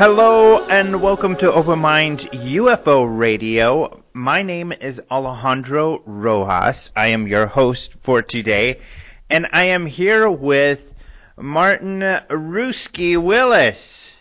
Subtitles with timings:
[0.00, 4.02] Hello and welcome to Open Mind UFO Radio.
[4.14, 6.90] My name is Alejandro Rojas.
[6.96, 8.80] I am your host for today,
[9.28, 10.94] and I am here with
[11.36, 14.16] Martin Ruski Willis.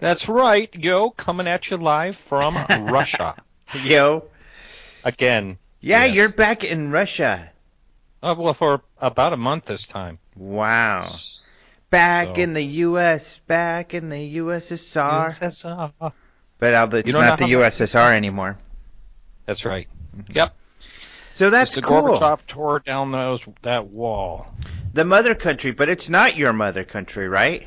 [0.00, 2.56] That's right, yo, coming at you live from
[2.88, 3.36] Russia.
[3.84, 4.24] Yo.
[5.04, 5.58] Again.
[5.80, 6.16] Yeah, Yes.
[6.16, 7.52] you're back in Russia.
[8.20, 10.18] Uh, well, for about a month this time.
[10.34, 11.08] Wow.
[11.94, 15.26] Back So- in the U.S., back in the USSR.
[15.26, 16.12] USSR.
[16.58, 18.58] But it's You don't the how much- USSR anymore.
[19.46, 19.86] That's right.
[20.30, 20.54] Yep.
[21.30, 21.82] So that's Mr.
[21.82, 22.02] cool.
[22.02, 24.46] Gorbachev tore down those that wall.
[24.92, 27.66] The mother country, but it's not your mother country, right?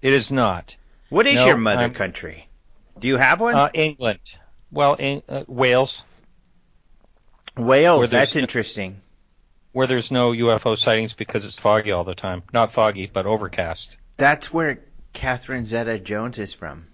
[0.00, 0.76] It is not.
[1.10, 2.48] What is No, your mother I'm- country?
[2.98, 3.54] Do you have one?
[3.54, 4.20] Uh, England.
[4.70, 6.04] Well, in, uh, Wales,
[7.56, 8.10] Wales.
[8.10, 9.01] That's interesting.
[9.72, 12.42] Where there's no UFO sightings because it's foggy all the time.
[12.52, 13.96] Not foggy, but overcast.
[14.16, 14.80] That's where
[15.12, 16.86] Catherine Zeta-Jones is from.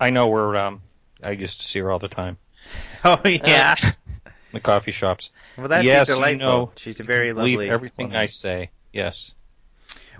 [0.00, 0.82] I know where um,
[1.22, 2.38] I used to see her all the time.
[3.04, 3.74] Oh yeah.
[4.52, 5.30] The coffee shops.
[5.56, 7.70] well, that'd yes, be you know, She's a very Believe lovely.
[7.70, 8.20] everything woman.
[8.20, 8.70] I say.
[8.92, 9.34] Yes.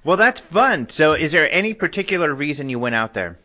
[0.04, 0.88] Well, that's fun.
[0.88, 3.38] So, is there any particular reason you went out there?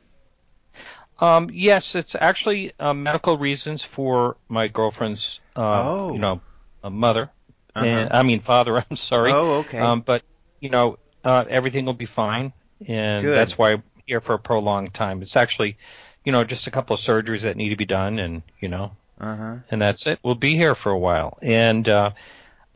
[1.20, 6.14] Um, yes, it's actually uh, medical reasons for my girlfriend's, uh, Oh.
[6.14, 6.40] you know,
[6.84, 7.30] uh, mother.
[7.78, 7.86] Uh-huh.
[7.86, 8.78] And I mean father.
[8.90, 9.32] I'm sorry.
[9.32, 9.80] Oh, okay.
[9.80, 10.24] Um, but
[10.60, 12.54] you know, uh, everything will be fine,
[12.88, 13.36] and Good.
[13.36, 15.22] that's why I'm here for a prolonged time.
[15.22, 15.78] It's actually,
[16.24, 18.92] you know, just a couple of surgeries that need to be done, and you know,
[19.20, 19.56] uh huh.
[19.70, 20.20] and that's it.
[20.24, 22.12] We'll be here for a while, and uh,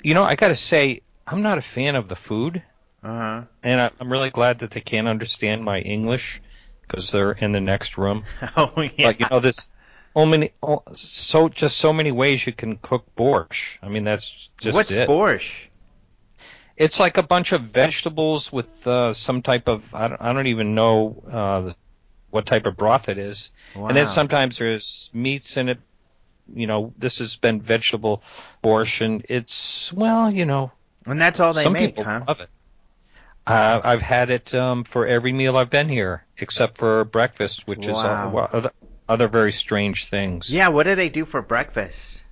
[0.04, 2.62] you know, I got to say, I'm not a fan of the food,
[3.04, 3.42] Uh huh.
[3.64, 6.42] and I, I'm really glad that they can't understand my English
[6.88, 8.24] because they're in the next room.
[8.58, 9.08] Oh yeah.
[9.08, 9.70] But you know, there's
[10.16, 13.78] so many, oh, so just so many ways you can cook borscht.
[13.82, 15.08] I mean, that's just What's it.
[15.08, 15.68] borscht?
[16.78, 20.48] It's like a bunch of vegetables with uh, some type of I don't, I don't
[20.48, 21.74] even know uh,
[22.32, 23.88] what type of broth it is, Wow.
[23.90, 25.80] and then sometimes there's meats in it.
[26.54, 28.24] You know, this has been vegetable
[28.64, 30.72] borscht, and it's well, you know,
[31.06, 32.22] And that's all they some make, people huh?
[32.28, 32.50] love it.
[33.48, 37.88] Uh, I've had it um, for every meal I've been here, except for breakfast, which
[37.88, 38.28] is Wow.
[38.28, 38.72] uh, well,
[39.12, 40.50] other, very strange things.
[40.52, 40.70] Yeah.
[40.70, 42.24] What do they do for breakfast?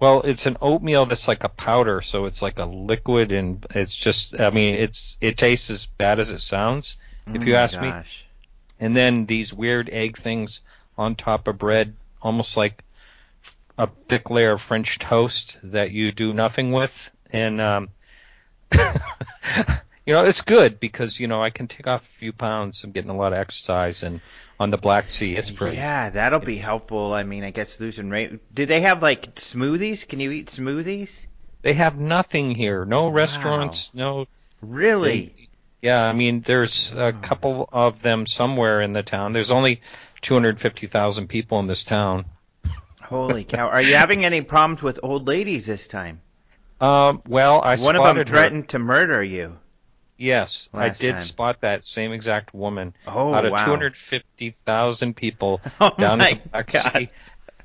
[0.00, 3.96] Well, it's an oatmeal that's like a powder, so it's like a liquid, and it's
[3.96, 7.58] just, I mean, it's it tastes as bad as it sounds, if Oh you my
[7.58, 7.92] ask me.
[8.80, 10.60] And then these weird egg things
[10.96, 12.84] on top of bread, almost like
[13.76, 17.88] a thick layer of French toast that you do nothing with, and um,
[20.08, 22.82] you know, it's good because you know I can take off a few pounds.
[22.82, 24.22] I'm getting a lot of exercise, and
[24.58, 25.76] on the Black Sea, it's pretty.
[25.76, 27.12] Yeah, that'll be helpful.
[27.12, 28.54] I mean, I guess losing weight.
[28.54, 30.08] Do they have like smoothies?
[30.08, 31.26] Can you eat smoothies?
[31.60, 34.26] They have nothing here, no restaurants, no
[34.62, 35.50] Really?
[35.82, 39.34] Yeah, I mean, there's a couple of them somewhere in the town.
[39.34, 39.82] There's only
[40.22, 42.24] 250,000 people in this town.
[43.02, 43.68] Holy cow!
[43.68, 46.22] Are you having any problems with old ladies this time?
[46.80, 48.24] Um, well, I One of them her.
[48.24, 49.58] threatened to murder you.
[50.18, 51.20] Yes, I did time.
[51.20, 53.64] spot that same exact woman Oh out of wow!
[53.64, 57.08] 250,000 people oh down in God.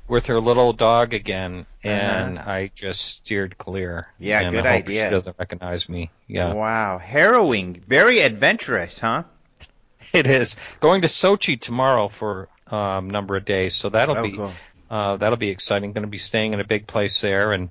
[0.06, 4.06] With her little dog again, and I just steered clear.
[4.18, 5.04] Yeah, and good I hope idea.
[5.04, 6.10] She doesn't recognize me.
[6.28, 9.24] Yeah, Wow, harrowing, very adventurous, huh?
[10.12, 10.56] it is.
[10.80, 14.52] Going to Sochi tomorrow for a um, number of days, so that'll oh, be cool.
[14.90, 15.92] Uh, that'll be exciting.
[15.92, 17.70] Going to be staying in a big place there, and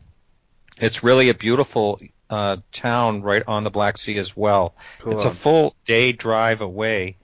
[0.77, 2.01] it's really a beautiful
[2.33, 4.75] uh, town right on the Black Sea as well.
[4.99, 5.13] Cool.
[5.13, 7.17] It's a full day drive away,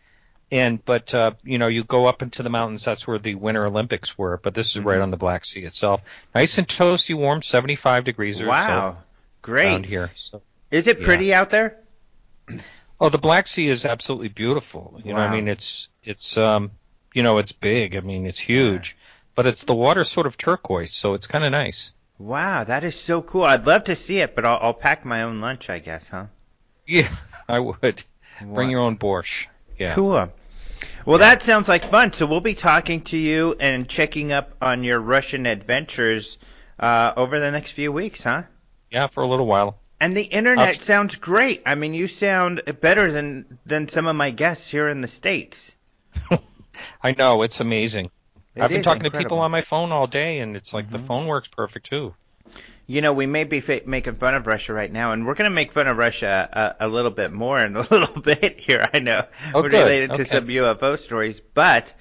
[0.52, 2.86] and but uh, you know you go up into the mountains.
[2.86, 4.88] That's where the Winter Olympics were, but this is Mm-hmm.
[4.90, 6.02] right on the Black Sea itself.
[6.36, 8.98] Nice and toasty, warm, 75 degrees or wow, so
[9.42, 9.86] great.
[9.86, 10.12] here.
[10.16, 10.42] So,
[10.72, 11.06] Is it Yeah.
[11.06, 11.78] pretty out there?
[13.00, 15.00] oh, the Black Sea is absolutely beautiful.
[15.04, 15.28] You know, Wow.
[15.28, 16.72] I mean, it's it's um,
[17.14, 17.96] you know, it's big.
[17.96, 18.98] I mean, it's huge,
[19.36, 21.94] but it's the water sort of turquoise, so it's kind of nice.
[22.20, 23.46] Wow, that is so cool.
[23.46, 26.26] I'd love to see it, but I'll, I'll pack my own lunch, I guess, huh?
[26.86, 27.08] Yeah,
[27.48, 28.04] I would.
[28.42, 29.48] Bring your own borscht.
[29.78, 29.96] Yeah.
[29.96, 30.30] Cool.
[31.06, 32.14] Well, that sounds like fun.
[32.14, 36.38] So we'll be talking to you and checking up on your Russian adventures
[36.78, 38.44] uh, over the next few weeks, huh?
[38.92, 39.78] Yeah, for a little while.
[40.02, 41.62] And the internet sounds great.
[41.66, 45.76] I mean, you sound better than than some of my guests here in the states.
[47.04, 48.10] I know it's amazing.
[48.56, 50.90] It I've been talking to people on my phone all day, and it's like Mhm.
[50.92, 52.16] the phone works perfect too.
[52.88, 55.50] You know, we may be fa- making fun of Russia right now, and we're going
[55.50, 58.90] to make fun of Russia a, a little bit more in a little bit here.
[58.94, 61.94] I know, Oh, related to some UFO stories, but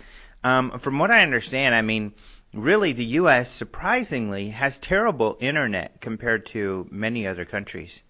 [0.42, 2.12] um, from what I understand, I mean,
[2.52, 3.48] really, the U.S.
[3.48, 8.02] surprisingly has terrible internet compared to many other countries.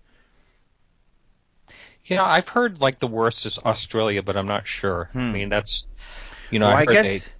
[2.04, 5.10] Yeah, I've heard like the worst is Australia, but I'm not sure.
[5.28, 5.32] I Hmm.
[5.32, 5.86] mean, that's
[6.50, 7.30] you know, well, I I guess.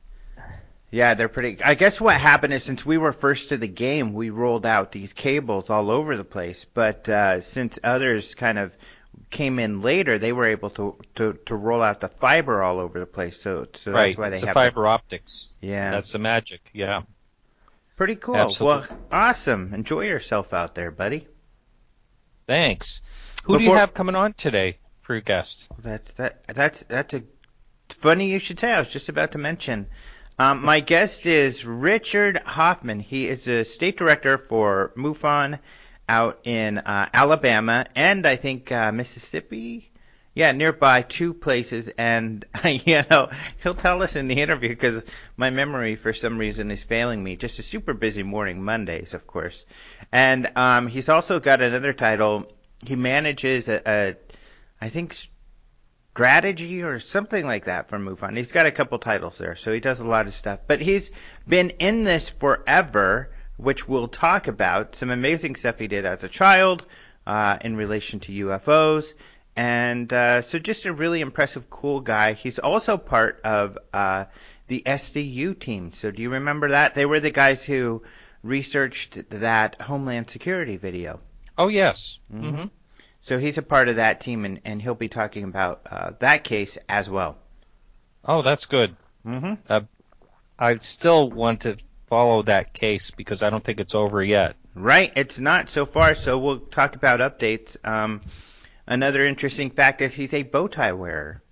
[0.90, 1.62] Yeah, they're pretty.
[1.62, 4.90] I guess what happened is since we were first to the game, we rolled out
[4.93, 6.64] these cables all over the place.
[6.64, 8.75] But uh, since others kind of
[9.31, 12.99] came in later, they were able to, to, to roll out the fiber all over
[12.99, 13.40] the place.
[13.40, 15.58] So so right, that's why they it's the have fiber optics.
[15.61, 16.70] Yeah, That's the magic.
[16.73, 17.02] Yeah.
[17.96, 18.37] pretty cool.
[18.37, 18.88] absolutely.
[18.88, 19.75] Well, awesome.
[19.75, 21.29] Enjoy yourself out there, buddy.
[22.46, 23.02] Thanks.
[23.44, 25.67] Who do you have coming on today for your guest?
[25.79, 26.44] That's that.
[26.46, 27.23] That's that's a
[27.90, 28.73] funny you should say.
[28.73, 29.87] I was just about to mention.
[30.40, 33.00] Um, my guest is Richard Hoffman.
[33.00, 35.58] He is a state director for MUFON
[36.08, 39.90] out in uh, Alabama and I think uh, Mississippi.
[40.35, 43.29] Yeah, nearby two places, and you know
[43.64, 45.02] he'll tell us in the interview because
[45.37, 47.35] my memory for some reason is failing me.
[47.35, 49.67] Just a super busy morning, Mondays, of course,
[50.12, 52.46] and um, he's also got another title.
[52.87, 54.17] He manages a, a
[54.81, 55.17] I think
[56.19, 58.37] strategy or something like that for MUFON.
[58.37, 60.59] He's got a couple titles there, so he does a lot of stuff.
[60.67, 61.12] But he's
[61.47, 64.97] been in this forever, which we'll talk about.
[64.97, 66.85] Some amazing stuff he did as a child
[67.25, 69.15] uh, in relation to UFOs.
[69.55, 72.32] And uh, so just a really impressive, cool guy.
[72.32, 74.25] He's also part of uh,
[74.67, 75.93] the SCU team.
[75.93, 76.97] So do you remember that?
[76.97, 78.03] They were the guys who
[78.43, 81.21] researched that Homeland Security video.
[81.56, 82.19] Oh yes.
[82.35, 82.71] Mhm.
[83.28, 86.44] So he's a part of that team, and, and he'll be talking about uh, that
[86.44, 87.36] case as well.
[88.25, 88.96] Oh, that's good.
[89.26, 89.84] Mm-hmm.
[90.58, 91.76] I still want to
[92.06, 94.56] follow that case because I don't think it's over yet.
[94.75, 97.76] Right, it's not so far, so we'll talk about updates.
[97.86, 98.22] Um,
[98.86, 101.42] another interesting fact is he's a bow tie wearer.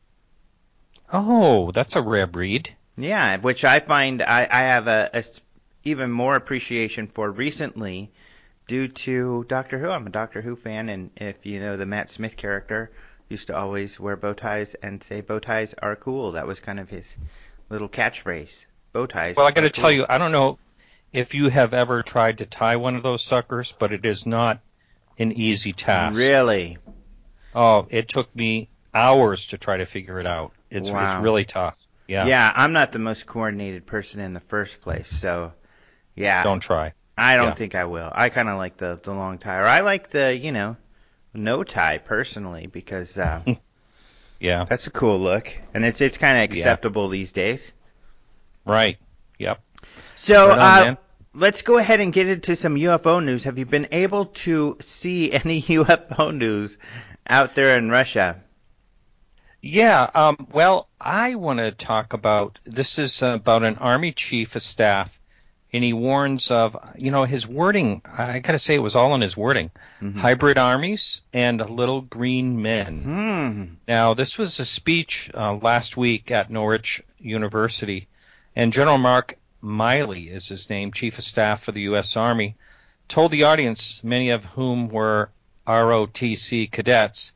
[1.12, 2.74] Oh, that's a rare breed.
[2.96, 5.22] Yeah, which I find I, I have a, a
[5.84, 8.12] even more appreciation for recently
[8.66, 9.88] due to Doctor Who.
[9.88, 12.90] I'm a Doctor Who fan, and if you know the Matt Smith character,
[13.28, 16.32] used to always wear bow ties and say bow ties are cool.
[16.32, 17.16] That was kind of his
[17.68, 18.66] little catchphrase.
[18.92, 19.36] Bow ties.
[19.36, 20.58] Well, I got to are tell you, I don't know
[21.12, 24.60] if you have ever tried to tie one of those suckers, but it is not
[25.18, 26.18] an easy task.
[26.18, 26.78] Really?
[27.54, 30.52] Oh, it took me hours to try to figure it out.
[30.70, 31.06] It's Wow.
[31.06, 31.86] it's really tough.
[32.06, 32.26] Yeah.
[32.26, 35.52] Yeah, I'm not the most coordinated person in the first place, so
[36.14, 36.92] yeah, Don't try.
[37.18, 37.54] I don't yeah.
[37.54, 38.10] think I will.
[38.14, 40.76] I kind of like the the long tie, or I like the you know
[41.32, 43.42] no tie personally because uh,
[44.40, 44.64] Yeah.
[44.64, 47.72] that's a cool look, and it's it's kind of acceptable these days.
[48.64, 48.98] Right.
[49.38, 49.60] Yep.
[50.14, 50.96] So Right on, uh,
[51.34, 53.44] let's go ahead and get into some UFO news.
[53.44, 56.76] Have you been able to see any UFO news
[57.28, 58.42] out there in Russia?
[59.62, 60.10] Yeah.
[60.14, 65.18] Um, well, I want to talk about this is about an army chief of staff,
[65.76, 68.00] and he warns of you know his wording.
[68.04, 69.70] I got to say it was all in his wording.
[70.00, 70.16] Mhm.
[70.16, 73.02] Hybrid armies and little green men.
[73.02, 73.64] Hmm.
[73.86, 78.08] Now, this was a speech uh, last week at Norwich University,
[78.56, 82.16] and General Mark Milley is his name, Chief of Staff for the U.S.
[82.16, 82.54] Army,
[83.08, 85.28] told the audience, many of whom were
[85.66, 87.32] ROTC cadets,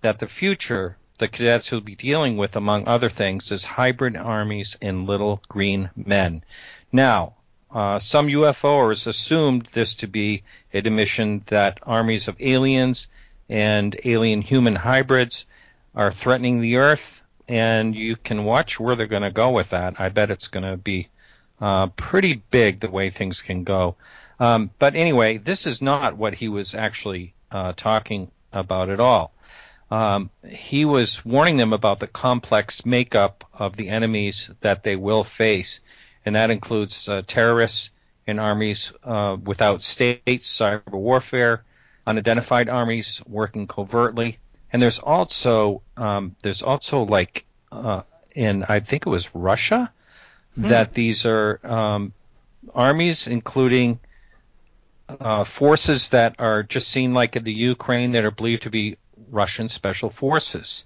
[0.00, 4.76] that the future the cadets will be dealing with, among other things, is hybrid armies
[4.80, 6.42] and little green men.
[6.90, 7.34] Now,
[7.72, 13.08] uh, some UFOers assumed this to be a admission that armies of aliens
[13.48, 15.46] and alien human hybrids
[15.94, 20.00] are threatening the Earth, and you can watch where they're going to go with that.
[20.00, 21.08] I bet it's going to be
[21.60, 23.96] uh, pretty big the way things can go.
[24.40, 29.32] Um, but anyway, this is not what he was actually uh, talking about at all.
[29.90, 35.22] Um, he was warning them about the complex makeup of the enemies that they will
[35.22, 35.80] face,
[36.24, 37.90] and that includes uh, terrorists
[38.26, 41.64] and armies uh, without states, cyber warfare,
[42.06, 44.38] unidentified armies working covertly,
[44.72, 48.02] and there's also um, there's also like uh,
[48.34, 49.92] in I think it was Russia
[50.56, 52.12] that these are um,
[52.74, 53.98] armies including
[55.08, 58.96] uh, forces that are just seen like in the Ukraine that are believed to be
[59.30, 60.84] Russian special forces.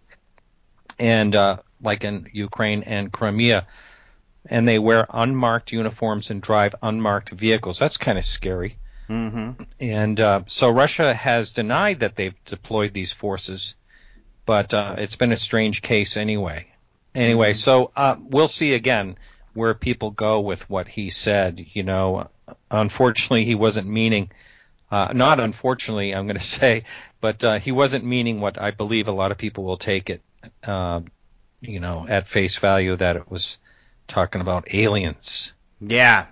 [0.99, 3.67] And uh, like in Ukraine and Crimea,
[4.49, 7.79] and they wear unmarked uniforms and drive unmarked vehicles.
[7.79, 8.79] That's kind of scary.
[9.09, 9.63] Mm-hmm.
[9.81, 13.77] And uh, so Russia has denied that they've deployed these forces,
[14.45, 16.67] but uh, it's been a strange case anyway.
[17.15, 17.59] Anyway, mm-hmm.
[17.59, 19.17] so uh, we'll see again
[19.55, 21.65] where people go with what he said.
[21.73, 22.29] You know,
[22.71, 24.31] unfortunately, he wasn't meaning.
[24.91, 26.85] Uh, not unfortunately, I'm going to say,
[27.21, 30.23] but uh, he wasn't meaning what I believe a lot of people will take it,
[30.65, 31.01] uh,
[31.61, 33.59] you know, at face value that it was
[34.07, 35.55] talking about aliens.
[35.81, 36.27] Yeah,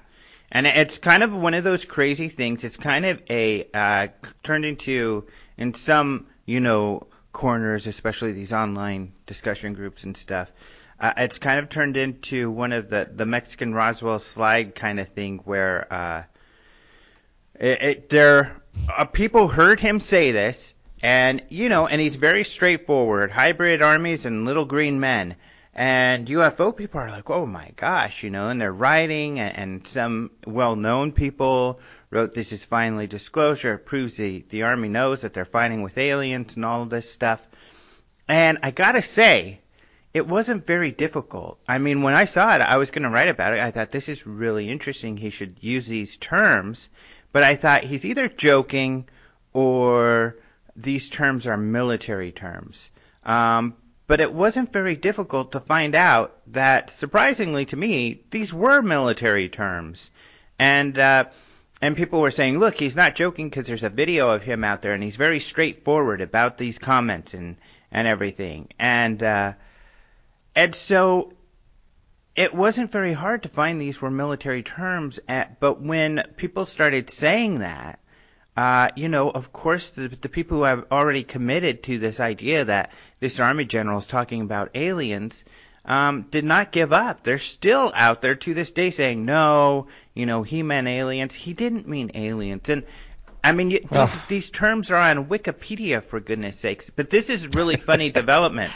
[0.51, 2.65] and it's kind of one of those crazy things.
[2.65, 4.09] It's kind of a uh,
[4.43, 5.27] turned into
[5.57, 10.51] in some you know corners, especially these online discussion groups and stuff.
[10.99, 15.09] Uh, it's kind of turned into one of the the Mexican Roswell slide kind of
[15.09, 16.23] thing where uh,
[17.59, 18.63] it, it there
[18.97, 24.25] uh, people heard him say this, and you know, and he's very straightforward: hybrid armies
[24.25, 25.37] and little green men.
[25.77, 29.87] And UFO people are like, oh my gosh, you know, and they're writing, and, and
[29.87, 33.75] some well known people wrote, this is finally disclosure.
[33.75, 37.11] It proves the, the Army knows that they're fighting with aliens and all of this
[37.11, 37.45] stuff.
[38.29, 39.61] And I gotta say,
[40.15, 41.59] it wasn't very difficult.
[41.67, 43.59] I mean, when I saw it, I was to write about it.
[43.59, 45.17] I thought this is really interesting.
[45.17, 46.89] He should use these terms.
[47.33, 49.09] But I thought he's either joking
[49.53, 50.37] or
[50.77, 52.91] these terms are military terms.
[53.25, 53.75] Um,
[54.07, 59.49] but it wasn't very difficult to find out that, surprisingly to me, these were military
[59.49, 60.11] terms.
[60.59, 61.25] And, uh,
[61.81, 64.83] and people were saying, look, he's not joking because there's a video of him out
[64.83, 67.57] there and he's very straightforward about these comments and,
[67.91, 68.69] and everything.
[68.79, 69.55] And, uh,
[70.55, 71.33] and so
[72.37, 75.19] it wasn't very hard to find these were military terms.
[75.29, 78.01] At, but when people started saying that,
[78.57, 82.65] uh, you know, of course, the, the people who have already committed to this idea
[82.65, 85.45] that this army general is talking about aliens
[85.85, 87.25] um, did not give up.
[87.25, 91.35] They're still out there to this day saying, no, you know, he meant aliens.
[91.35, 92.69] He didn't mean aliens.
[92.69, 92.85] And
[93.43, 96.91] I mean, you, these, these terms are on Wikipedia, for goodness sakes.
[96.91, 98.73] But this is really funny development.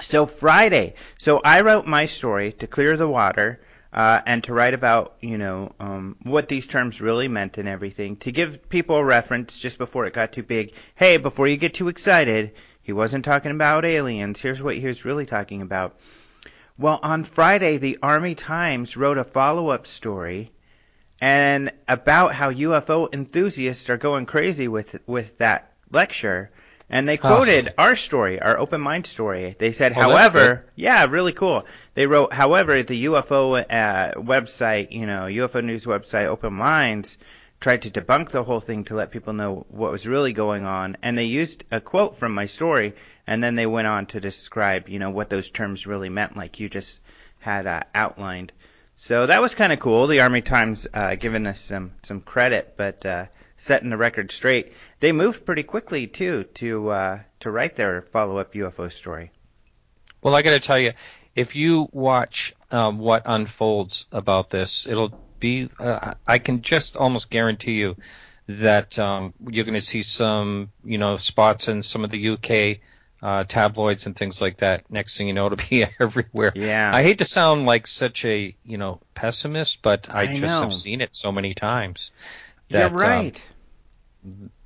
[0.00, 3.60] So Friday, so I wrote my story to clear the water
[3.92, 8.16] uh, and to write about, you know, um, what these terms really meant and everything,
[8.16, 10.74] to give people a reference just before it got too big.
[10.94, 14.40] Hey, before you get too excited, he wasn't talking about aliens.
[14.40, 15.98] Here's what he was really talking about.
[16.78, 20.52] Well, on Friday, the Army Times wrote a follow-up story
[21.20, 26.50] and about how UFO enthusiasts are going crazy with with that lecture
[26.92, 27.82] and they quoted oh.
[27.82, 29.56] our story, our open mind story.
[29.58, 31.64] They said, oh, however, yeah, really cool.
[31.94, 37.16] They wrote, however, the UFO uh, website, you know, UFO news website, Open Minds,
[37.60, 40.98] tried to debunk the whole thing to let people know what was really going on.
[41.02, 42.92] And they used a quote from my story,
[43.26, 46.60] and then they went on to describe, you know, what those terms really meant, like
[46.60, 47.00] you just
[47.38, 48.52] had uh, outlined.
[48.96, 50.06] So that was kind of cool.
[50.08, 53.26] The Army Times uh, giving us some some credit, but uh,
[53.62, 54.72] setting the record straight.
[54.98, 59.30] They moved pretty quickly too to uh, to write their follow up UFO story.
[60.20, 60.92] Well, I got to tell you,
[61.34, 65.68] if you watch um, what unfolds about this, it'll be.
[65.78, 67.96] Uh, I can just almost guarantee you
[68.48, 72.80] that um, you're going to see some, you know, spots in some of the UK
[73.22, 74.90] uh, tabloids and things like that.
[74.90, 76.52] Next thing you know, it'll be everywhere.
[76.54, 76.90] Yeah.
[76.92, 80.62] I hate to sound like such a, you know, pessimist, but I, I just know.
[80.62, 82.10] have seen it so many times.
[82.72, 83.36] That, You're right.
[83.36, 83.51] Um, you know,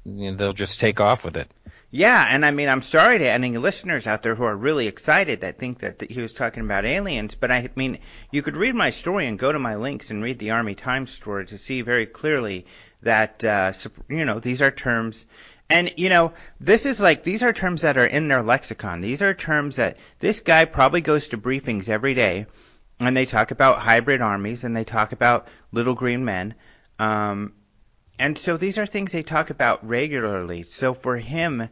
[0.05, 1.53] they'll just take off with it.
[1.91, 5.41] Yeah, and I mean, I'm sorry to any listeners out there who are really excited
[5.41, 7.99] that think that, he was talking about aliens, but I mean,
[8.31, 11.11] you could read my story and go to my links and read the Army Times
[11.11, 12.67] story to see very clearly
[13.03, 13.73] that, uh,
[14.09, 15.27] you know, these are terms.
[15.71, 19.01] And, you know, this is like, these are terms that are in their lexicon.
[19.01, 22.47] These are terms that this guy probably goes to briefings every day,
[23.01, 26.55] and they talk about hybrid armies and they talk about little green men.
[26.99, 27.53] Um,
[28.19, 30.63] and so these are things they talk about regularly.
[30.63, 31.69] So for him,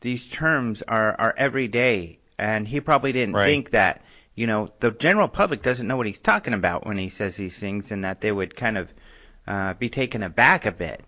[0.00, 2.18] these terms are, are everyday.
[2.38, 3.46] And he probably didn't right.
[3.46, 4.02] think that,
[4.34, 7.58] you know, the general public doesn't know what he's talking about when he says these
[7.58, 8.92] things and that they would kind of
[9.46, 11.02] uh, be taken aback a bit.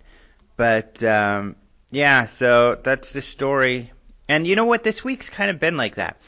[0.56, 1.54] But, um,
[1.90, 3.92] yeah, so that's the story.
[4.28, 4.82] And you know what?
[4.82, 6.20] This week's kind of been like that.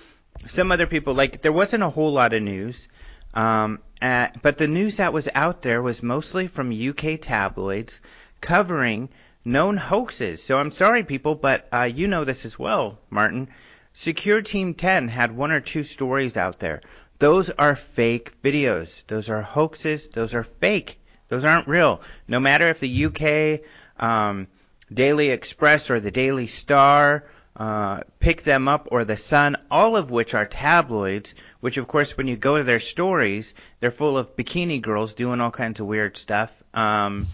[0.46, 2.88] Some other people, like, there wasn't a whole lot of news.
[3.34, 8.00] Um, uh, but the news that was out there was mostly from UK tabloids
[8.42, 9.08] covering
[9.46, 10.42] known hoaxes.
[10.42, 13.48] So I'm sorry, people, but uh, you know this as well, Martin.
[13.94, 16.82] Secure Team 10 had one or two stories out there.
[17.18, 19.02] Those are fake videos.
[19.06, 20.08] Those are hoaxes.
[20.08, 21.00] Those are fake.
[21.28, 22.02] Those aren't real.
[22.28, 23.60] No matter if the UK
[23.98, 24.48] um,
[24.92, 27.24] Daily Express or the Daily Star
[27.56, 32.16] uh, Pick Them Up or The Sun, all of which are tabloids, which, of course,
[32.16, 35.86] when you go to their stories, they're full of bikini girls doing all kinds of
[35.86, 37.28] weird stuff, um,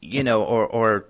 [0.00, 1.06] you know, or, or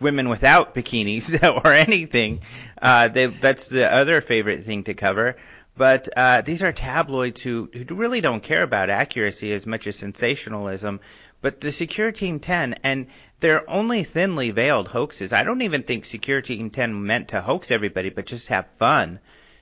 [0.00, 2.40] women without bikinis or anything.
[2.80, 5.36] Uh, they, that's the other favorite thing to cover.
[5.76, 9.96] But uh, these are tabloids who, who really don't care about accuracy as much as
[9.96, 11.00] sensationalism.
[11.40, 13.06] But the Secure Team 10, and
[13.38, 15.32] they're only thinly veiled hoaxes.
[15.32, 19.20] I don't even think Secure Team 10 meant to hoax everybody, but just have fun.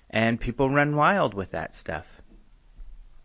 [0.08, 2.06] And people run wild with that stuff.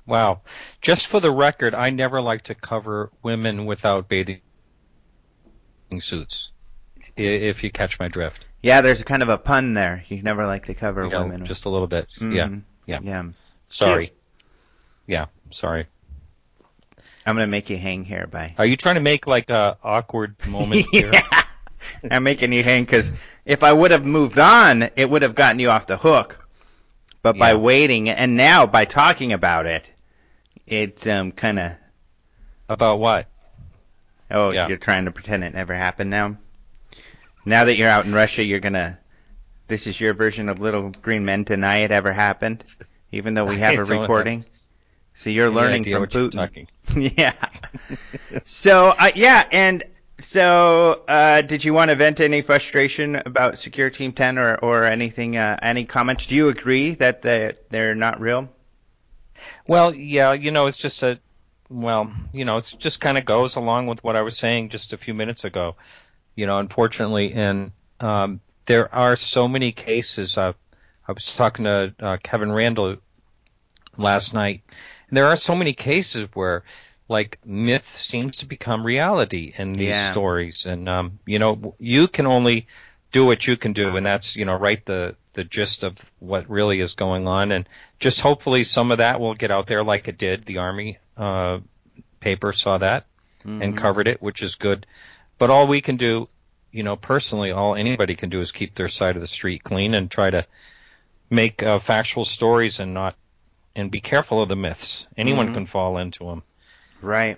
[0.05, 0.41] Wow.
[0.81, 4.41] Just for the record, I never like to cover women without bathing
[5.99, 6.51] suits,
[7.17, 8.45] if you catch my drift.
[8.61, 10.03] Yeah, there's kind of a pun there.
[10.07, 11.45] You never like to cover You know, women.
[11.45, 12.07] just a little bit.
[12.19, 12.35] Mhm.
[12.35, 12.49] Yeah.
[12.85, 12.99] Yeah.
[13.03, 13.23] yeah.
[13.69, 14.13] Sorry.
[15.07, 15.25] Yeah.
[15.49, 15.87] Sorry.
[17.25, 18.53] I'm gonna make you hang here by.
[18.57, 21.11] Are you trying to make like a awkward moment here?
[21.13, 21.43] yeah.
[22.11, 23.11] I'm making you hang because
[23.45, 26.37] if I would have moved on, it would have gotten you off the hook.
[27.23, 29.89] But by waiting and now by talking about it,
[30.67, 31.71] it's um kind of
[32.69, 33.27] About what?
[34.31, 34.67] Oh Yeah.
[34.67, 36.37] you're trying to pretend it never happened now.
[37.45, 38.97] Now that you're out in Russia, you're gonna.
[39.67, 42.63] This is your version of Little Green Men deny it ever happened,
[43.11, 44.45] even though we have a don't have recording.
[45.13, 46.67] So you're learning from what you're Putin.
[47.17, 47.33] yeah.
[48.43, 49.83] so uh, yeah, and
[50.19, 54.83] so uh, did you want to vent any frustration about Secure Team 10 or or
[54.85, 55.37] anything?
[55.37, 56.27] Uh, any comments?
[56.27, 58.49] Do you agree that they they're not real?
[59.67, 61.19] Well, yeah, you know, it's just a,
[61.71, 64.93] well, you know, it just kind of goes along with what I was saying just
[64.93, 65.75] a few minutes ago.
[66.35, 70.37] You know, unfortunately, and um, there are so many cases.
[70.37, 70.53] Uh,
[71.07, 72.97] I was talking to uh, Kevin Randle
[73.97, 74.61] last night,
[75.09, 76.63] and there are so many cases where,
[77.09, 80.11] like, myth seems to become reality in these Yeah.
[80.11, 82.67] stories, and um, you know, you can only
[83.11, 86.49] do what you can do, and that's you know, write the the gist of what
[86.49, 87.67] really is going on, and
[87.99, 90.45] just hopefully some of that will get out there like it did.
[90.45, 91.59] The Army uh,
[92.19, 93.05] paper saw that
[93.45, 93.77] and Mhm.
[93.77, 94.85] covered it, which is good.
[95.37, 96.27] But all we can do,
[96.71, 99.93] you know, personally, all anybody can do is keep their side of the street clean
[99.93, 100.45] and try to
[101.29, 103.15] make uh, factual stories and not
[103.75, 105.07] and be careful of the myths.
[105.17, 105.53] Anyone Mhm.
[105.53, 106.43] can fall into them.
[107.01, 107.37] Right.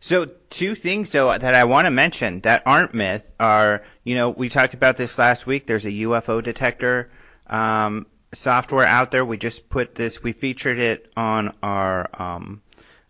[0.00, 4.30] So two things though that I want to mention that aren't myth are, you know,
[4.30, 5.66] we talked about this last week.
[5.66, 7.10] There's a UFO detector
[7.48, 9.24] um, software out there.
[9.24, 10.22] We just put this.
[10.22, 12.60] We featured it on our um,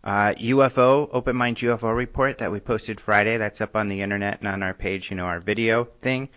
[0.07, 3.37] uh, UFO Open Mind UFO report that we posted Friday.
[3.37, 5.11] That's up on the internet and on our page.
[5.11, 6.29] You know, our video thing.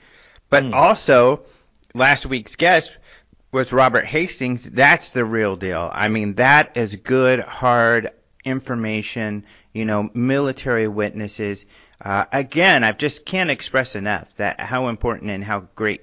[0.49, 0.73] But Hmm.
[0.73, 1.41] also,
[1.93, 2.97] last week's guest
[3.51, 4.63] was Robert Hastings.
[4.63, 5.91] That's the real deal.
[5.93, 8.09] I mean, that is good, hard
[8.43, 11.67] information, you know, military witnesses.
[12.01, 16.01] Uh, again, I just can't express enough that how important and how great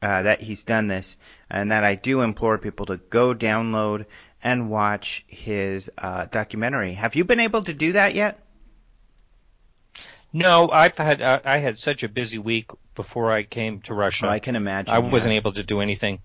[0.00, 1.16] uh, that he's done this,
[1.50, 4.06] and that I do implore people to go download
[4.42, 6.94] and watch his uh, documentary.
[6.94, 8.38] Have you been able to do that yet?
[10.32, 14.26] No, I've had uh, I had such a busy week before I came to Russia.
[14.26, 14.94] Oh, I can imagine.
[14.94, 15.10] I yeah.
[15.10, 16.20] wasn't able to do anything.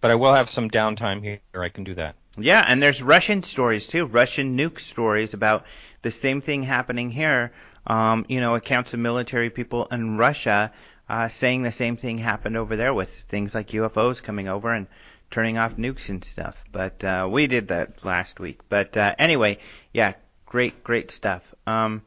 [0.00, 1.40] But I will have some downtime here.
[1.54, 2.14] I can do that.
[2.36, 5.66] Yeah, and there's Russian stories too, Russian nuke stories about
[6.02, 7.52] the same thing happening here.
[7.86, 10.72] Um, you know, accounts of military people in Russia
[11.08, 14.86] uh, saying the same thing happened over there with things like UFOs coming over and
[15.34, 16.64] turning off nukes and stuff.
[16.70, 18.60] But uh, we did that last week.
[18.68, 19.58] But uh, anyway,
[19.92, 20.12] yeah,
[20.46, 21.52] great, great stuff.
[21.66, 22.02] Um,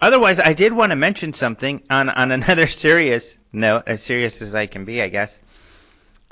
[0.00, 4.54] otherwise, I did want to mention something on on another serious note, as serious as
[4.54, 5.42] I can be, I guess.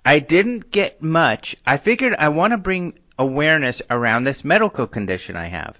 [0.05, 1.57] I didn't get much.
[1.67, 5.77] I figured I want to bring awareness around this medical condition I have.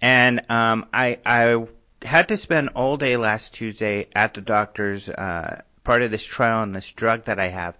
[0.00, 1.66] And um, I, I
[2.00, 6.62] had to spend all day last Tuesday at the doctor's uh, part of this trial
[6.62, 7.76] on this drug that I have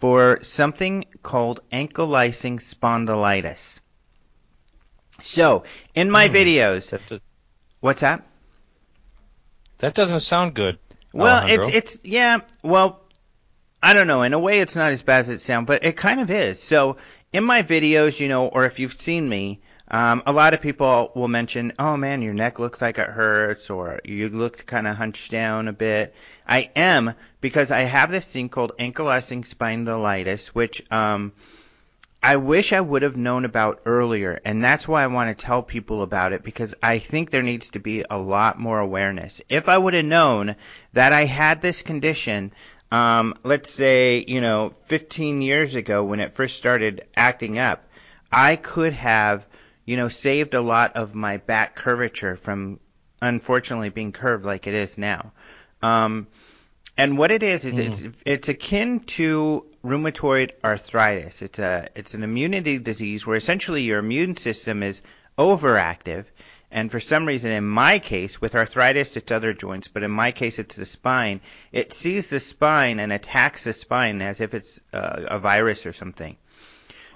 [0.00, 3.80] for something called ankylosing spondylitis.
[5.22, 6.34] So, in my Hmm.
[6.34, 7.20] videos, That, do-
[7.80, 8.24] what's that?
[9.78, 10.78] that doesn't sound good.
[11.12, 11.66] Well, Alejandro.
[11.66, 12.40] it's it's yeah.
[12.62, 13.00] Well,
[13.82, 14.22] I don't know.
[14.22, 16.60] In a way, it's not as bad as it sounds, but it kind of is.
[16.62, 16.96] So
[17.32, 21.12] in my videos, you know, or if you've seen me, um, a lot of people
[21.14, 24.96] will mention, "Oh man, your neck looks like it hurts," or "You look kind of
[24.96, 26.14] hunched down a bit."
[26.48, 31.32] I am because I have this thing called ankylosing spondylitis, which um,
[32.26, 35.62] I wish I would have known about earlier, and that's why I want to tell
[35.62, 39.42] people about it because I think there needs to be a lot more awareness.
[39.50, 40.56] If I would have known
[40.94, 42.54] that I had this condition,
[42.90, 47.84] um, let's say, you know, 15 years ago when it first started acting up,
[48.32, 49.44] I could have,
[49.84, 52.80] you know, saved a lot of my back curvature from
[53.20, 55.32] unfortunately being curved like it is now.
[55.82, 56.26] Um,
[56.96, 61.42] and what it is is it's it's akin to rheumatoid arthritis.
[61.42, 65.02] It's a it's an immunity disease where essentially your immune system is
[65.36, 66.26] overactive,
[66.70, 70.30] and for some reason, in my case, with arthritis, it's other joints, but in my
[70.30, 71.40] case, it's the spine.
[71.72, 75.92] It sees the spine and attacks the spine as if it's uh, a virus or
[75.92, 76.36] something.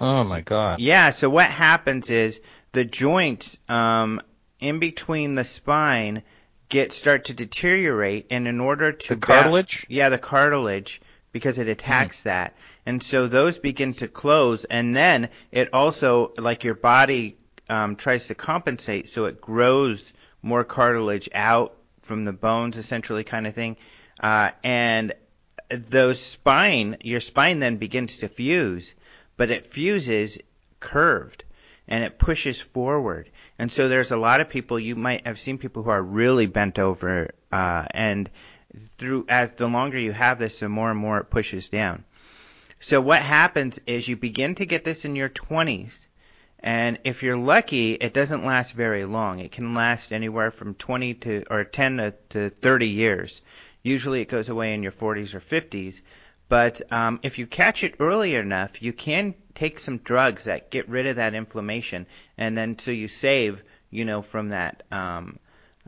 [0.00, 0.80] Oh my god.
[0.80, 1.10] Yeah.
[1.10, 2.40] So what happens is
[2.78, 4.20] the joints um,
[4.60, 6.22] in between the spine
[6.68, 11.00] get start to deteriorate, and in order to the cartilage, yeah, the cartilage,
[11.32, 12.24] because it attacks mm.
[12.24, 12.54] that,
[12.86, 17.36] and so those begin to close, and then it also like your body
[17.68, 20.12] um, tries to compensate, so it grows
[20.42, 23.76] more cartilage out from the bones, essentially, kind of thing,
[24.20, 25.12] uh, and
[25.68, 28.94] those spine, your spine then begins to fuse,
[29.36, 30.38] but it fuses
[30.78, 31.42] curved
[31.88, 33.30] and it pushes forward.
[33.58, 36.46] And so there's a lot of people you might have seen people who are really
[36.46, 38.30] bent over, uh, and
[38.98, 42.04] through as the longer you have this, the more and more it pushes down.
[42.78, 46.06] So what happens is you begin to get this in your 20s,
[46.60, 49.38] and if you're lucky, it doesn't last very long.
[49.38, 53.42] It can last anywhere from 20 to or 10 to, to 30 years.
[53.82, 56.02] Usually, it goes away in your 40s or 50s.
[56.48, 60.88] But um, if you catch it early enough, you can take some drugs that get
[60.88, 62.06] rid of that inflammation,
[62.38, 65.38] and then so you save, you know, from that um,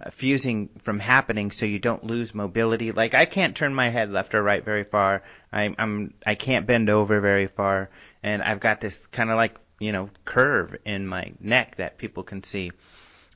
[0.03, 2.92] uh, fusing from happening, so you don't lose mobility.
[2.92, 5.23] Like I can't turn my head left or right very far.
[5.53, 7.88] I, I'm I can't bend over very far,
[8.23, 12.23] and I've got this kind of like you know curve in my neck that people
[12.23, 12.70] can see,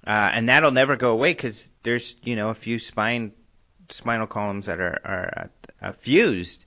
[0.07, 3.33] uh, and that'll never go away because there's you know a few spine
[3.89, 5.51] spinal columns that are are
[5.83, 6.67] uh, fused.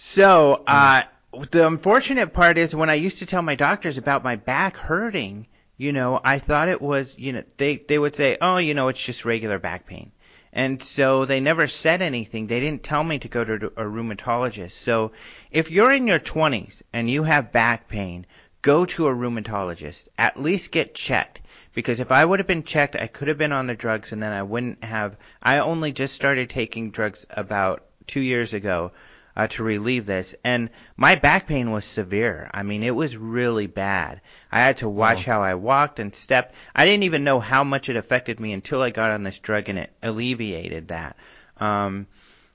[0.00, 0.62] So.
[0.64, 1.02] Uh,
[1.50, 5.46] the unfortunate part is when I used to tell my doctors about my back hurting,
[5.76, 8.88] you know, I thought it was, you know, they they would say, "Oh, you know,
[8.88, 10.12] it's just regular back pain."
[10.52, 12.46] And so they never said anything.
[12.46, 14.70] They didn't tell me to go to a rheumatologist.
[14.70, 15.12] So
[15.50, 18.24] if you're in your 20s and you have back pain,
[18.62, 20.08] go to a rheumatologist.
[20.16, 21.40] At least get checked.
[21.74, 24.22] Because if I would have been checked, I could have been on the drugs and
[24.22, 25.16] then I wouldn't have.
[25.42, 28.92] I only just started taking drugs about two years ago
[29.38, 30.34] uh, to relieve this.
[30.42, 32.50] And my back pain was severe.
[32.52, 34.20] I mean, it was really bad.
[34.50, 35.30] I had to watch oh.
[35.30, 36.56] how I walked and stepped.
[36.74, 39.68] I didn't even know how much it affected me until I got on this drug
[39.68, 41.16] and it alleviated that.
[41.58, 42.08] Um,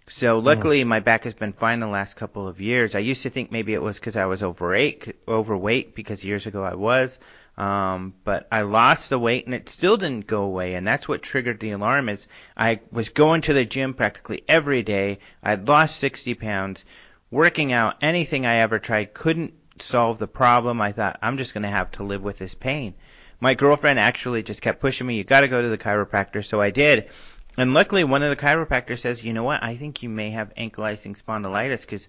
[0.07, 0.87] so luckily, mm.
[0.87, 2.95] my back has been fine the last couple of years.
[2.95, 6.63] I used to think maybe it was because I was overweight, overweight because years ago
[6.63, 7.21] I was.
[7.55, 10.73] Um, but I lost the weight and it still didn't go away.
[10.73, 14.81] And that's what triggered the alarm is I was going to the gym practically every
[14.81, 15.19] day.
[15.43, 16.83] I'd lost 60 pounds,
[17.29, 20.81] working out, anything I ever tried couldn't solve the problem.
[20.81, 22.95] I thought I'm just going to have to live with this pain.
[23.39, 25.17] My girlfriend actually just kept pushing me.
[25.17, 26.43] You got to go to the chiropractor.
[26.43, 27.09] So I did.
[27.55, 29.61] And luckily, one of the chiropractors says, you know what?
[29.61, 32.07] I think you may have ankylosing spondylitis because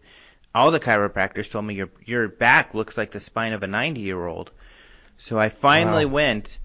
[0.55, 4.01] all the chiropractors told me your your back looks like the spine of a 90
[4.01, 4.53] year old.
[5.17, 6.13] So I finally wow.
[6.13, 6.59] went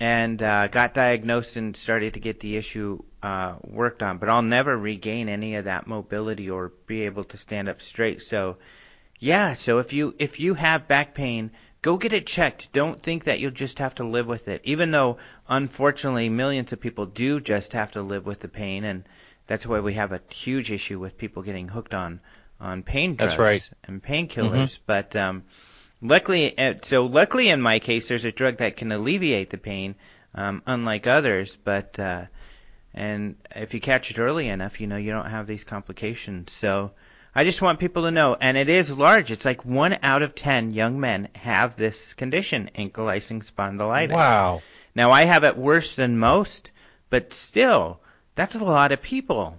[0.00, 4.18] and uh, got diagnosed and started to get the issue uh, worked on.
[4.18, 8.22] But I'll never regain any of that mobility or be able to stand up straight.
[8.22, 8.56] So,
[9.18, 9.52] yeah.
[9.54, 11.52] So if you if you have back pain,
[11.82, 12.72] go get it checked.
[12.72, 14.60] Don't think that you'll just have to live with it.
[14.64, 19.04] Even though, unfortunately, millions of people do just have to live with the pain, and
[19.46, 22.20] that's why we have a huge issue with people getting hooked on
[22.60, 23.70] on pain drugs right.
[23.84, 24.78] and painkillers.
[24.78, 24.82] Mm-hmm.
[24.86, 25.44] But um,
[26.06, 29.94] Luckily, uh, so luckily in my case, there's a drug that can alleviate the pain,
[30.34, 31.56] um, unlike others.
[31.56, 32.26] But uh,
[32.92, 36.52] and if you catch it early enough, you know you don't have these complications.
[36.52, 36.90] So
[37.34, 39.30] I just want people to know, and it is large.
[39.30, 44.12] It's like one out of ten young men have this condition, ankylosing spondylitis.
[44.12, 44.60] Wow.
[44.94, 46.70] Now I have it worse than most,
[47.08, 47.98] but still,
[48.34, 49.58] that's a lot of people.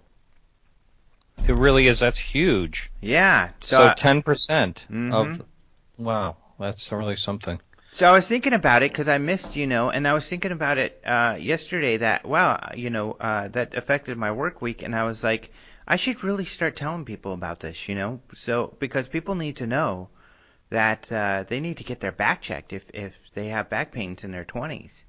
[1.48, 2.00] It really is.
[2.00, 2.92] That's huge.
[3.02, 3.50] Yeah.
[3.62, 5.12] So ten percent mm-hmm.
[5.12, 5.42] of
[5.98, 7.60] Wow, that's really something.
[7.92, 10.52] So I was thinking about it because I missed, you know, and I was thinking
[10.52, 14.96] about it uh, yesterday that wow, you know, uh, that affected my work week, and
[14.96, 15.52] I was like,
[15.88, 19.68] I should really start telling people about this, you know, so because people need to
[19.68, 20.10] know
[20.70, 24.24] that uh, they need to get their back checked if if they have back pains
[24.24, 25.06] in their twenties.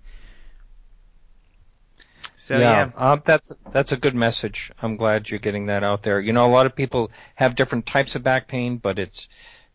[2.37, 2.91] So yeah, yeah.
[2.95, 4.71] Uh, that's that's a good message.
[4.81, 6.21] I'm glad you're getting that out there.
[6.21, 9.29] You know, a lot of people have different types of back pain, but it's,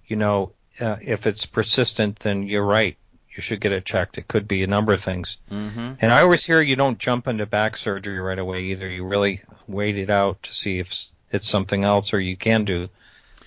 [0.06, 2.98] you know, uh, if it's persistent, then you're right.
[3.36, 4.18] You should get it checked.
[4.18, 5.38] It could be a number of things.
[5.50, 5.94] Mm-hmm.
[6.02, 8.90] And I always hear you don't jump into back surgery right away either.
[8.90, 12.90] You really wait it out to see if it's something else or you can do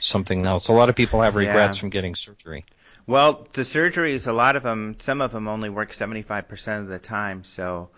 [0.01, 0.69] something else.
[0.69, 1.81] A lot of people have regrets yeah.
[1.81, 2.65] from getting surgery.
[3.07, 6.99] Well, the surgeries, a lot of them, some of them only work 75% of the
[6.99, 7.45] time.
[7.45, 7.91] So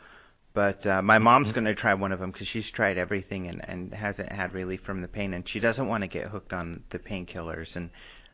[0.56, 3.62] But uh, my mom's going to try one of them because she's tried everything and,
[3.68, 6.82] and hasn't had relief from the pain, and she doesn't want to get hooked on
[6.88, 7.76] the painkillers.
[7.76, 7.90] And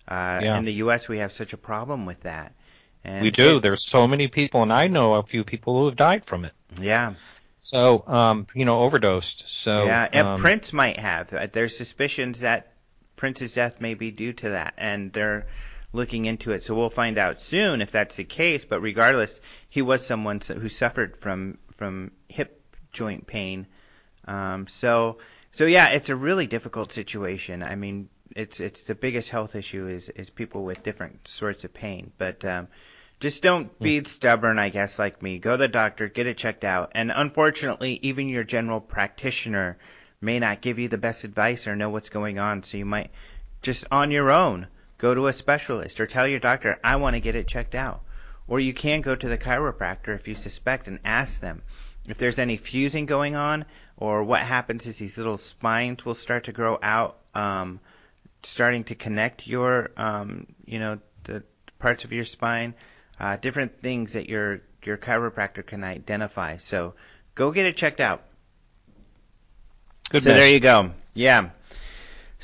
[0.09, 0.59] uh, Yeah.
[0.59, 2.53] in the U.S., we have such a problem with that.
[3.05, 3.57] And We do.
[3.57, 6.45] it- There's so many people, and I know a few people who have died from
[6.45, 6.53] it.
[6.81, 7.15] yeah,
[7.59, 9.45] So, um, you know, overdosed.
[9.49, 10.09] So, yeah.
[10.13, 11.33] And um, Prince might have.
[11.33, 12.73] Uh, There's suspicions that
[13.17, 15.47] Prince's death may be due to that, and they're
[15.93, 16.63] looking into it.
[16.63, 18.65] So we'll find out soon if that's the case.
[18.65, 23.67] But regardless, he was someone who suffered from from hip joint pain.
[24.27, 25.19] Um, so
[25.51, 27.63] so yeah, it's a really difficult situation.
[27.63, 31.73] I mean, it's it's the biggest health issue is is people with different sorts of
[31.73, 32.13] pain.
[32.19, 32.69] But um,
[33.21, 35.39] just don't be stubborn, I guess, like me.
[35.39, 36.93] Go to the doctor, get it checked out.
[36.95, 39.79] And unfortunately, even your general practitioner
[40.21, 42.63] may not give you the best advice or know what's going on.
[42.63, 43.11] So you might
[43.61, 44.67] just on your own
[44.99, 48.03] go to a specialist or tell your doctor, I want to get it checked out.
[48.49, 51.63] Or you can go to the chiropractor if you suspect and ask them
[52.09, 53.65] if there's any fusing going on
[53.97, 57.79] or what happens is these little spines will start to grow out, um,
[58.43, 61.43] starting to connect your, um, you know, the
[61.79, 62.75] parts of your spine,
[63.21, 66.57] uh, different things that your your chiropractor can identify.
[66.57, 66.95] So
[67.35, 68.25] go get it checked out.
[70.11, 70.93] good so there you go.
[71.15, 71.51] Yeah.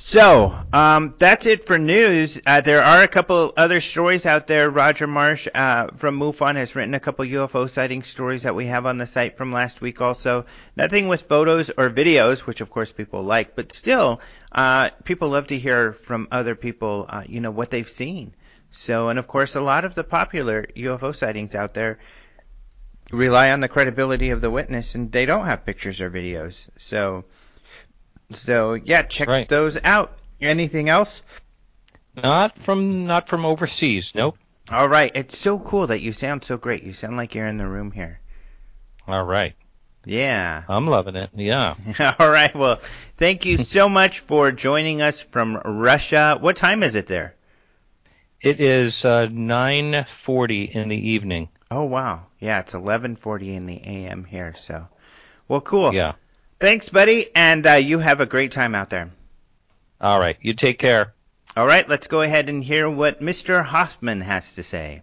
[0.01, 2.41] So um, that's it for news.
[2.47, 4.71] Uh, there are a couple other stories out there.
[4.71, 8.87] Roger Marsh uh, from MUFON has written a couple UFO sighting stories that we have
[8.87, 10.01] on the site from last week.
[10.01, 14.21] Also, nothing with photos or videos, which of course people like, but still,
[14.53, 17.07] uh, people love to hear from other people.
[17.09, 18.33] Uh, you know what they've seen.
[18.71, 21.99] So, and of course, a lot of the popular UFO sightings out there
[23.11, 26.71] rely on the credibility of the witness, and they don't have pictures or videos.
[26.77, 27.25] So,
[28.31, 29.49] so yeah, check right.
[29.49, 30.19] those out.
[30.41, 31.23] Anything else?
[32.15, 34.15] Not from not from overseas.
[34.15, 34.39] Nope.
[34.71, 35.11] All right.
[35.15, 36.83] It's so cool that you sound so great.
[36.83, 38.21] You sound like you're in the room here.
[39.07, 39.55] All right.
[40.05, 40.63] Yeah.
[40.69, 41.31] I'm loving it.
[41.35, 41.75] Yeah.
[42.19, 42.55] All right.
[42.55, 42.81] Well,
[43.17, 46.37] thank you so much for joining us from Russia.
[46.41, 47.35] What time is it there?
[48.41, 51.49] It is uh, 9:40 in the evening.
[51.71, 52.27] Oh wow.
[52.39, 54.55] Yeah, it's 11:40 in the AM here.
[54.55, 54.87] So,
[55.49, 55.93] well, cool.
[55.93, 56.13] Yeah.
[56.61, 59.11] Thanks, buddy, and uh, you have a great time out there.
[60.01, 60.37] All right.
[60.41, 61.15] You take care.
[61.57, 63.65] All right, let's go ahead and hear what Mr.
[63.65, 65.03] Hoffman has to say.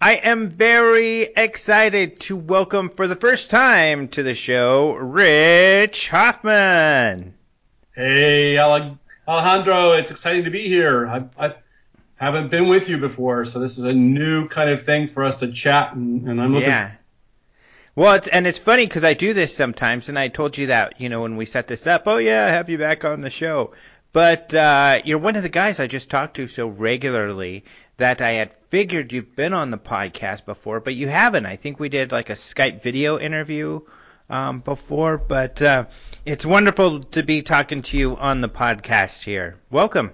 [0.00, 7.34] I am very excited to welcome for the first time to the show Rich Hoffman.
[7.94, 11.06] Hey, Alejandro, it's exciting to be here.
[11.08, 11.54] I, I
[12.16, 15.38] haven't been with you before, so this is a new kind of thing for us
[15.40, 16.68] to chat, and, and I'm looking.
[16.68, 16.92] Yeah.
[17.96, 21.00] Well, it's, and it's funny because I do this sometimes, and I told you that,
[21.00, 22.02] you know, when we set this up.
[22.04, 23.72] Oh yeah, have you back on the show.
[24.12, 27.64] But uh, you're one of the guys I just talked to so regularly
[27.96, 31.46] that I had figured you've been on the podcast before, but you haven't.
[31.46, 33.80] I think we did like a Skype video interview
[34.28, 35.86] um, before, but uh,
[36.26, 39.56] it's wonderful to be talking to you on the podcast here.
[39.70, 40.12] Welcome.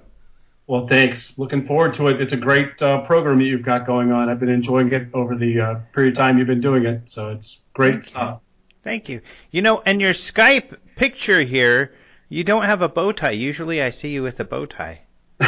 [0.68, 1.32] Well, thanks.
[1.36, 2.20] Looking forward to it.
[2.20, 4.28] It's a great uh, program that you've got going on.
[4.28, 7.30] I've been enjoying it over the uh, period of time you've been doing it, so
[7.30, 8.08] it's great Thank you.
[8.11, 8.40] stuff.
[8.82, 9.20] Thank you.
[9.50, 11.94] You know, and your Skype picture here,
[12.28, 13.30] you don't have a bow tie.
[13.30, 15.00] Usually I see you with a bow tie.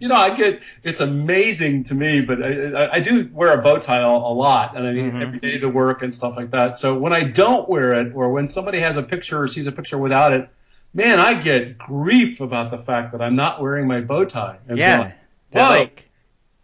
[0.00, 3.62] you know, I get it's amazing to me, but I, I, I do wear a
[3.62, 5.22] bow tie a, a lot, and I mean Mhm.
[5.22, 6.78] every day to work and stuff like that.
[6.78, 9.72] So when I don't wear it, or when somebody has a picture or sees a
[9.72, 10.48] picture without it,
[10.94, 14.58] man, I get grief about the fact that I'm not wearing my bow tie.
[14.68, 15.12] And Yeah.
[15.52, 16.10] so, like,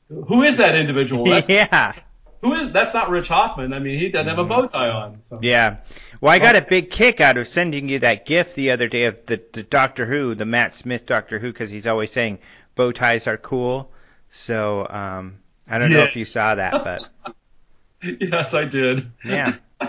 [0.09, 1.25] who is that individual?
[1.31, 1.93] That's, yeah.
[2.43, 3.73] Who is that's not Rich Hoffman?
[3.73, 5.19] I mean, he doesn't have a bow tie on.
[5.23, 5.39] So.
[5.43, 5.79] Yeah.
[6.21, 9.05] Well, I got a big kick out of sending you that gift the other day
[9.05, 12.39] of the, the Doctor Who, the Matt Smith Doctor Who, because he's always saying
[12.75, 13.93] bow ties are cool.
[14.31, 15.37] So um,
[15.69, 17.35] I don't know if you saw that, but
[18.03, 19.11] Yes, I did.
[19.25, 19.55] yeah,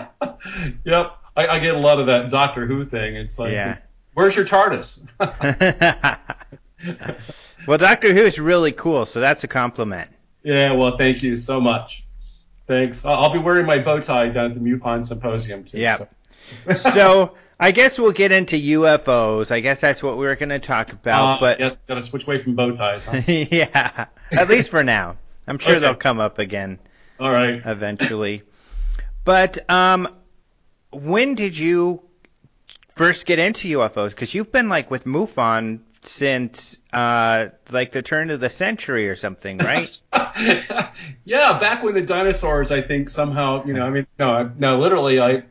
[0.84, 3.16] yep, I, I get a lot of that Doctor Who thing.
[3.16, 3.78] It's like, yeah.
[4.14, 5.00] where's your TARDIS?
[7.66, 10.10] well, Doctor Who is really cool, so that's a compliment.
[10.42, 12.04] Yeah, well, thank you so much.
[12.66, 13.04] Thanks.
[13.04, 15.78] I'll be wearing my bow tie down at the MUFON Symposium too.
[15.78, 15.98] Yeah.
[15.98, 16.90] so.
[16.90, 19.50] So I guess we'll get into UFOs.
[19.50, 22.24] I guess that's what we were going to talk about, Uh, but yes, gotta switch
[22.26, 23.04] away from bow ties.
[23.04, 23.20] Huh?
[23.26, 25.16] yeah, at least for now.
[25.46, 25.80] I'm sure Okay.
[25.80, 26.78] they'll come up again.
[27.20, 27.60] All right.
[27.64, 28.42] eventually.
[29.24, 30.08] But um,
[30.92, 32.02] when did you
[32.94, 34.10] first get into UFOs?
[34.10, 39.16] Because you've been like with MUFON since uh, like the turn of the century or
[39.16, 39.98] something, right?
[41.24, 45.20] yeah, back when the dinosaurs, I think somehow, you know, I mean, no, no, literally,
[45.20, 45.44] I,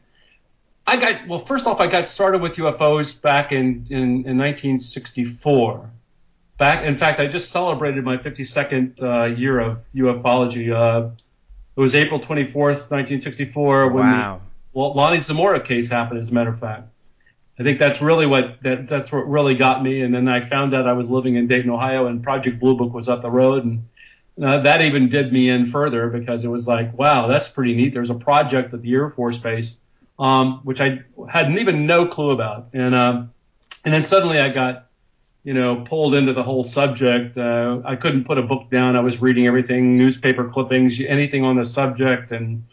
[0.86, 1.40] I got well.
[1.40, 5.90] First off, I got started with UFOs back in in, in 1964.
[6.58, 10.72] Back, in fact, I just celebrated my 52nd uh, year of ufology.
[10.72, 11.10] Uh,
[11.76, 14.42] it was April 24th, 1964, when wow.
[14.74, 16.20] well, Lonnie Zamora case happened.
[16.20, 16.90] As a matter of fact,
[17.60, 20.02] I think that's really what that, that's what really got me.
[20.02, 22.94] And then I found out I was living in Dayton, Ohio, and Project Blue Book
[22.94, 23.88] was up the road, and
[24.44, 27.94] uh, that even did me in further because it was like, wow, that's pretty neat.
[27.94, 29.78] There's a project at the Air Force Base,
[30.18, 33.32] um, which I had even no clue about, and um,
[33.86, 34.88] and then suddenly I got
[35.44, 37.38] you know, pulled into the whole subject.
[37.38, 38.96] Uh, I couldn't put a book down.
[38.96, 42.64] I was reading everything, newspaper clippings, anything on the subject, and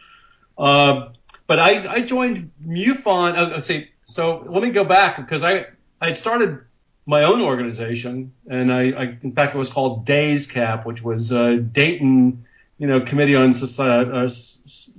[0.59, 1.11] uh,
[1.47, 3.39] but I, I joined MUFON.
[3.39, 4.45] Uh, uh say so.
[4.49, 5.67] Let me go back because I
[6.01, 6.59] I started
[7.07, 11.33] my own organization, and I, I in fact it was called Days Cap, which was
[11.33, 12.45] uh, Dayton,
[12.79, 14.29] you know, Committee on Society, uh,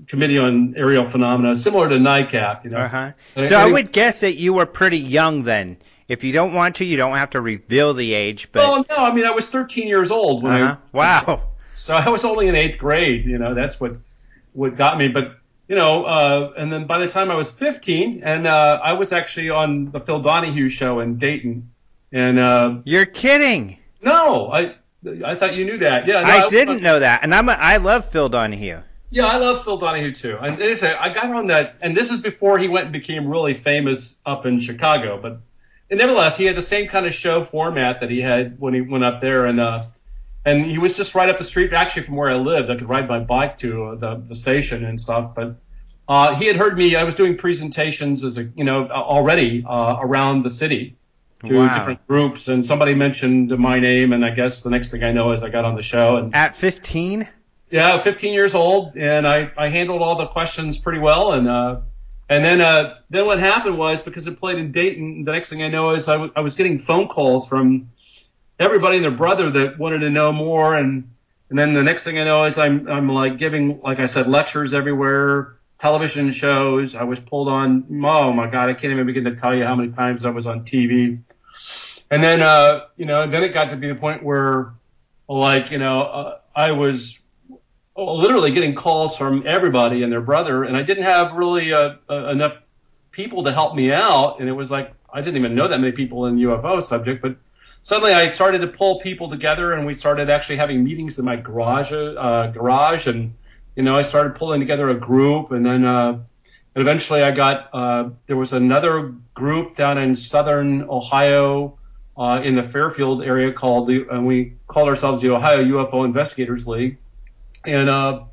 [0.08, 2.63] Committee on Aerial Phenomena, similar to NICAP.
[2.63, 2.77] You know.
[2.77, 3.12] Uh-huh.
[3.43, 5.77] So I, I would guess that you were pretty young then
[6.10, 8.51] if you don't want to, you don't have to reveal the age.
[8.51, 10.75] But oh no, I mean I was 13 years old when uh-huh.
[10.93, 11.43] I wow.
[11.75, 13.23] So I was only in eighth grade.
[13.23, 13.95] You know that's what
[14.51, 15.08] what got me.
[15.08, 15.38] But
[15.69, 19.13] you know, uh, and then by the time I was 15, and uh, I was
[19.13, 21.69] actually on the Phil Donahue show in Dayton.
[22.12, 23.77] And uh, you're kidding?
[24.01, 24.73] No, I
[25.23, 26.08] I thought you knew that.
[26.08, 28.82] Yeah, no, I, I didn't know that, and I'm a, I love Phil Donahue.
[29.12, 30.38] Yeah, I love Phil Donahue too.
[30.41, 34.17] And I got on that, and this is before he went and became really famous
[34.25, 35.19] up in Chicago.
[35.21, 35.39] But
[35.91, 38.82] and nevertheless, he had the same kind of show format that he had when he
[38.82, 39.84] went up there, and uh,
[40.45, 42.69] and he was just right up the street, actually from where I lived.
[42.69, 45.36] I could ride my bike to uh, the the station and stuff.
[45.36, 45.56] But
[46.08, 46.95] uh, he had heard me.
[46.95, 50.95] I was doing presentations as a you know already uh, around the city
[51.45, 51.78] to wow.
[51.78, 55.32] different groups, and somebody mentioned my name, and I guess the next thing I know
[55.32, 56.17] is I got on the show.
[56.17, 57.28] And at 15.
[57.71, 61.82] Yeah, 15 years old, and I, I handled all the questions pretty well, and uh,
[62.30, 65.63] and then, uh, then what happened was because it played in Dayton, the next thing
[65.63, 67.89] I know is I, w- I was getting phone calls from
[68.60, 70.76] everybody and their brother that wanted to know more.
[70.76, 71.10] And,
[71.50, 74.28] and then the next thing I know is I'm, I'm like giving, like I said,
[74.28, 76.95] lectures everywhere, television shows.
[76.95, 79.76] I was pulled on, oh my God, I can't even begin to tell you how
[79.76, 81.19] many times I was on TV.
[82.12, 84.74] And then, uh, you know, then it got to be the point where,
[85.28, 87.19] like, you know, uh, I was
[87.95, 92.30] literally getting calls from everybody and their brother, and I didn't have really uh, uh,
[92.30, 92.54] enough
[93.12, 94.39] people to help me out.
[94.39, 97.36] And it was like I didn't even know that many people in UFO subject, but
[97.81, 101.35] suddenly I started to pull people together, and we started actually having meetings in my
[101.35, 103.33] garage, uh, garage, and
[103.75, 106.19] you know I started pulling together a group, and then uh,
[106.75, 111.75] and eventually I got uh, there was another group down in southern Ohio.
[112.17, 116.97] Uh, in the Fairfield area, called and we called ourselves the Ohio UFO Investigators League
[117.65, 118.23] and uh,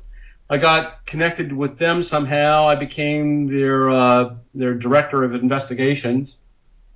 [0.49, 2.67] I got connected with them somehow.
[2.67, 6.39] I became their uh, their director of investigations,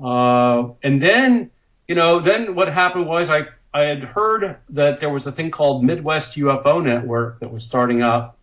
[0.03, 1.51] uh, and then
[1.91, 5.51] you know, then what happened was I I had heard that there was a thing
[5.51, 8.37] called Midwest UFO Network that was starting up,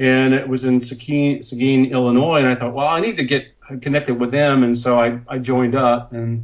[0.00, 3.54] and it was in Seguin, Seguin, Illinois, and I thought, well, I need to get
[3.82, 6.42] connected with them, and so I I joined up and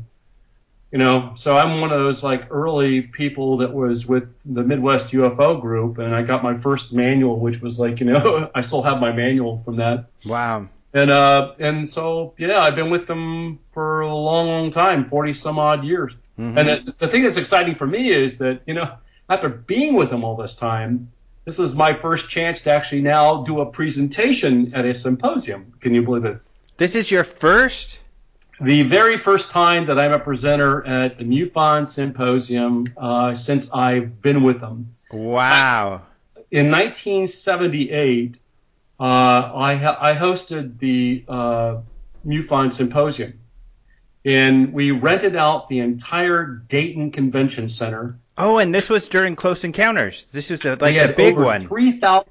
[0.93, 5.09] you know, so I'm one of those like early people that was with the Midwest
[5.09, 8.85] UFO group, and I got my first manual, which was like, you know, I still
[8.85, 10.05] have my manual from that.
[10.25, 10.69] Wow.
[10.93, 15.33] And uh, and so yeah, I've been with them for a long, long time, forty
[15.33, 16.15] some odd years.
[16.39, 16.59] Mm-hmm.
[16.59, 18.97] And the, the thing that's exciting for me is that you know,
[19.29, 21.11] after being with them all this time,
[21.45, 25.73] this is my first chance to actually now do a presentation at a symposium.
[25.81, 26.39] Can you believe it?
[26.77, 28.01] This is your first
[28.61, 34.21] the very first time that I'm a presenter at the MUFON Symposium uh, since I've
[34.23, 34.95] been with them.
[35.13, 36.03] Wow.
[36.51, 38.39] In 1978,
[39.01, 41.77] uh, I, ha- I hosted the uh,
[42.25, 43.41] MUFON Symposium.
[44.25, 48.19] And we rented out the entire Dayton Convention Center.
[48.39, 50.27] Oh, and this was during Close Encounters.
[50.33, 51.67] This was a, like a big one.
[51.67, 52.29] 3,000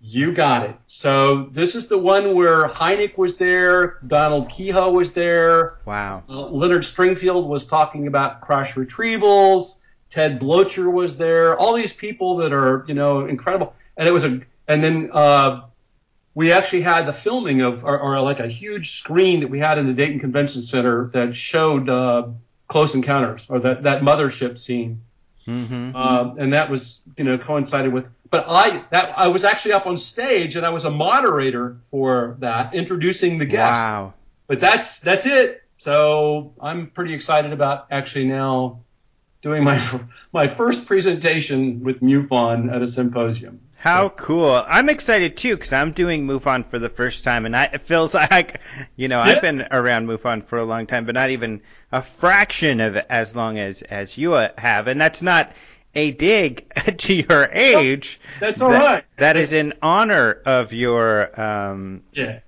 [0.00, 0.76] you got it.
[0.86, 5.78] So this is the one where Hynek was there, Donald Keyhoe was there.
[5.84, 6.22] Wow.
[6.28, 9.74] Uh, Leonard Stringfield was talking about crash retrievals.
[10.10, 11.58] Ted Bloecher was there.
[11.58, 13.74] All these people that are you know incredible.
[13.96, 15.62] And it was a and then uh,
[16.38, 19.76] we actually had the filming of or, or, like a huge screen that we had
[19.76, 22.28] in the Dayton Convention Center that showed uh,
[22.68, 25.02] Close Encounters or that that mothership scene.
[25.48, 25.96] Mm-hmm.
[25.96, 29.88] Uh, and that was you know coincided with but I that I was actually up
[29.88, 33.80] on stage and I was a moderator for that, introducing the guests.
[33.80, 34.14] Wow.
[34.46, 35.64] But that's that's it.
[35.78, 38.84] So I'm pretty excited about actually now
[39.42, 39.82] doing my
[40.32, 43.58] my first presentation with MUFON at a symposium.
[43.80, 44.64] How cool!
[44.66, 48.12] I'm excited too because I'm doing MUFON for the first time, and I, it feels
[48.30, 48.60] like,
[48.96, 49.34] you know, yeah.
[49.36, 51.60] I've been around MUFON for a long time, but not even
[51.92, 55.52] a fraction of as long as as you have, and that's not
[55.94, 56.68] a dig
[56.98, 58.20] to your age.
[58.40, 59.04] That's all that, right.
[59.16, 62.40] That is in honor of your um, yeah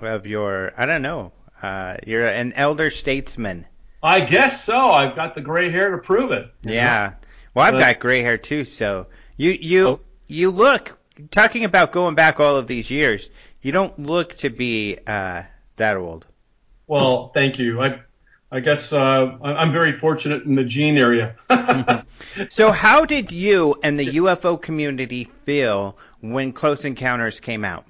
[0.00, 1.32] of your, I don't know,
[1.62, 3.64] uh, you're an elder statesman.
[4.02, 4.90] I guess so.
[4.90, 6.50] I've got the gray hair to prove it.
[6.62, 7.14] Yeah.
[7.54, 9.06] Well, I've But- got gray hair too, so
[9.38, 10.00] you you Oh.
[10.26, 10.98] You look
[11.30, 13.30] talking about going back all of these years.
[13.62, 15.44] You don't look to be uh,
[15.76, 16.26] that old.
[16.86, 17.80] Well, thank you.
[17.80, 18.00] I,
[18.50, 21.36] I guess uh, I'm very fortunate in the gene area.
[22.48, 27.86] So, how did you and the UFO community feel when Close Encounters came out?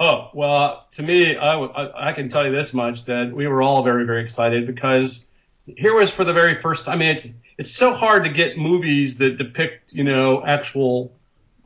[0.00, 3.60] Oh well, to me, I, I, I can tell you this much that we were
[3.60, 5.26] all very very excited because
[5.66, 6.88] here was for the very first.
[6.88, 7.26] I mean, it's
[7.58, 11.12] it's so hard to get movies that depict you know actual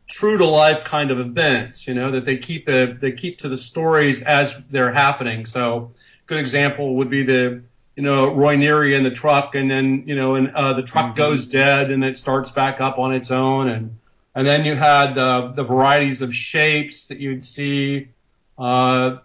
[0.07, 1.87] true to life kind of events.
[1.87, 5.47] You know that they keep the they keep to the stories as they're happening.
[5.47, 5.93] So,
[6.27, 7.63] good example would be the
[7.97, 11.17] you know Roy Neary in the truck, and then you know and uh, the truck
[11.17, 13.99] goes dead, and it starts back up on its own, and
[14.35, 18.09] and then you had uh, the varieties of shapes that you'd see.
[18.59, 19.19] Uh,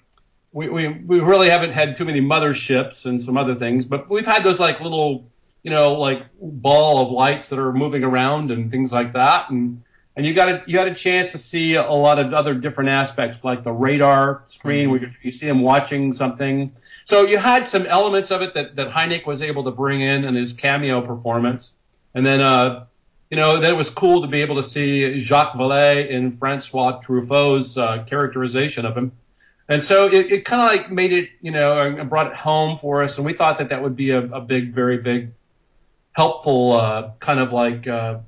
[0.51, 4.25] we, we, we really haven't had too many motherships and some other things, but we've
[4.25, 5.25] had those like little,
[5.65, 9.49] you know, like ball of lights that are moving around and things like that.
[9.49, 9.81] And,
[10.15, 12.91] and you got a, you had a chance to see a lot of other different
[12.91, 16.71] aspects, like the radar screen where you, see him watching something.
[17.05, 20.23] So you had some elements of it that, that Hynek was able to bring in
[20.23, 21.73] in his cameo performance.
[22.13, 22.85] And then, uh,
[23.31, 27.01] you know, then it was cool to be able to see Jacques Vallée in Francois
[27.01, 29.13] Truffaut's uh, characterization of him.
[29.67, 32.77] And so it, it kind of like made it, you know, and brought it home
[32.79, 33.17] for us.
[33.17, 35.31] And we thought that that would be a, a big, very big,
[36.15, 38.19] helpful uh, kind of like uh,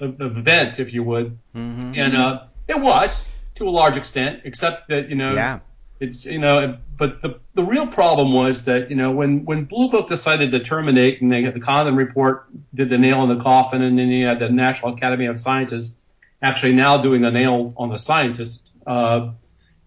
[0.00, 1.38] event, if you would.
[1.54, 1.92] Mm-hmm.
[1.96, 5.60] And uh, it was to a large extent, except that, you know, Yeah.
[5.98, 9.90] it, you know, but the the real problem was that you know when when Blue
[9.90, 13.42] Book decided to terminate and they had the Condon report did the nail in the
[13.42, 15.94] coffin, and then you had the National Academy of Sciences
[16.42, 18.60] actually now doing the nail on the scientist.
[18.86, 19.30] Uh,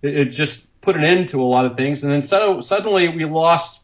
[0.01, 3.07] it, it just put an end to a lot of things, and then so suddenly
[3.07, 3.81] we lost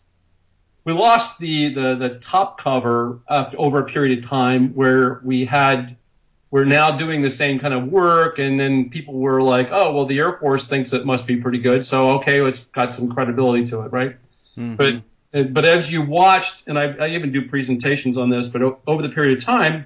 [0.85, 3.19] we lost the the, the top cover
[3.57, 5.97] over a period of time where we had
[6.51, 10.05] we're now doing the same kind of work and then people were like oh well
[10.05, 13.65] the air force thinks it must be pretty good so okay it's got some credibility
[13.65, 14.15] to it right
[14.57, 14.77] Mhm.
[14.77, 18.79] but but as you watched and I, I even do presentations on this but o-
[18.87, 19.85] over the period of time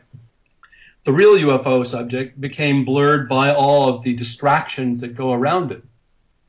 [1.05, 5.81] the real ufo subject became blurred by all of the distractions that go around it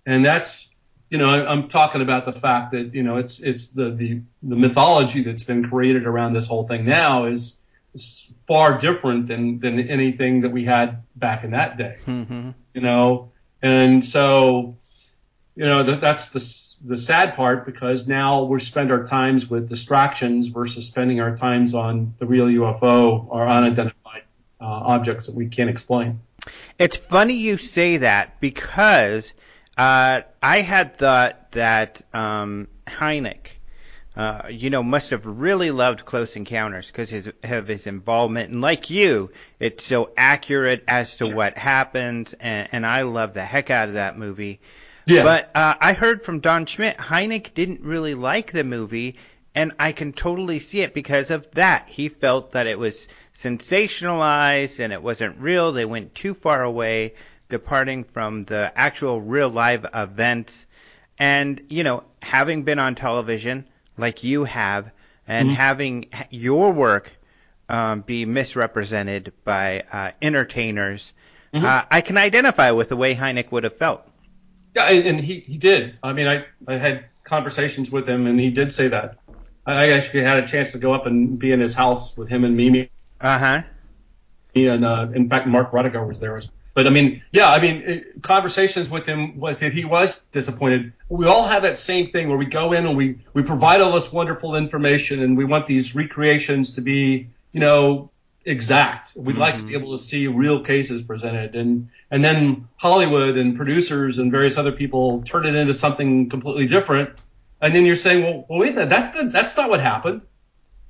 [0.05, 0.69] and that's
[1.11, 4.21] you know I- i'm talking about the fact that you know it's it's the the,
[4.43, 7.57] the mythology that's been created around this whole thing now is,
[7.95, 12.55] is far different than than anything that we had back in that day Mhm.
[12.75, 13.31] you know
[13.63, 14.77] and so
[15.57, 16.41] you know th- that's the
[16.89, 21.75] the sad part because now we spend our times with distractions versus spending our times
[21.75, 24.23] on the real UFO or unidentified
[24.63, 26.21] uh, objects that we can't explain.
[26.79, 29.35] It's funny you say that because
[29.77, 33.59] uh, I had thought that um, Hynek,
[34.17, 38.51] uh, you know, must have really loved Close Encounters because his, of his involvement.
[38.51, 43.45] And like you, it's so accurate as to what happened, and, and I love the
[43.45, 44.61] heck out of that movie.
[45.07, 49.17] Yeah, But uh, I heard from Don Schmitt, Hynek didn't really like the movie,
[49.55, 51.89] and I can totally see it because of that.
[51.89, 55.73] He felt that it was sensationalized and it wasn't real.
[55.73, 57.15] They went too far away,
[57.51, 60.67] departing from the actual real live events.
[61.19, 63.67] And, you know, having been on television
[63.99, 64.91] like you have,
[65.29, 65.55] and Mhm.
[65.55, 67.17] having your work
[67.69, 71.13] um, be misrepresented by uh, entertainers,
[71.55, 71.65] Mhm.
[71.65, 74.07] uh, I can identify with the way Hynek would have felt.
[74.75, 75.99] yeah, and and he, he did.
[76.03, 79.19] I mean, I, I had conversations with him, and he did say that.
[79.67, 82.29] I I actually had a chance to go up and be in his house with
[82.29, 82.89] him and Mimi
[83.21, 83.63] Uh huh.
[84.55, 86.41] and uh, in fact Mark Rodeghier was there.
[86.75, 90.93] But I mean, yeah, I mean, it, conversations with him was that he was disappointed.
[91.09, 93.93] We all have that same thing where we go in and we we provide all
[93.93, 98.11] this wonderful information and we want these recreations to be, you know,
[98.45, 99.13] exact.
[99.17, 99.83] We'd like to be mm-hmm.
[99.83, 104.73] able to see real cases presented and and then Hollywood and producers and various other
[104.73, 107.11] people turn it into something completely different.
[107.63, 110.23] And then you're saying, well, well wait, a minute, that's the, that's not what happened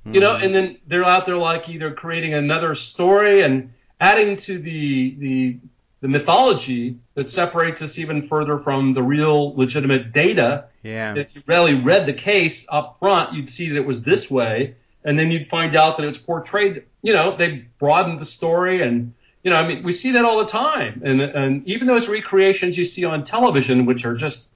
[0.05, 0.45] you know mm-hmm.
[0.45, 3.71] and then they're out there like either creating another story and
[4.01, 5.57] adding to the the
[6.01, 11.15] the mythology that separates us even further from the real legitimate data Yeah.
[11.15, 14.75] if you really read the case up front you'd see that it was this way
[15.05, 19.13] and then you'd find out that it's portrayed you know they broadened the story and
[19.43, 22.77] you know i mean we see that all the time and and even those recreations
[22.77, 24.47] you see on television which are just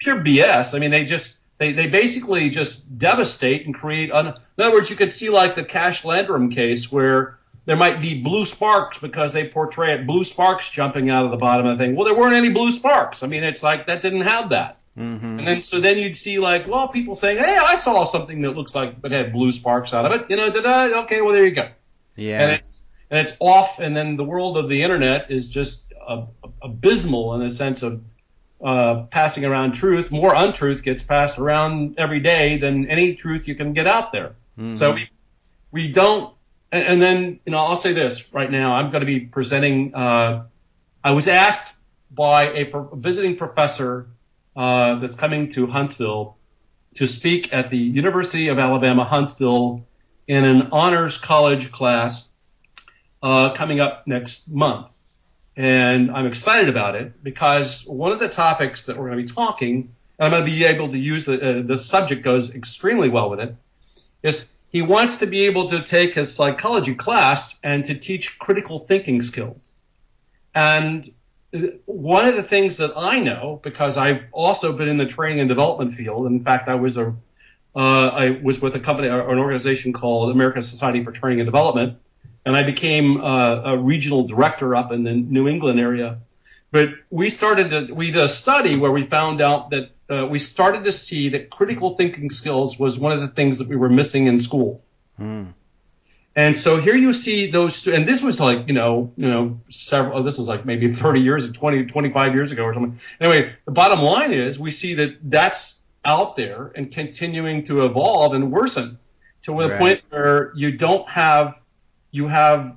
[0.00, 0.74] pure BS.
[0.74, 4.10] I mean, they just they, they basically just devastate and create.
[4.10, 4.34] Un- in
[4.64, 8.44] other words, you could see like the Cash Landrum case where there might be blue
[8.44, 11.94] sparks because they portray it blue sparks jumping out of the bottom of the thing.
[11.94, 13.22] Well, there weren't any blue sparks.
[13.22, 14.78] I mean, it's like that didn't have that.
[14.98, 15.38] Mm-hmm.
[15.38, 18.52] And then so then you'd see like, well, people saying, hey, I saw something that
[18.56, 20.26] looks like it had blue sparks out of it.
[20.28, 21.68] You know, da-da, okay, well there you go.
[22.16, 22.42] Yeah.
[22.42, 23.78] And it's and it's off.
[23.78, 25.92] And then the world of the internet is just
[26.62, 28.02] abysmal in the sense of
[28.62, 30.10] uh, passing around truth.
[30.10, 34.34] More untruth gets passed around every day than any truth you can get out there.
[34.58, 34.74] Mm-hmm.
[34.74, 35.08] So we
[35.70, 36.34] we don't.
[36.72, 38.74] And, and, then you know, I'll say this right now.
[38.74, 39.94] I'm going to be presenting.
[39.94, 40.44] Uh,
[41.02, 41.74] I was asked
[42.10, 44.08] by a pro- visiting professor
[44.56, 46.36] uh, that's coming to Huntsville
[46.94, 49.84] to speak at the University of Alabama Huntsville
[50.26, 52.28] in an honors college class
[53.22, 54.92] uh, coming up next month.
[55.56, 59.32] And I'm excited about it because one of the topics that we're going to be
[59.32, 63.08] talking, and I'm going to be able to use the, uh, the subject goes extremely
[63.08, 63.54] well with it,
[64.22, 68.78] is he wants to be able to take his psychology class and to teach critical
[68.78, 69.72] thinking skills.
[70.54, 71.12] And
[71.86, 75.48] one of the things that I know, because I've also been in the training and
[75.48, 77.14] development field, in fact, I was a
[77.76, 81.46] uh, I was with a company or an organization called American Society for Training and
[81.46, 81.96] Development,
[82.44, 86.18] and I became uh, a regional director up in the New England area.
[86.72, 90.38] But we started to, we did a study where we found out that uh, we
[90.38, 93.88] started to see that critical thinking skills was one of the things that we were
[93.88, 94.90] missing in schools.
[95.16, 95.46] Hmm.
[96.36, 97.92] And so here you see those, two.
[97.92, 101.20] and this was like, you know, you know, several, oh, this was like maybe 30
[101.20, 102.98] years or 20, 25 years ago or something.
[103.20, 108.32] Anyway, the bottom line is we see that that's out there and continuing to evolve
[108.32, 108.98] and worsen
[109.42, 109.78] to the right.
[109.78, 111.56] point where you don't have,
[112.10, 112.76] you have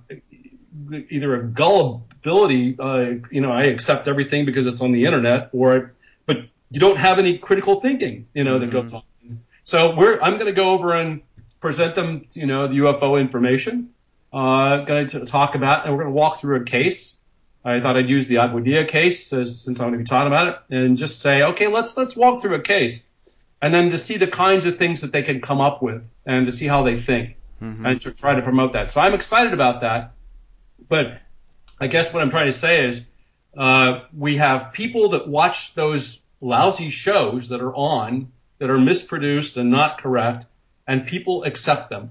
[0.92, 5.94] either a gullibility, uh, you know, I accept everything because it's on the internet, or,
[6.74, 8.66] you don't have any critical thinking, you know, mm-hmm.
[8.66, 8.96] that goes mm-hmm.
[8.98, 9.40] on.
[9.64, 11.22] So we're, I'm going to go over and
[11.62, 13.92] present them, you know, the UFO information.
[14.34, 17.18] Uh, going to talk about, and we're going to walk through a case.
[17.64, 20.48] I thought I'd use the Aguadilla case as, since I'm going to be talking about
[20.48, 23.06] it, and just say, okay, let's let's walk through a case,
[23.62, 26.48] and then to see the kinds of things that they can come up with, and
[26.48, 27.86] to see how they think, mm-hmm.
[27.86, 28.90] and to try to promote that.
[28.90, 30.14] So I'm excited about that.
[30.90, 31.20] But
[31.80, 33.06] I guess what I'm trying to say is,
[33.56, 39.58] uh, we have people that watch those lousy shows that are on that are misproduced
[39.58, 40.46] and not correct,
[40.88, 42.10] and people accept them,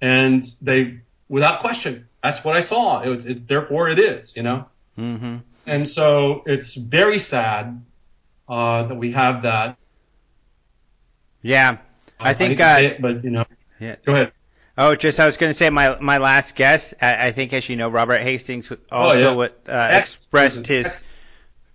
[0.00, 2.08] and they without question.
[2.22, 3.02] That's what I saw.
[3.02, 4.66] It was, it's therefore it is, you know.
[4.96, 5.38] Mm-hmm.
[5.66, 7.84] And so it's very sad
[8.48, 9.76] uh, that we have that.
[11.40, 11.78] Yeah,
[12.20, 12.60] I think.
[12.60, 13.44] I uh, it, but you know,
[13.80, 13.96] yeah.
[14.04, 14.32] Go ahead.
[14.78, 16.94] Oh, just I was going to say my my last guess.
[17.02, 19.32] I, I, think, as you know, Robert Hastings also oh, yeah.
[19.32, 20.96] what, uh, expressed his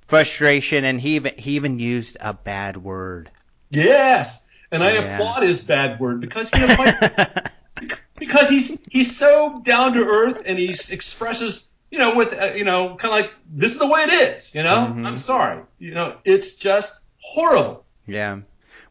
[0.07, 3.29] frustration, and he even he even used a bad word.
[3.69, 5.15] Yes, and I yeah.
[5.15, 10.57] applaud his bad word because you know, because he's he's so down to earth and
[10.57, 14.01] he expresses you know with uh, you know kind of like this is the way
[14.01, 14.53] it is.
[14.53, 15.05] You know, mm-hmm.
[15.05, 15.61] I'm sorry.
[15.79, 17.85] You know, it's just horrible.
[18.05, 18.39] Yeah.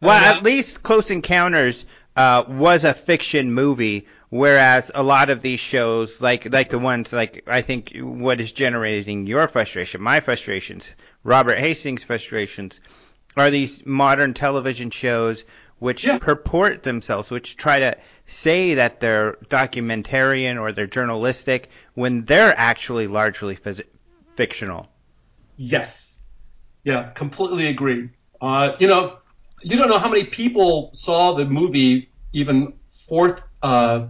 [0.00, 1.86] Well, at least Close Encounters
[2.16, 7.12] uh, was a fiction movie, whereas a lot of these shows, like like the ones
[7.12, 12.80] like I think what is generating your frustration, my frustrations, Robert Hastings' frustrations,
[13.36, 15.44] are these modern television shows
[15.78, 16.18] which yeah.
[16.18, 23.06] purport themselves, which try to say that they're documentarian or they're journalistic when they're actually
[23.06, 23.82] largely phys-
[24.34, 24.88] fictional.
[25.56, 26.16] Yes.
[26.84, 28.08] Yeah, completely agree.
[28.40, 29.18] Uh, you know,
[29.62, 32.72] you don't know how many people saw the movie even
[33.08, 34.08] fourth uh,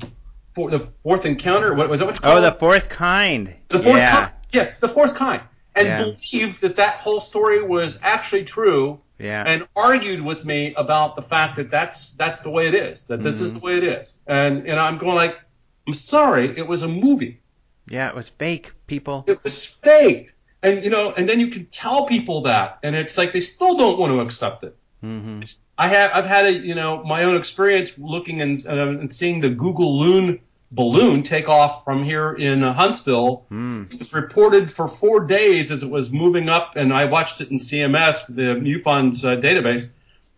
[0.54, 1.74] for the fourth encounter.
[1.74, 2.06] What was that?
[2.06, 2.38] What's called?
[2.38, 3.54] Oh, the fourth kind.
[3.68, 4.12] The fourth yeah.
[4.12, 4.32] kind.
[4.52, 5.42] Yeah, the fourth kind.
[5.74, 6.04] And yeah.
[6.04, 9.44] believe that that whole story was actually true yeah.
[9.46, 13.22] and argued with me about the fact that that's that's the way it is, that
[13.22, 13.44] this mm-hmm.
[13.44, 14.14] is the way it is.
[14.26, 15.38] And and I'm going like,
[15.86, 17.40] I'm sorry, it was a movie.
[17.88, 19.24] Yeah, it was fake, people.
[19.26, 20.32] It was faked.
[20.62, 23.76] And you know, and then you can tell people that, and it's like they still
[23.76, 24.76] don't want to accept it.
[25.06, 25.42] Mm-hmm.
[25.78, 29.50] I have I've had a you know my own experience looking and, and seeing the
[29.50, 30.40] Google Loon
[30.72, 33.46] balloon take off from here in Huntsville.
[33.50, 33.92] Mm.
[33.92, 37.50] It was reported for four days as it was moving up, and I watched it
[37.50, 39.88] in CMS, the MUFON's uh, database.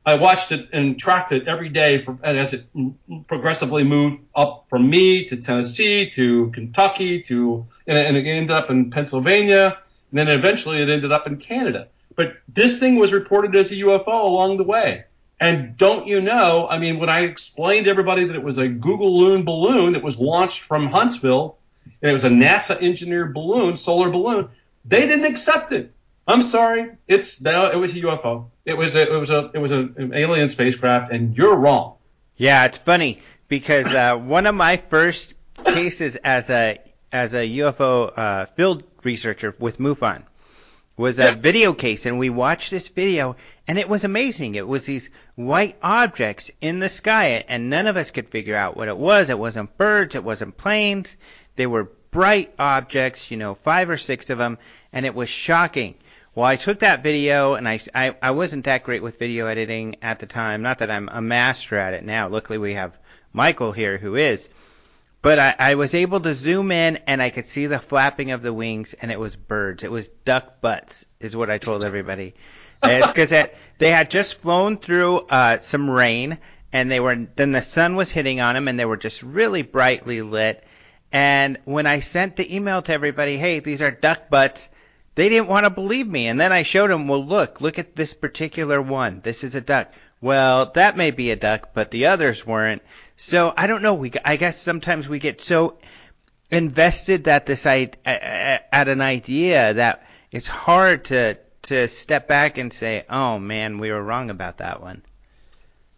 [0.04, 2.64] I watched it and tracked it every day for, as it
[3.26, 8.70] progressively moved up from me to Tennessee to Kentucky to, and, and it ended up
[8.70, 9.78] in Pennsylvania,
[10.10, 11.88] and then eventually it ended up in Canada.
[12.18, 15.04] But this thing was reported as a UFO along the way.
[15.38, 18.66] And don't you know, I mean, when I explained to everybody that it was a
[18.66, 21.58] Google Loon balloon that was launched from Huntsville,
[22.02, 24.48] and it was a NASA engineered balloon, solar balloon,
[24.84, 25.92] they didn't accept it.
[26.26, 28.46] I'm sorry, it's no, it was a UFO.
[28.64, 31.94] It was a, it was a, it was a, an alien spacecraft, and you're wrong.
[32.36, 36.80] Yeah, it's funny because uh, one of my first cases as a
[37.12, 40.24] as a UFO uh, field researcher with MUFON
[40.98, 41.34] was a yeah.
[41.34, 43.36] video case, and we watched this video,
[43.68, 44.56] and it was amazing.
[44.56, 48.76] It was these white objects in the sky, and none of us could figure out
[48.76, 49.30] what it was.
[49.30, 51.16] It wasn't birds, it wasn't planes.
[51.54, 54.58] They were bright objects, you know, five or six of them,
[54.92, 55.94] and it was shocking.
[56.34, 59.96] Well, I took that video, and I, I, I wasn't that great with video editing
[60.02, 60.62] at the time.
[60.62, 62.28] Not that I'm a master at it now.
[62.28, 62.98] Luckily, we have
[63.32, 64.48] Michael here who is.
[65.20, 68.42] But I, I was able to zoom in and I could see the flapping of
[68.42, 69.82] the wings, and it was birds.
[69.82, 72.34] It was duck butts, is what I told everybody.
[72.82, 73.30] it's because
[73.78, 76.38] they had just flown through uh, some rain,
[76.72, 79.62] and they were then the sun was hitting on them, and they were just really
[79.62, 80.64] brightly lit.
[81.10, 84.70] And when I sent the email to everybody, hey, these are duck butts,
[85.14, 86.28] they didn't want to believe me.
[86.28, 89.20] And then I showed them, well, look, look at this particular one.
[89.24, 89.92] This is a duck.
[90.20, 92.82] Well, that may be a duck, but the others weren't.
[93.18, 93.94] So I don't know.
[93.94, 95.78] We I guess sometimes we get so
[96.52, 97.98] invested that this at
[98.72, 104.02] an idea that it's hard to to step back and say, "Oh man, we were
[104.02, 105.02] wrong about that one."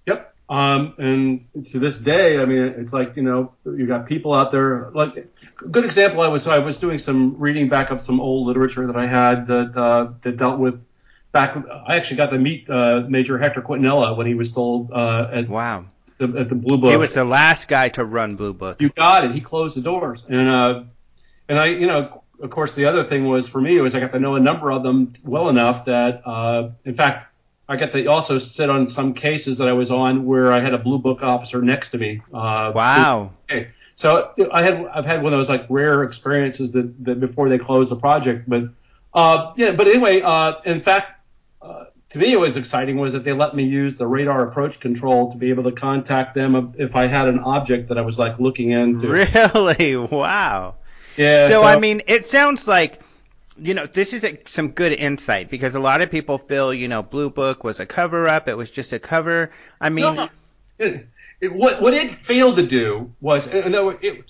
[0.06, 0.34] Yep.
[0.48, 4.50] Um, and to this day, I mean, it's like you know, you got people out
[4.50, 4.90] there.
[4.94, 5.28] Like,
[5.70, 6.22] good example.
[6.22, 9.46] I was I was doing some reading back of some old literature that I had
[9.46, 10.82] that uh, that dealt with
[11.32, 11.54] back.
[11.86, 15.50] I actually got to meet uh, Major Hector Quintanilla when he was still uh, at
[15.50, 15.84] wow
[16.20, 16.90] the, at the Blue Book.
[16.90, 18.80] He was the last guy to run Blue Book.
[18.80, 19.32] You got it.
[19.32, 20.84] He closed the doors, and uh,
[21.48, 24.12] and I, you know, of course, the other thing was for me was I got
[24.12, 27.32] to know a number of them well enough that, uh, in fact,
[27.68, 30.74] I got to also sit on some cases that I was on where I had
[30.74, 32.20] a Blue Book officer next to me.
[32.32, 33.30] Uh, wow.
[33.50, 33.68] Okay.
[33.94, 37.58] So I had I've had one of those like rare experiences that, that before they
[37.58, 38.64] closed the project, but
[39.12, 39.72] uh, yeah.
[39.72, 41.19] But anyway, uh, in fact,
[42.10, 45.30] to me, it was exciting was that they let me use the radar approach control
[45.30, 48.38] to be able to contact them if I had an object that I was like
[48.38, 49.08] looking into.
[49.08, 49.96] Really?
[49.96, 50.74] Wow.
[51.16, 51.46] Yeah.
[51.46, 53.00] So, so I mean, it sounds like
[53.56, 56.88] you know this is a, some good insight because a lot of people feel you
[56.88, 58.48] know Blue Book was a cover up.
[58.48, 59.50] It was just a cover.
[59.80, 60.28] I mean, no,
[60.78, 61.06] it,
[61.40, 64.24] it, what what it failed to do was uh, no, it,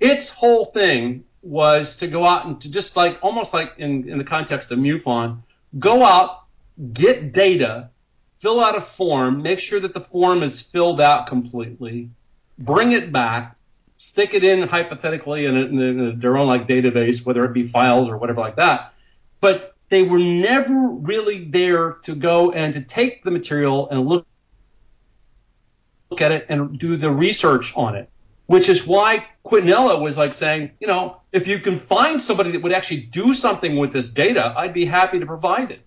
[0.00, 4.18] its whole thing was to go out and to just like almost like in in
[4.18, 5.38] the context of MUFON,
[5.78, 6.41] go out
[6.92, 7.90] get data,
[8.38, 12.10] fill out a form, make sure that the form is filled out completely,
[12.58, 13.56] bring it back,
[13.96, 18.08] stick it in hypothetically in, a, in their own like database, whether it be files
[18.08, 18.94] or whatever like that.
[19.40, 24.26] But they were never really there to go and to take the material and look
[26.10, 28.08] look at it and do the research on it.
[28.46, 32.62] Which is why Quintanilla was like saying, you know, if you can find somebody that
[32.62, 35.80] would actually do something with this data, I'd be happy to provide it.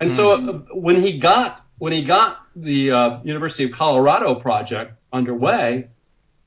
[0.00, 4.94] And so uh, when he got when he got the uh, University of Colorado project
[5.12, 5.88] underway,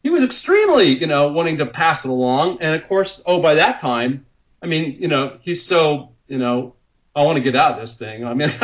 [0.01, 2.57] he was extremely, you know, wanting to pass it along.
[2.61, 4.25] And of course, oh, by that time,
[4.61, 6.75] I mean, you know, he's so, you know,
[7.15, 8.25] I want to get out of this thing.
[8.25, 8.53] I mean,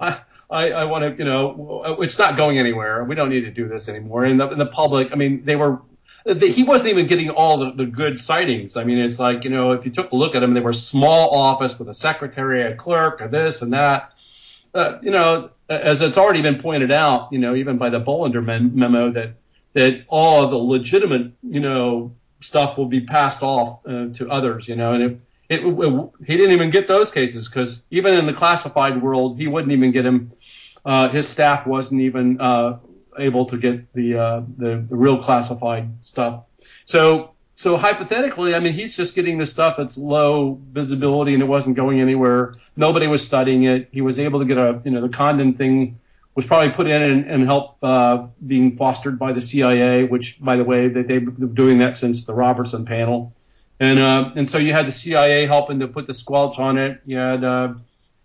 [0.00, 0.20] I,
[0.50, 3.04] I, I want to, you know, it's not going anywhere.
[3.04, 4.24] We don't need to do this anymore.
[4.24, 5.80] And the, and the public, I mean, they were,
[6.38, 8.76] he wasn't even getting all the, the good sightings.
[8.76, 10.72] I mean, it's like, you know, if you took a look at them, they were
[10.72, 14.12] small office with a secretary, a clerk, or this and that
[14.74, 18.44] uh, you know, as it's already been pointed out, you know, even by the Bolender
[18.44, 19.30] memo, that
[19.72, 24.74] that all the legitimate, you know, stuff will be passed off uh, to others, you
[24.74, 28.32] know, and it, it, it, he didn't even get those cases because even in the
[28.32, 30.32] classified world, he wouldn't even get him.
[30.84, 32.78] Uh, his staff wasn't even uh,
[33.18, 36.44] able to get the, uh, the the real classified stuff.
[36.84, 41.46] So so hypothetically, I mean, he's just getting the stuff that's low visibility and it
[41.46, 42.54] wasn't going anywhere.
[42.74, 43.90] Nobody was studying it.
[43.92, 46.00] He was able to get a, you know, the Condon thing
[46.34, 50.56] was probably put in and, and help uh, being fostered by the CIA, which, by
[50.56, 53.34] the way, they, they've been doing that since the Robertson panel.
[53.78, 57.02] And uh, and so you had the CIA helping to put the squelch on it.
[57.04, 57.74] You had, uh,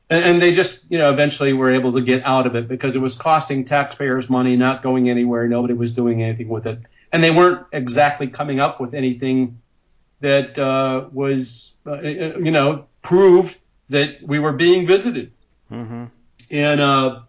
[0.10, 2.96] and, and they just, you know, eventually were able to get out of it because
[2.96, 5.46] it was costing taxpayers money, not going anywhere.
[5.46, 6.80] Nobody was doing anything with it
[7.16, 9.62] and they weren't exactly coming up with anything
[10.20, 13.58] that uh, was, uh, uh, you know, proved
[13.88, 15.32] that we were being visited.
[15.72, 16.08] Mm-hmm.
[16.52, 17.22] And, uh,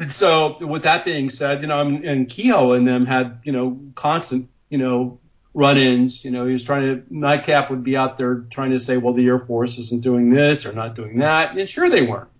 [0.00, 3.80] and so, with that being said, you know, and Keyhoe and them had, you know,
[3.94, 5.20] constant, you know,
[5.54, 6.24] run-ins.
[6.24, 9.14] You know, he was trying to NICAP would be out there trying to say, well,
[9.14, 12.30] the Air Force isn't doing this or not doing that, and sure they weren't.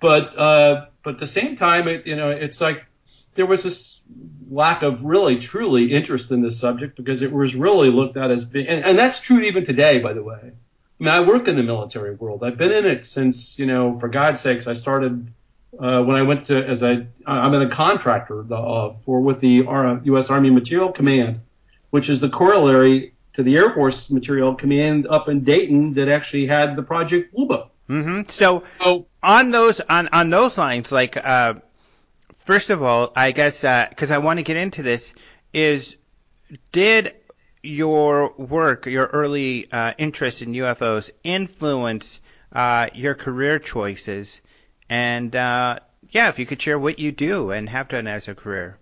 [0.00, 2.84] But uh, but at the same time, it, you know, it's like
[3.36, 4.00] there was this
[4.50, 8.44] lack of really truly interest in this subject because it was really looked at as
[8.44, 10.40] being, and, and that's true even today, by the way.
[10.42, 12.42] I mean, I work in the military world.
[12.42, 15.30] I've been in it since, you know, for God's sakes, I started
[15.78, 19.64] uh, when I went to as I I'm in a contractor uh, for with the
[20.04, 20.30] U.S.
[20.30, 21.40] Army Material Command,
[21.90, 26.46] which is the corollary to the Air Force Material Command up in Dayton that actually
[26.46, 27.70] had the Project Blue Book.
[27.90, 28.22] Mm-hmm.
[28.28, 31.54] So, so on those on on those lines, like uh,
[32.46, 35.12] first of all, I guess because uh, I want to get into this
[35.52, 35.96] is
[36.72, 37.14] did
[37.62, 42.22] your work, your early uh, interest in UFOs, influence
[42.52, 44.40] uh, your career choices?
[44.88, 45.80] And uh,
[46.10, 48.78] yeah, if you could share what you do and have done as a career.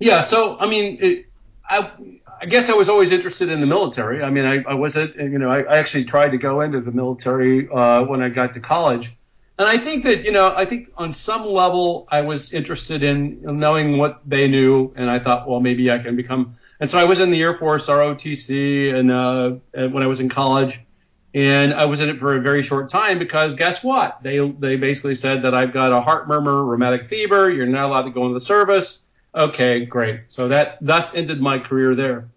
[0.00, 1.26] Yeah, so I mean, it,
[1.70, 1.92] I
[2.40, 4.24] I guess I was always interested in the military.
[4.24, 6.80] I mean, I, I was not you know I, I, actually tried to go into
[6.80, 9.14] the military uh, when I got to college,
[9.58, 13.40] and I think that you know I think on some level I was interested in
[13.42, 16.56] knowing what they knew, and I thought, well, maybe I can become.
[16.80, 19.50] And so I was in the Air Force ROTC, and, uh,
[19.88, 20.80] when I was in college,
[21.34, 24.22] and I was in it for a very short time because guess what?
[24.22, 27.50] They they basically said that I've got a heart murmur, rheumatic fever.
[27.50, 29.00] You're not allowed to go into the service.
[29.34, 30.20] Okay, great.
[30.28, 32.28] So that thus ended my career there.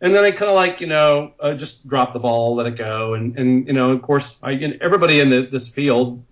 [0.00, 2.76] And then I kind of like you know uh, just drop the ball, let it
[2.76, 6.22] go, and and you know of course I everybody in the, this field,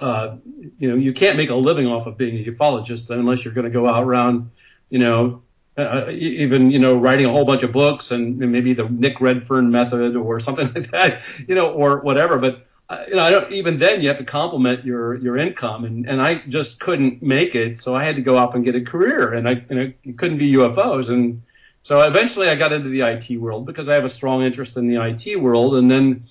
[0.00, 0.36] uh,
[0.78, 3.66] you know you can't make a living off of being a ufologist unless you're going
[3.66, 4.50] to go out around,
[4.90, 5.42] you know
[5.78, 9.70] uh, even you know writing a whole bunch of books and maybe the Nick Redfern
[9.70, 12.36] method or something like that, you know, or whatever.
[12.38, 15.84] But uh, you know, I don't even then you have to complement your your income,
[15.84, 18.74] and and I just couldn't make it, so I had to go off and get
[18.74, 21.42] a career, and I and it couldn't be UFOs, and
[21.84, 24.86] so eventually I got into the IT world because I have a strong interest in
[24.86, 26.24] the IT world, and then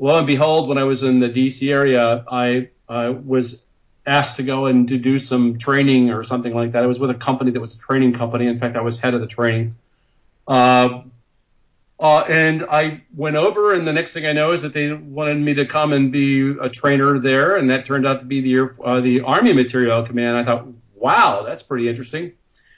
[0.00, 3.62] lo and behold, when I was in the DC area, I uh, was
[4.06, 6.82] asked to go and to do some training or something like that.
[6.82, 8.46] I was with a company that was a training company.
[8.46, 9.76] In fact, I was head of the training.
[10.46, 11.02] Uh,
[12.00, 15.38] uh, and I went over, and the next thing I know is that they wanted
[15.38, 18.70] me to come and be a trainer there, and that turned out to be the
[18.82, 20.36] uh, the Army Material Command.
[20.36, 22.32] I thought, wow, that's pretty interesting.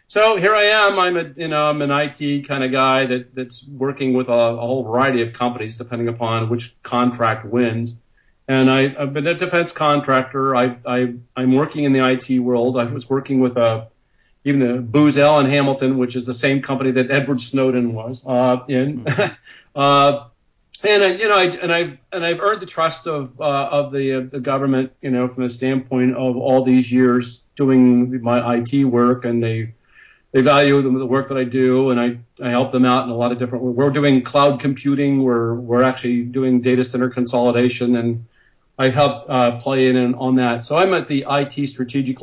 [0.09, 0.99] So here I am.
[0.99, 4.33] I'm a you know I'm an IT kind of guy that that's working with a,
[4.33, 7.95] a whole variety of companies depending upon which contract wins
[8.51, 10.57] and I, have been a defense contractor.
[10.57, 12.77] I, I, I'm working in the IT world.
[12.77, 13.87] I was working with a, uh,
[14.45, 18.59] even the Booz Allen Hamilton, which is the same company that Edward Snowden was uh,
[18.67, 19.05] in.
[19.05, 19.35] Mm-hmm.
[19.81, 20.25] uh,
[20.83, 23.93] and I, you know, I, and I've and I've earned the trust of uh, of
[23.93, 28.57] the uh, the government, you know, from the standpoint of all these years doing my
[28.57, 29.75] IT work, and they
[30.33, 33.11] they value the, the work that I do, and I, I help them out in
[33.11, 33.63] a lot of different.
[33.63, 35.23] We're doing cloud computing.
[35.23, 38.27] We're we're actually doing data center consolidation, and
[38.81, 40.65] I helped uh, play in on that.
[40.65, 42.17] So I'm at the IT strategic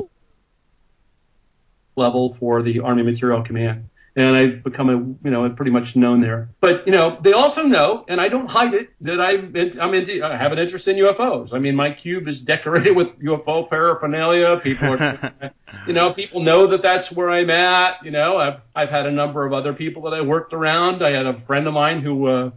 [1.94, 6.20] level for the Army Material Command, and I've become a you know pretty much known
[6.20, 6.48] there.
[6.60, 10.24] But you know they also know, and I don't hide it, that I'm I'm into
[10.24, 11.52] I have an interest in UFOs.
[11.52, 14.56] I mean my cube is decorated with UFO paraphernalia.
[14.56, 15.32] People are
[15.86, 18.04] you know people know that that's where I'm at.
[18.04, 21.04] You know I've I've had a number of other people that I worked around.
[21.04, 22.26] I had a friend of mine who.
[22.26, 22.50] Uh,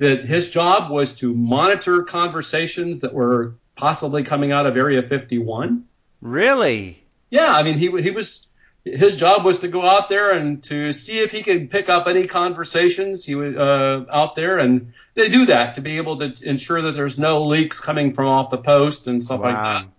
[0.00, 5.84] that his job was to monitor conversations that were possibly coming out of Area 51.
[6.22, 7.04] Really?
[7.28, 8.46] Yeah, I mean he he was
[8.84, 12.08] his job was to go out there and to see if he could pick up
[12.08, 16.34] any conversations he was uh, out there, and they do that to be able to
[16.42, 19.46] ensure that there's no leaks coming from off the post and stuff wow.
[19.46, 19.92] like that.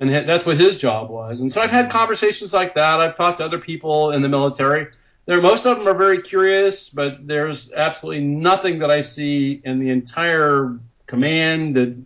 [0.00, 1.40] And that's what his job was.
[1.40, 3.00] And so I've had conversations like that.
[3.00, 4.88] I've talked to other people in the military
[5.26, 9.78] there, most of them are very curious, but there's absolutely nothing that I see in
[9.78, 11.96] the entire command that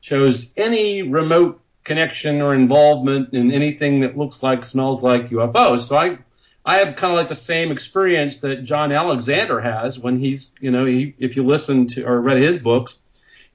[0.00, 5.88] shows any remote connection or involvement in anything that looks like, smells like UFOs.
[5.88, 6.18] So I,
[6.64, 10.70] I have kind of like the same experience that John Alexander has when he's, you
[10.70, 12.96] know, he, if you listen to or read his books,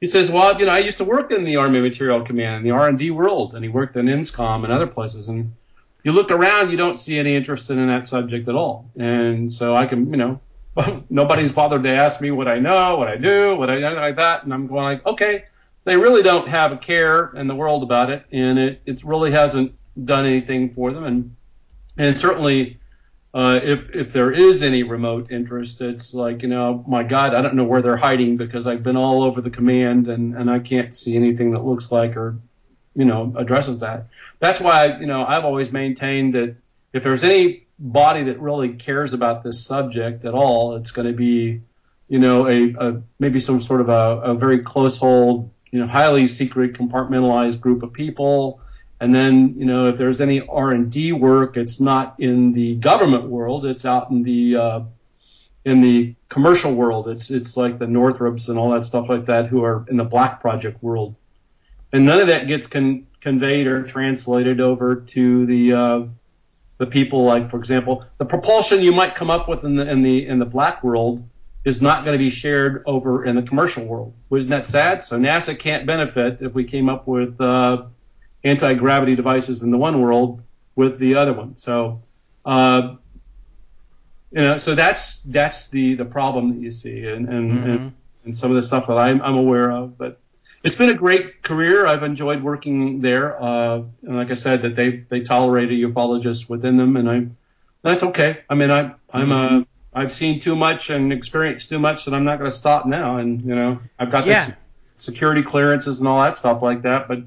[0.01, 2.63] he says, well, you know, I used to work in the Army Material Command, in
[2.63, 5.53] the R&D world, and he worked in INSCOM and other places, and
[6.05, 8.91] you look around, you don't see any interest in that subject at all.
[8.95, 10.39] And so I can, you know,
[11.09, 14.43] nobody's bothered to ask me what I know, what I do, what I like that,
[14.43, 15.45] and I'm going like, okay.
[15.77, 19.03] So they really don't have a care in the world about it, and it it
[19.03, 19.73] really hasn't
[20.05, 21.35] done anything for them, and
[21.97, 22.79] and certainly.
[23.33, 27.41] Uh, if if there is any remote interest, it's like you know, my God, I
[27.41, 30.59] don't know where they're hiding because I've been all over the command and and I
[30.59, 32.37] can't see anything that looks like or
[32.95, 34.07] you know addresses that.
[34.39, 36.55] That's why you know I've always maintained that
[36.93, 41.13] if there's any body that really cares about this subject at all, it's going to
[41.13, 41.61] be
[42.07, 45.87] you know a, a maybe some sort of a, a very close hold, you know,
[45.87, 48.61] highly secret compartmentalized group of people.
[49.01, 53.65] And then, you know, if there's any R&D work, it's not in the government world;
[53.65, 54.81] it's out in the uh,
[55.65, 57.09] in the commercial world.
[57.09, 60.05] It's it's like the Northrops and all that stuff like that, who are in the
[60.05, 61.13] Black Project world
[61.95, 66.01] and none of that gets con- conveyed or translated over to the uh,
[66.77, 70.01] the people like, for example, the propulsion you might come up with in the in
[70.01, 71.23] the in the black world
[71.63, 74.13] is not going to be shared over in the commercial world.
[74.29, 75.03] Isn't that sad?
[75.03, 77.85] So NASA can't benefit if we came up with uh,
[78.43, 80.41] anti-gravity devices in the one world
[80.75, 81.57] with the other one.
[81.57, 82.03] So,
[82.43, 82.95] uh,
[84.31, 87.69] you know, so that's that's the the problem that you see, and and, mm-hmm.
[87.69, 87.93] and,
[88.25, 89.97] and some of the stuff that I'm, I'm aware of.
[89.97, 90.19] But
[90.65, 91.85] it's been a great career.
[91.85, 93.41] I've enjoyed working there.
[93.41, 97.27] Uh, and like I said, that they they tolerate a ufologist within them, and I
[97.81, 98.39] that's okay.
[98.49, 99.55] I mean, I I'm mm-hmm.
[99.61, 102.85] a I've seen too much and experienced too much that I'm not going to stop
[102.85, 103.17] now.
[103.17, 104.47] And you know, I've got yeah.
[104.47, 104.55] the
[104.95, 107.19] security clearances and all that stuff like that, but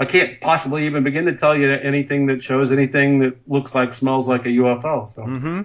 [0.00, 3.92] I can't possibly even begin to tell you anything that shows anything that looks like,
[3.92, 5.10] smells like a UFO.
[5.10, 5.22] So.
[5.22, 5.62] Mm-hmm.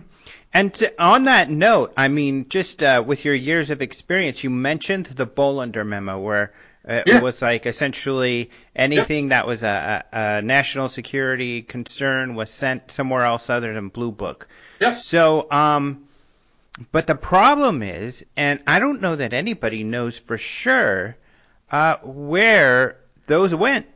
[0.56, 4.50] And to, on that note, I mean, just uh, with your years of experience, you
[4.50, 6.52] mentioned the Bolender memo, where
[6.88, 7.18] uh, yeah.
[7.18, 9.38] it was like essentially anything yeah.
[9.38, 14.12] that was a, a, a, national security concern was sent somewhere else other than Blue
[14.12, 14.48] Book.
[14.82, 14.96] Yeah.
[14.96, 16.06] So, um,
[16.92, 21.16] but the problem is, and I don't know that anybody knows for sure
[21.72, 23.88] uh, where those went.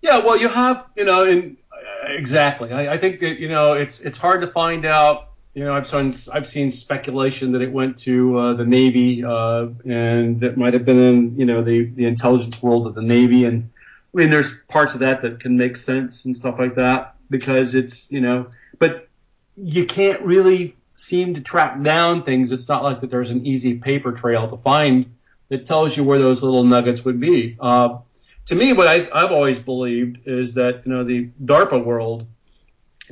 [0.00, 2.72] Yeah, well, you have, you know, in uh, exactly.
[2.72, 5.30] I, I, think that you know it's it's hard to find out.
[5.56, 9.68] You know, I've seen I've seen speculation that it went to uh, the Navy, uh,
[9.86, 13.46] and that might have been in you know the the intelligence world of the Navy.
[13.46, 13.70] And
[14.14, 17.74] I mean, there's parts of that that can make sense and stuff like that because
[17.74, 18.48] it's you know,
[18.78, 19.08] but
[19.56, 22.52] you can't really seem to track down things.
[22.52, 25.16] It's not like that there's an easy paper trail to find
[25.48, 27.56] that tells you where those little nuggets would be.
[27.58, 27.96] Uh,
[28.44, 32.26] to me, what I, have always believed is that you know the DARPA world.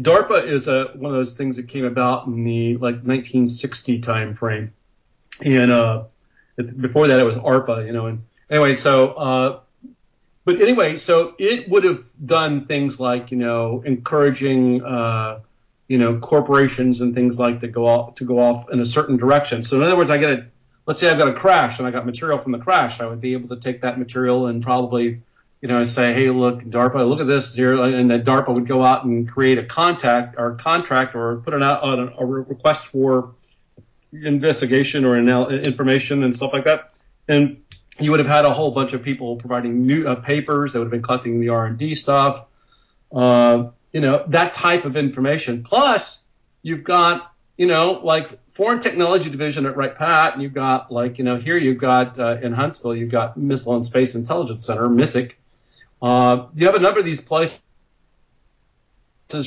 [0.00, 4.34] DARPA is a, one of those things that came about in the like 1960 time
[4.34, 4.72] frame,
[5.44, 6.04] and uh,
[6.56, 8.06] before that it was ARPA, you know.
[8.06, 9.60] And anyway, so uh,
[10.44, 15.40] but anyway, so it would have done things like you know encouraging uh,
[15.88, 19.16] you know, corporations and things like that go off to go off in a certain
[19.16, 19.62] direction.
[19.62, 20.46] So in other words, I get a
[20.86, 23.20] let's say I've got a crash and I got material from the crash, I would
[23.20, 25.22] be able to take that material and probably,
[25.64, 28.84] you know, say, hey, look, DARPA, look at this here, and that DARPA would go
[28.84, 33.34] out and create a contact or contract or put an out a, a request for
[34.12, 36.98] investigation or information and stuff like that,
[37.28, 37.62] and
[37.98, 40.74] you would have had a whole bunch of people providing new uh, papers.
[40.74, 42.44] that would have been collecting the R and D stuff.
[43.10, 45.64] Uh, you know, that type of information.
[45.64, 46.20] Plus,
[46.60, 51.16] you've got, you know, like Foreign Technology Division at Wright Pat, and you've got, like,
[51.16, 54.90] you know, here you've got uh, in Huntsville, you've got Missile and Space Intelligence Center,
[54.90, 55.36] MISSIC.
[56.04, 57.62] Uh, you have a number of these places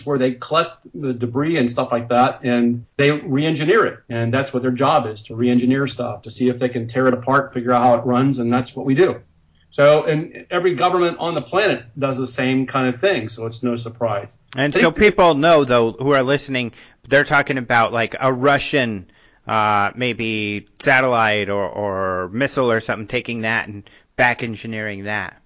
[0.04, 4.52] where they collect the debris and stuff like that, and they re-engineer it, and that's
[4.52, 7.54] what their job is to re-engineer stuff to see if they can tear it apart,
[7.54, 9.22] figure out how it runs, and that's what we do.
[9.70, 13.62] So, and every government on the planet does the same kind of thing, so it's
[13.62, 14.30] no surprise.
[14.56, 16.74] And so people know, though, who are listening,
[17.08, 19.12] they're talking about like a Russian,
[19.46, 25.40] uh, maybe satellite or, or missile or something, taking that and back engineering that.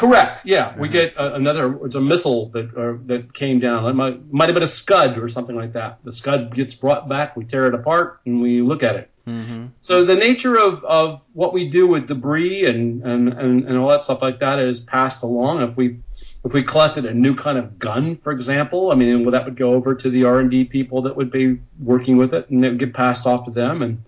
[0.00, 0.40] Correct.
[0.46, 0.76] Yeah, uh-huh.
[0.78, 1.84] we get a, another.
[1.84, 3.84] It's a missile that uh, that came down.
[3.84, 5.98] It might, might have been a Scud or something like that.
[6.04, 7.36] The Scud gets brought back.
[7.36, 9.10] We tear it apart and we look at it.
[9.26, 9.66] Mm-hmm.
[9.82, 13.88] So the nature of, of what we do with debris and, and, and, and all
[13.90, 15.62] that stuff like that is passed along.
[15.62, 15.98] If we
[16.46, 19.56] if we collected a new kind of gun, for example, I mean, well, that would
[19.56, 22.64] go over to the R and D people that would be working with it, and
[22.64, 24.02] it would get passed off to them, and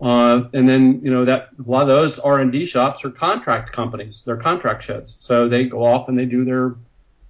[0.00, 3.10] uh, and then you know that a lot of those R and D shops are
[3.10, 6.74] contract companies, they're contract sheds, so they go off and they do their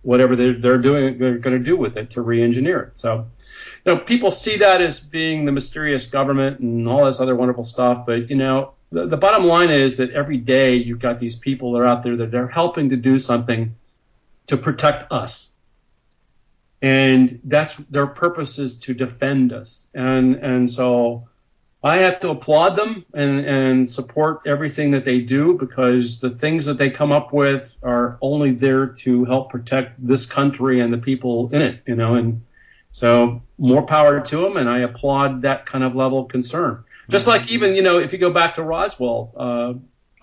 [0.03, 2.99] whatever they're, they're doing, they're going to do with it to re-engineer it.
[2.99, 3.27] So
[3.85, 7.64] you know, people see that as being the mysterious government and all this other wonderful
[7.64, 8.05] stuff.
[8.05, 11.73] But, you know, the, the bottom line is that every day you've got these people
[11.73, 13.75] that are out there that are helping to do something
[14.49, 15.51] to protect us.
[16.83, 19.87] And that's their purpose is to defend us.
[19.95, 21.29] And, and so
[21.87, 26.64] I have to applaud them and, and support everything that they do because the things
[26.64, 30.99] that they come up with are only there to help protect this country and the
[30.99, 32.43] people in it, you know, and
[32.91, 36.82] so more power to them, and I applaud that kind of level of concern.
[37.09, 39.74] Just like even you know if you go back to Roswell, uh,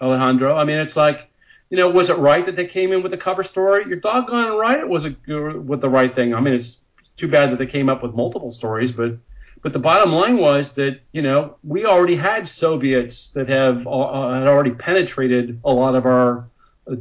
[0.03, 1.32] Alejandro, I mean it's like
[1.70, 3.86] you know was it right that they came in with a cover story?
[3.88, 5.16] You're doggone right it was a,
[5.59, 6.34] with the right thing.
[6.34, 6.82] I mean it's
[7.16, 9.18] too bad that they came up with multiple stories, but
[9.64, 14.34] but the bottom line was that you know we already had Soviets that have uh,
[14.34, 16.47] had already penetrated a lot of our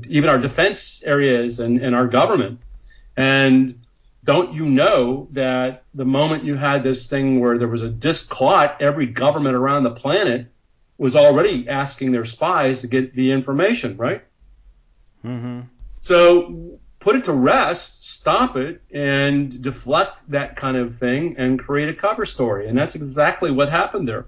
[0.09, 2.61] even our defense areas and, and our government,
[3.17, 3.79] and
[4.25, 8.29] don't you know that the moment you had this thing where there was a disc
[8.29, 10.47] caught, every government around the planet
[10.99, 14.23] was already asking their spies to get the information, right?
[15.25, 15.63] Mm-hmm.
[16.01, 21.89] So put it to rest, stop it, and deflect that kind of thing and create
[21.89, 22.69] a cover story.
[22.69, 24.27] And that's exactly what happened there.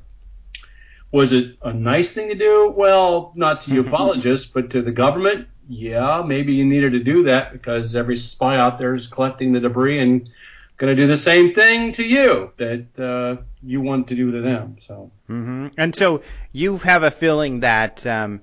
[1.12, 2.74] Was it a nice thing to do?
[2.76, 7.52] Well, not to ufologists, but to the government, yeah, maybe you needed to do that
[7.52, 10.28] because every spy out there is collecting the debris and
[10.76, 14.40] going to do the same thing to you that uh, you want to do to
[14.40, 14.78] them.
[14.80, 15.68] So, mm-hmm.
[15.78, 18.04] and so you have a feeling that.
[18.04, 18.40] Um,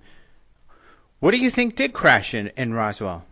[1.19, 3.23] what do you think did crash in, in Roswell?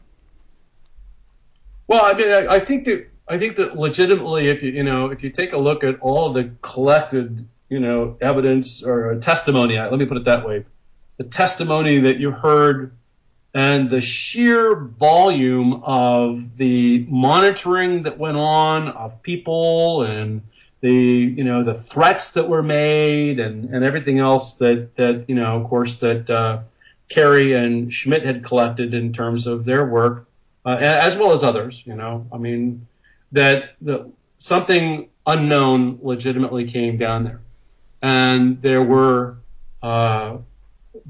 [1.89, 5.07] Well, I mean, I, I think that I think that legitimately, if you you know,
[5.07, 9.97] if you take a look at all the collected, you know, evidence or testimony, let
[9.97, 10.65] me put it that way,
[11.17, 12.91] the testimony that you heard
[13.55, 20.43] and the sheer volume of the monitoring that went on of people and
[20.81, 25.33] the you know the threats that were made and, and everything else that that you
[25.33, 26.59] know of course that uh,
[27.09, 30.28] Carey and Schmitt had collected in terms of their work
[30.69, 32.87] uh, as well as others you know I mean
[33.31, 37.41] that the, something unknown legitimately came down there
[38.01, 39.37] and there were
[39.81, 40.37] uh,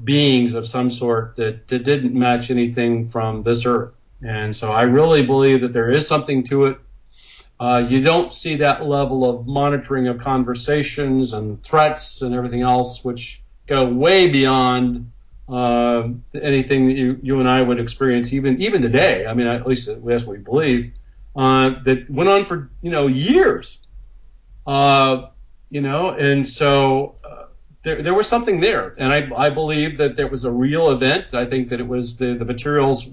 [0.04, 3.92] beings of some sort that, that didn't match anything from this earth.
[4.22, 6.78] And so I really believe that there is something to it.
[7.58, 13.04] Uh, you don't see that level of monitoring of conversations and threats and everything else,
[13.04, 15.10] which go way beyond
[15.50, 19.26] uh, anything that you, you and I would experience even even today.
[19.26, 20.92] I mean, at least that's what we believe.
[21.34, 23.78] Uh, that went on for you know years.
[24.66, 25.28] Uh,
[25.70, 27.16] you know, and so
[27.82, 31.34] there, there was something there, and I, I believe that there was a real event.
[31.34, 33.08] I think that it was the, the materials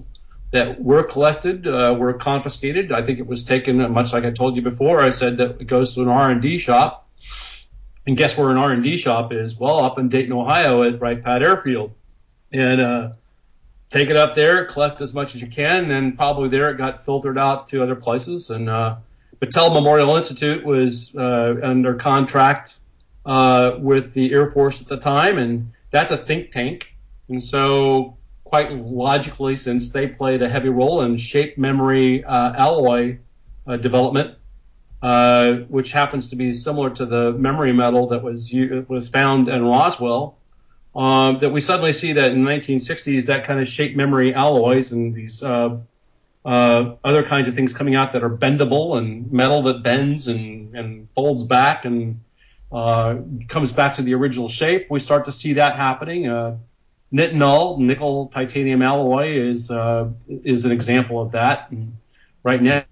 [0.51, 2.91] that were collected uh, were confiscated.
[2.91, 4.99] I think it was taken, uh, much like I told you before.
[4.99, 7.07] I said that it goes to an R and D shop,
[8.05, 9.57] and guess where an R and D shop is?
[9.57, 11.93] Well, up in Dayton, Ohio, at Wright Pat Airfield,
[12.52, 13.10] and uh,
[13.89, 17.04] take it up there, collect as much as you can, and probably there it got
[17.04, 18.50] filtered out to other places.
[18.50, 18.98] And uh,
[19.41, 22.80] Battelle Memorial Institute was uh, under contract
[23.26, 26.93] uh, with the Air Force at the time, and that's a think tank.
[27.30, 33.18] And so, quite logically, since they played a heavy role in shape memory uh, alloy
[33.68, 34.36] uh, development,
[35.02, 38.52] uh, which happens to be similar to the memory metal that was
[38.88, 40.38] was found in Roswell,
[40.98, 44.91] um, that we suddenly see that in the 1960s that kind of shape memory alloys
[44.91, 45.78] and these uh,
[46.43, 50.76] uh, other kinds of things coming out that are bendable and metal that bends and,
[50.76, 52.20] and folds back and
[52.72, 53.18] uh,
[53.48, 54.88] comes back to the original shape.
[54.89, 56.28] We start to see that happening.
[56.28, 56.58] Uh,
[57.14, 61.70] nitinol, nickel titanium alloy, is uh, is an example of that.
[61.70, 61.95] And
[62.43, 62.84] right now,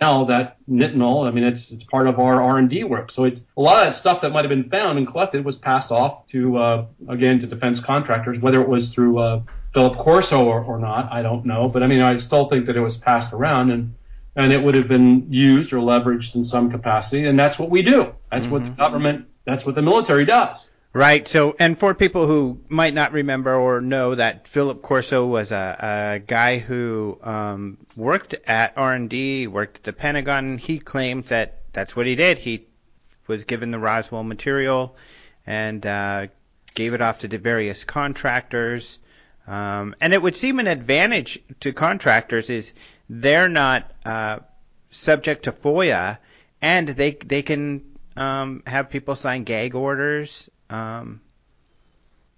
[0.00, 3.10] now that nitinol, I mean, it's it's part of our R and D work.
[3.10, 5.56] So it, a lot of that stuff that might have been found and collected was
[5.56, 9.42] passed off to uh, again to defense contractors, whether it was through uh,
[9.72, 11.68] Philip Corso or, or not, I don't know.
[11.68, 13.94] But I mean, I still think that it was passed around and
[14.36, 17.24] and it would have been used or leveraged in some capacity.
[17.26, 18.14] And that's what we do.
[18.30, 18.52] That's mm-hmm.
[18.52, 20.68] what the government, that's what the military does.
[20.96, 21.28] Right.
[21.28, 25.76] So, and for people who might not remember or know that Philip Corso was a,
[25.78, 30.56] a guy who um, worked at R&D, worked at the Pentagon.
[30.56, 32.38] He claims that that's what he did.
[32.38, 32.66] He
[33.26, 34.96] was given the Roswell material
[35.46, 36.28] and uh,
[36.74, 38.98] gave it off to the various contractors.
[39.46, 42.72] Um, and it would seem an advantage to contractors is
[43.10, 44.38] they're not uh,
[44.90, 46.16] subject to FOIA,
[46.62, 47.84] and they they can
[48.16, 51.20] um, have people sign gag orders, um,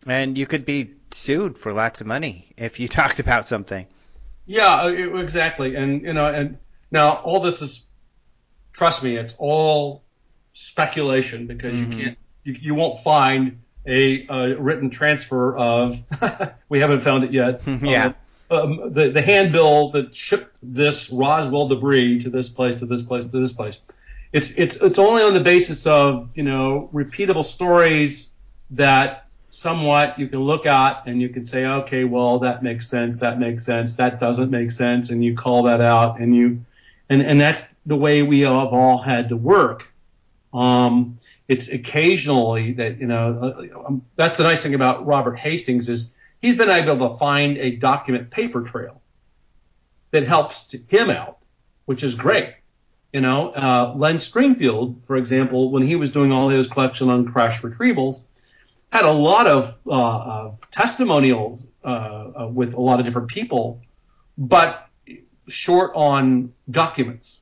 [0.07, 3.87] and you could be sued for lots of money if you talked about something.
[4.47, 6.59] Yeah, uh, exactly, and you know, and
[6.91, 7.87] now all this is,
[8.73, 10.05] trust me, it's all
[10.55, 11.93] speculation because mm-hmm.
[11.93, 16.01] you can't, you, you won't find a, a written transfer of,
[16.69, 17.63] we haven't found it yet.
[17.83, 18.15] yeah
[18.51, 23.27] um, the, the handbill that shipped this Roswell debris to this place, to this place,
[23.27, 23.79] to this place.
[24.33, 28.29] It's, it's, it's only on the basis of, you know, repeatable stories
[28.71, 33.19] that somewhat you can look at and you can say, okay, well, that makes sense,
[33.21, 36.63] that makes sense, that doesn't make sense, and you call that out, and you,
[37.09, 39.91] and, and that's the way we have all had to work.
[40.53, 45.89] Um, it's occasionally that, you know, uh, um, that's the nice thing about Robert Hastings
[45.89, 49.01] is he's been able to find a document paper trail
[50.11, 51.39] that helps him out,
[51.87, 52.55] which is great.
[53.13, 57.27] You know, uh, Len Stringfield, for example, when he was doing all his collection on
[57.27, 58.21] crash retrievals,
[58.93, 63.81] had a lot of, uh, of testimonials uh, uh, with a lot of different people,
[64.37, 64.89] but
[65.49, 67.39] short on documents.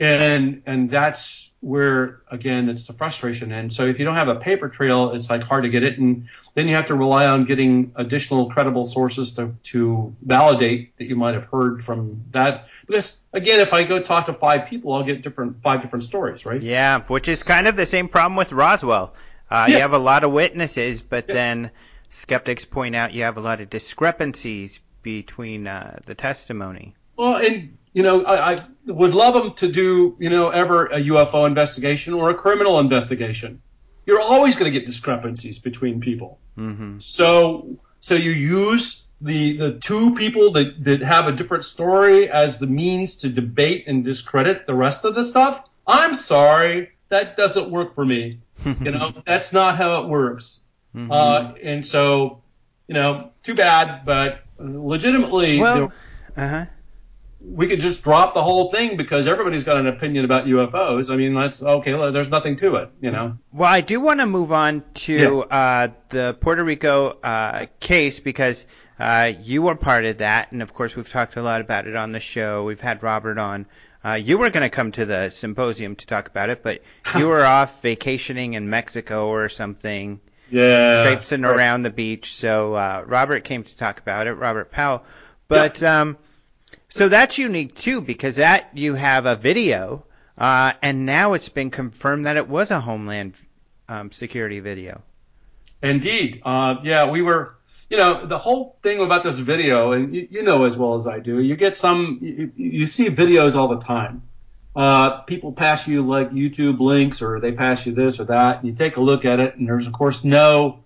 [0.00, 3.52] and and that's where again it's the frustration.
[3.52, 5.98] And so if you don't have a paper trail, it's like hard to get it,
[5.98, 11.04] and then you have to rely on getting additional credible sources to to validate that
[11.04, 12.66] you might have heard from that.
[12.86, 16.46] Because again, if I go talk to five people, I'll get different five different stories,
[16.46, 16.62] right?
[16.62, 19.14] Yeah, which is kind of the same problem with Roswell.
[19.50, 19.74] Uh, yeah.
[19.74, 21.34] You have a lot of witnesses, but yeah.
[21.34, 21.70] then
[22.08, 26.94] skeptics point out you have a lot of discrepancies between uh, the testimony.
[27.16, 31.00] Well, and you know, I, I, would love them to do, you know, ever a
[31.00, 33.60] UFO investigation or a criminal investigation.
[34.06, 36.38] You're always going to get discrepancies between people.
[36.56, 36.98] Mm-hmm.
[36.98, 42.58] So, so you use the the two people that that have a different story as
[42.58, 45.68] the means to debate and discredit the rest of the stuff.
[45.86, 48.40] I'm sorry, that doesn't work for me.
[48.64, 50.60] you know, that's not how it works.
[50.94, 51.12] Mm-hmm.
[51.12, 52.42] Uh, and so,
[52.88, 55.60] you know, too bad, but legitimately.
[55.60, 55.92] Well,
[56.36, 56.66] uh huh
[57.42, 61.10] we could just drop the whole thing because everybody's got an opinion about UFOs.
[61.10, 61.92] I mean, that's okay.
[62.10, 63.38] There's nothing to it, you know.
[63.52, 65.56] Well, I do want to move on to yeah.
[65.56, 68.66] uh, the Puerto Rico uh, case because
[68.98, 71.96] uh, you were part of that, and of course, we've talked a lot about it
[71.96, 72.64] on the show.
[72.64, 73.66] We've had Robert on.
[74.04, 76.82] Uh, you were going to come to the symposium to talk about it, but
[77.16, 80.20] you were off vacationing in Mexico or something.
[80.50, 81.04] Yeah.
[81.04, 81.56] Traipsing right.
[81.56, 82.34] around the beach.
[82.34, 85.04] So uh, Robert came to talk about it, Robert Powell.
[85.48, 85.80] But.
[85.80, 86.00] Yeah.
[86.00, 86.18] Um,
[86.88, 90.04] so that's unique too, because that you have a video,
[90.38, 93.34] uh, and now it's been confirmed that it was a Homeland
[93.88, 95.02] um, Security video.
[95.82, 97.56] Indeed, uh, yeah, we were.
[97.88, 101.08] You know, the whole thing about this video, and you, you know as well as
[101.08, 104.22] I do, you get some, you, you see videos all the time.
[104.76, 108.68] Uh, people pass you like YouTube links, or they pass you this or that, and
[108.68, 110.84] you take a look at it, and there's of course no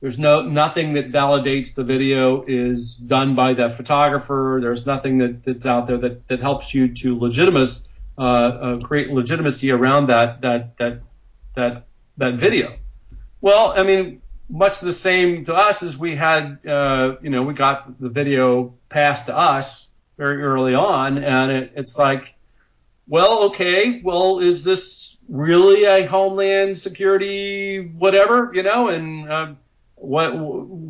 [0.00, 4.58] there's no nothing that validates the video is done by the photographer.
[4.60, 7.86] There's nothing that, that's out there that, that helps you to legitimize
[8.18, 11.00] uh, uh, create legitimacy around that that that
[11.54, 11.86] that
[12.18, 12.76] that video.
[13.40, 16.66] Well, I mean, much the same to us as we had.
[16.66, 19.88] Uh, you know, we got the video passed to us
[20.18, 22.34] very early on, and it, it's like,
[23.08, 28.50] well, okay, well, is this really a Homeland Security whatever?
[28.54, 29.52] You know, and uh,
[30.06, 30.32] what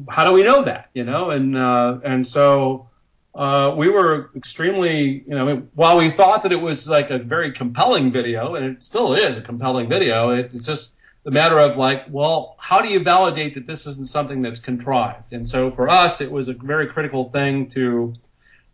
[0.09, 1.31] how do we know that you know?
[1.31, 2.89] And uh, and so
[3.35, 7.53] uh, we were extremely you know while we thought that it was like a very
[7.53, 10.93] compelling video and it still is a compelling video it, it's just
[11.25, 15.33] the matter of like well how do you validate that this isn't something that's contrived?
[15.33, 18.15] And so for us it was a very critical thing to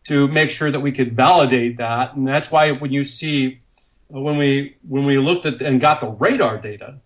[0.05, 2.15] to make sure that we could validate that.
[2.15, 3.61] And that's why when you see
[4.09, 7.01] when we when we looked at and got the radar data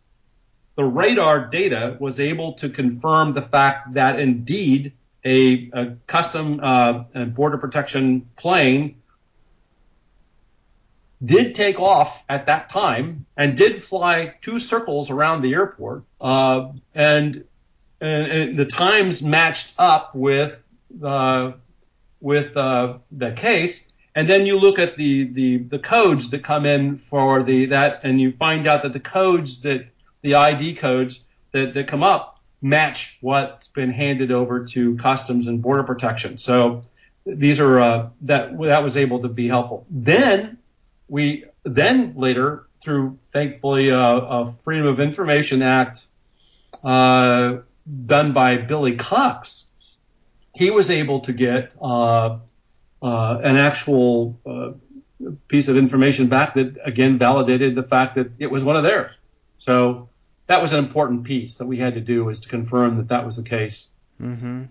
[0.77, 4.93] the radar data was able to confirm the fact that indeed
[5.25, 7.05] a, a custom uh,
[7.35, 8.97] border protection plane
[11.25, 16.69] did take off at that time and did fly two circles around the airport, uh,
[16.95, 17.45] and,
[18.01, 20.63] and, and, the times matched up with
[21.03, 21.53] uh,
[22.21, 23.89] with uh, the case.
[24.15, 28.01] And then you look at the, the the codes that come in for the that,
[28.03, 29.87] and you find out that the codes that
[30.27, 31.21] the ID codes
[31.53, 36.37] that, that come up match what's been handed over to customs and border protection.
[36.37, 36.85] So
[37.25, 39.87] these are uh, that that was able to be helpful.
[39.89, 40.59] Then
[41.09, 46.07] we then later through thankfully uh, a Freedom of Information Act
[46.83, 47.59] uh,
[48.07, 49.65] done by Billy Cox,
[50.55, 52.39] he was able to get uh,
[53.01, 54.41] uh, an actual
[55.47, 59.13] piece of information back that again validated the fact that it was one of theirs.
[59.59, 60.09] So
[60.47, 63.25] that was an important piece that we had to do was to confirm that that
[63.25, 63.87] was the case.
[64.21, 64.65] Mm-hmm.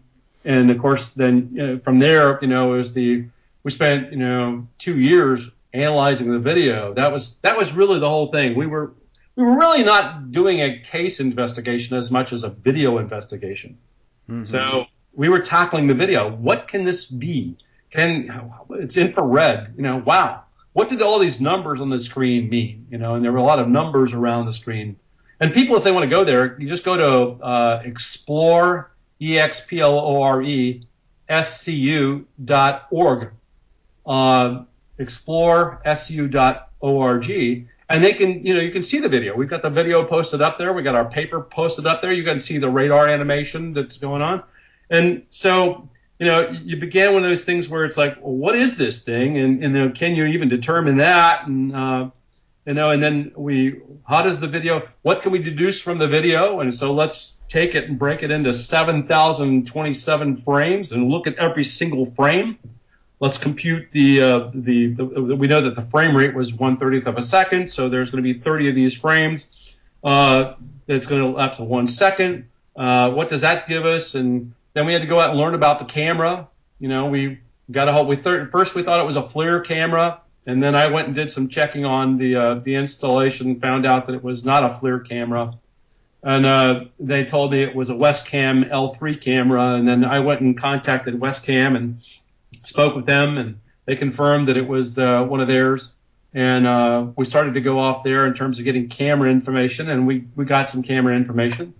[0.46, 3.26] And of course, then you know, from there, you know, it was the
[3.64, 6.94] we spent you know two years analyzing the video.
[6.94, 8.56] That was that was really the whole thing.
[8.56, 8.93] We were
[9.36, 13.78] we were really not doing a case investigation as much as a video investigation.
[14.30, 14.46] Mm-hmm.
[14.46, 16.34] So we were tackling the video.
[16.34, 17.58] What can this be?
[17.89, 18.30] Can
[18.72, 19.74] it's infrared?
[19.78, 20.43] You know, wow.
[20.74, 22.88] What did all these numbers on the screen mean?
[22.92, 24.97] You know, and there were a lot of numbers around the screen.
[25.39, 30.87] And people, if they want to go there, you just go to uh, explore, E-X-P-L-O-R-E,
[31.28, 33.32] S-C-U dot org,
[34.05, 34.63] uh,
[34.97, 39.36] explore, S-U dot O-R-G, and they can, you know, you can see the video.
[39.36, 40.74] We've got the video posted up there.
[40.74, 42.13] We got our paper posted up there.
[42.13, 44.43] You can see the radar animation that's going on.
[44.89, 45.87] And so,
[46.20, 49.03] you know, you began one of those things where it's like, well, what is this
[49.03, 49.37] thing?
[49.37, 51.47] And, and you know, can you even determine that?
[51.47, 52.09] And, uh,
[52.66, 56.08] you know, and then we, how does the video, what can we deduce from the
[56.08, 56.59] video?
[56.62, 61.63] And so let's take it and break it into 7,027 frames and look at every
[61.63, 62.58] single frame.
[63.20, 67.08] let's compute the, uh, the, the, we know that the frame rate was one thirtieth
[67.08, 69.47] of a second, so there's going to be 30 of these frames.
[70.04, 70.55] Uh,
[70.87, 72.47] it's going to lapse one second.
[72.75, 74.16] Uh, what does that give us?
[74.16, 76.47] And then we had to go out and learn about the camera.
[76.79, 77.39] You know, we
[77.71, 78.08] got a hold.
[78.08, 81.16] We thir- first we thought it was a FLIR camera, and then I went and
[81.16, 84.70] did some checking on the uh, the installation, found out that it was not a
[84.70, 85.54] FLIR camera,
[86.26, 89.76] and uh, they told me it was a Wescam L3 camera.
[89.76, 92.01] And then I went and contacted Wescam and
[92.63, 95.93] spoke with them, and they confirmed that it was the, one of theirs.
[96.34, 100.08] And uh, we started to go off there in terms of getting camera information, and
[100.08, 101.76] we, we got some camera information.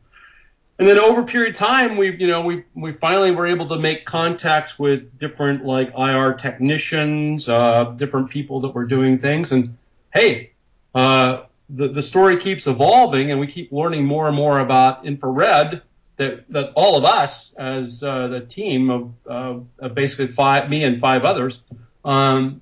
[0.78, 3.68] And then over a period of time, we you know we we finally were able
[3.70, 9.54] to make contacts with different like IR technicians, uh, different people that were doing things,
[9.54, 9.78] and
[10.14, 10.52] hey,
[10.94, 15.82] uh, the the story keeps evolving, and we keep learning more and more about infrared.
[16.18, 21.00] That that all of us as uh, the team of, of basically five, me and
[21.00, 21.62] five others,
[22.04, 22.62] um,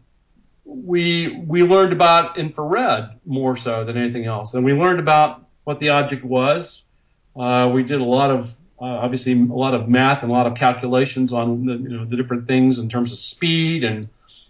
[0.66, 5.80] we we learned about infrared more so than anything else, and we learned about what
[5.80, 6.83] the object was,
[7.36, 10.46] uh, we did a lot of uh, obviously a lot of math and a lot
[10.46, 14.10] of calculations on the, you know, the different things in terms of speed and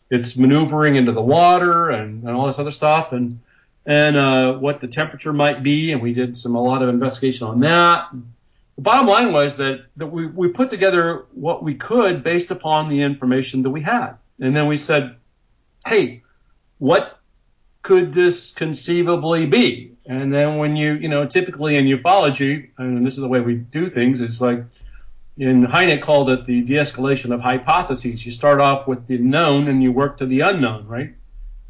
[0.09, 3.39] its maneuvering into the water and, and all this other stuff and
[3.85, 7.45] and uh, what the temperature might be and we did some a lot of investigation
[7.45, 8.07] on that.
[8.75, 12.89] The bottom line was that, that we, we put together what we could based upon
[12.89, 14.13] the information that we had.
[14.39, 15.15] And then we said,
[15.85, 16.23] hey,
[16.79, 17.19] what
[17.83, 19.92] could this conceivably be?
[20.05, 23.55] And then when you, you know, typically in ufology, and this is the way we
[23.55, 24.63] do things, it's like
[25.37, 28.25] in Hynek called it the de-escalation of hypotheses.
[28.25, 31.13] You start off with the known and you work to the unknown, right?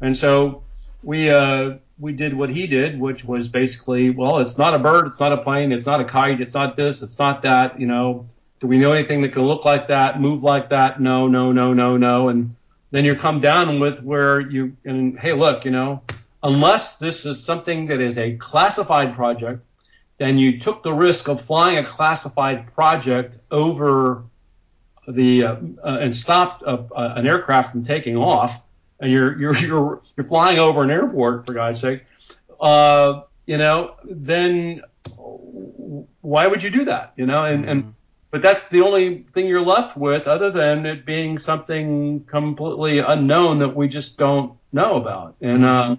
[0.00, 0.64] And so
[1.02, 5.06] we uh, we did what he did, which was basically, well, it's not a bird,
[5.06, 7.78] it's not a plane, it's not a kite, it's not this, it's not that.
[7.78, 8.28] You know,
[8.60, 11.00] do we know anything that can look like that, move like that?
[11.00, 12.28] No, no, no, no, no.
[12.28, 12.56] And
[12.90, 16.02] then you come down with where you and hey, look, you know,
[16.44, 19.64] unless this is something that is a classified project,
[20.18, 24.24] then you took the risk of flying a classified project over
[25.08, 28.60] the uh, uh, and stopped a, uh, an aircraft from taking off,
[29.00, 32.04] and you're you're you're you're flying over an airport for God's sake.
[32.60, 34.82] Uh, you know, then
[36.20, 37.14] why would you do that?
[37.16, 37.90] You know, and and mm-hmm.
[38.30, 43.58] but that's the only thing you're left with, other than it being something completely unknown
[43.58, 45.36] that we just don't know about.
[45.40, 45.96] And uh,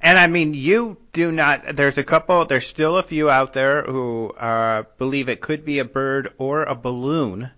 [0.00, 1.76] and I mean, you do not.
[1.76, 2.44] There's a couple.
[2.44, 6.64] There's still a few out there who uh, believe it could be a bird or
[6.64, 7.50] a balloon.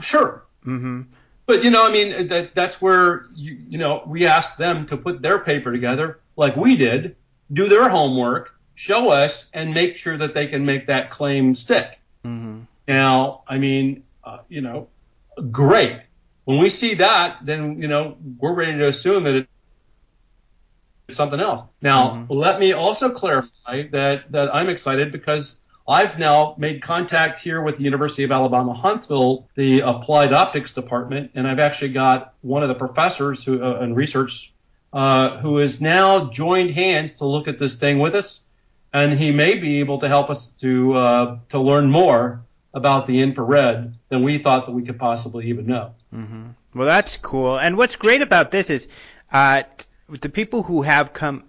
[0.00, 0.44] Sure.
[0.66, 1.02] Mm-hmm.
[1.46, 4.96] But you know, I mean, that that's where you you know we asked them to
[4.96, 7.16] put their paper together, like we did,
[7.52, 12.00] do their homework, show us, and make sure that they can make that claim stick.
[12.24, 12.62] Mm-hmm.
[12.88, 14.88] Now, I mean, uh, you know,
[15.50, 16.00] great.
[16.44, 19.48] When we see that, then you know we're ready to assume that it
[21.10, 21.62] something else.
[21.82, 22.32] Now, mm-hmm.
[22.32, 27.76] let me also clarify that, that I'm excited because I've now made contact here with
[27.76, 32.68] the University of Alabama Huntsville, the Applied Optics Department, and I've actually got one of
[32.68, 34.52] the professors who uh, in research
[34.92, 38.40] uh, who has now joined hands to look at this thing with us,
[38.92, 42.42] and he may be able to help us to uh, to learn more
[42.74, 45.94] about the infrared than we thought that we could possibly even know.
[46.12, 46.48] Mm-hmm.
[46.74, 47.58] Well, that's cool.
[47.58, 48.88] And what's great about this is
[49.32, 49.62] uh,
[50.08, 51.44] the people who have come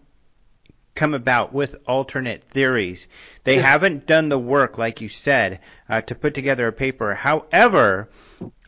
[0.97, 3.07] come about with alternate theories.
[3.43, 7.13] They haven't done the work, like you said, uh, to put together a paper.
[7.13, 8.09] However,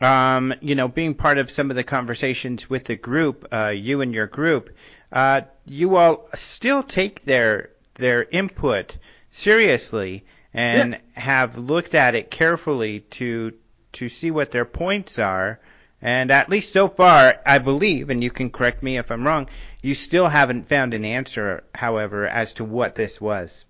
[0.00, 4.00] um, you know, being part of some of the conversations with the group, uh, you
[4.00, 4.70] and your group,
[5.10, 8.96] uh, you all still take their their input
[9.28, 11.20] seriously and yeah.
[11.20, 13.52] have looked at it carefully to
[13.92, 15.58] to see what their points are
[16.02, 19.48] and at least so far, I believe, and you can correct me if I'm wrong,
[19.82, 23.64] you still haven't found an answer, however, as to what this was.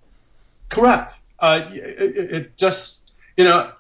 [0.69, 1.15] Correct.
[1.39, 3.73] Uh, it, it, just, you know,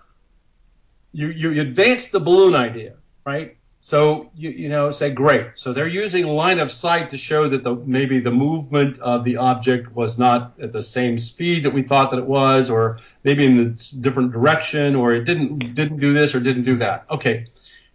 [1.12, 2.94] you, you advance the balloon idea,
[3.24, 3.56] right?
[3.82, 5.52] So you, you know say great.
[5.54, 9.38] So they're using line of sight to show that the maybe the movement of the
[9.38, 13.46] object was not at the same speed that we thought that it was, or maybe
[13.46, 17.06] in a different direction, or it didn't didn't do this or didn't do that.
[17.10, 17.46] Okay,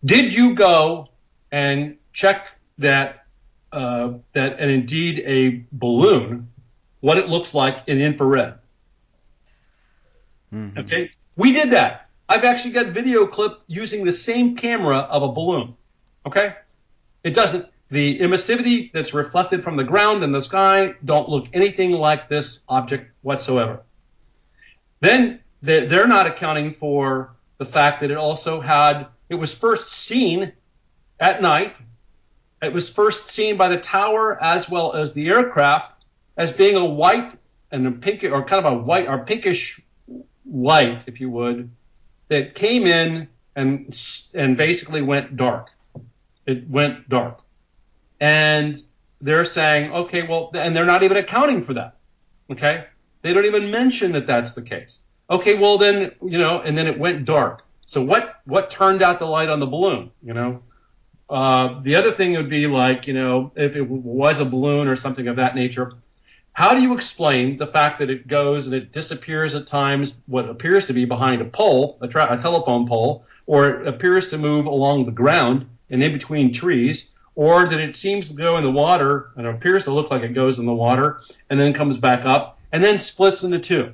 [0.06, 1.10] did you go
[1.52, 3.26] and check that
[3.72, 6.50] uh, that and indeed a balloon,
[7.02, 8.56] what it looks like in infrared?
[10.54, 10.80] Mm-hmm.
[10.80, 12.10] Okay, we did that.
[12.30, 15.76] I've actually got video clip using the same camera of a balloon.
[16.26, 16.56] Okay,
[17.24, 17.68] it doesn't.
[17.90, 22.62] The emissivity that's reflected from the ground and the sky don't look anything like this
[22.68, 23.84] object whatsoever.
[25.02, 30.52] Then they're not accounting for the fact that it also had it was first seen
[31.20, 31.76] at night
[32.62, 36.04] it was first seen by the tower as well as the aircraft
[36.38, 37.38] as being a white
[37.72, 39.80] and a pink or kind of a white or pinkish
[40.50, 41.70] light, if you would,
[42.30, 45.72] that came in and and basically went dark.
[46.46, 47.42] It went dark,
[48.20, 48.82] and
[49.22, 51.98] they're saying, okay, well, and they're not even accounting for that.
[52.52, 52.86] Okay,
[53.22, 55.00] they don't even mention that that's the case.
[55.30, 57.65] Okay, well then, you know, and then it went dark.
[57.86, 60.12] So what what turned out the light on the balloon?
[60.24, 60.64] You know,
[61.30, 64.96] uh, the other thing would be like, you know, if it was a balloon or
[64.96, 65.94] something of that nature,
[66.54, 70.50] how do you explain the fact that it goes and it disappears at times, what
[70.50, 74.38] appears to be behind a pole, a, tra- a telephone pole, or it appears to
[74.38, 78.64] move along the ground and in between trees, or that it seems to go in
[78.64, 81.98] the water and appears to look like it goes in the water and then comes
[81.98, 83.94] back up and then splits into two?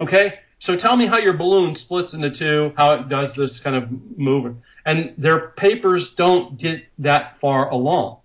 [0.00, 3.76] Okay, so tell me how your balloon splits into two, how it does this kind
[3.76, 4.62] of movement.
[4.86, 8.20] And their papers don't get that far along.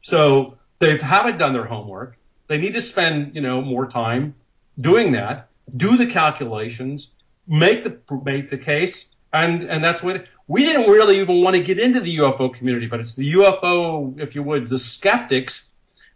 [0.00, 2.18] So they haven't done their homework.
[2.48, 4.34] They need to spend, you know, more time
[4.80, 7.10] doing that, do the calculations,
[7.46, 11.62] make the make the case, and and that's what we didn't really even want to
[11.62, 15.68] get into the UFO community, but it's the UFO, if you would, the skeptics,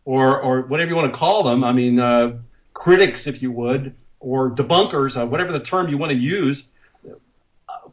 [0.04, 1.62] or or whatever you want to call them.
[1.62, 2.38] I mean, uh,
[2.74, 3.94] critics, if you would,
[4.26, 6.64] or debunkers, uh, whatever the term you want to use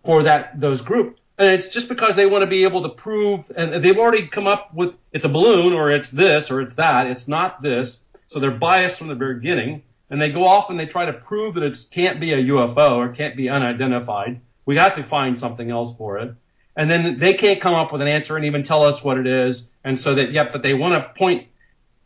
[0.04, 3.52] for that those group and it's just because they want to be able to prove,
[3.56, 7.08] and they've already come up with it's a balloon or it's this or it's that.
[7.08, 8.02] It's not this.
[8.28, 11.56] So they're biased from the beginning, and they go off and they try to prove
[11.56, 14.42] that it can't be a UFO or can't be unidentified.
[14.66, 16.36] We have to find something else for it.
[16.76, 19.28] And then they can't come up with an answer and even tell us what it
[19.28, 19.68] is.
[19.84, 21.48] And so that, yep, but they want to point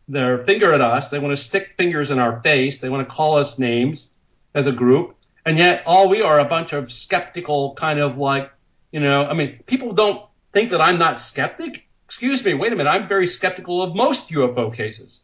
[0.07, 1.09] their finger at us.
[1.09, 2.79] They want to stick fingers in our face.
[2.79, 4.09] They want to call us names
[4.57, 5.15] as a group.
[5.45, 8.51] And yet all we are a bunch of skeptical kind of like
[8.91, 10.23] you know, I mean, people don't
[10.53, 11.87] think that I'm not skeptic.
[12.05, 12.89] Excuse me, wait a minute.
[12.89, 15.21] I'm very skeptical of most UFO cases.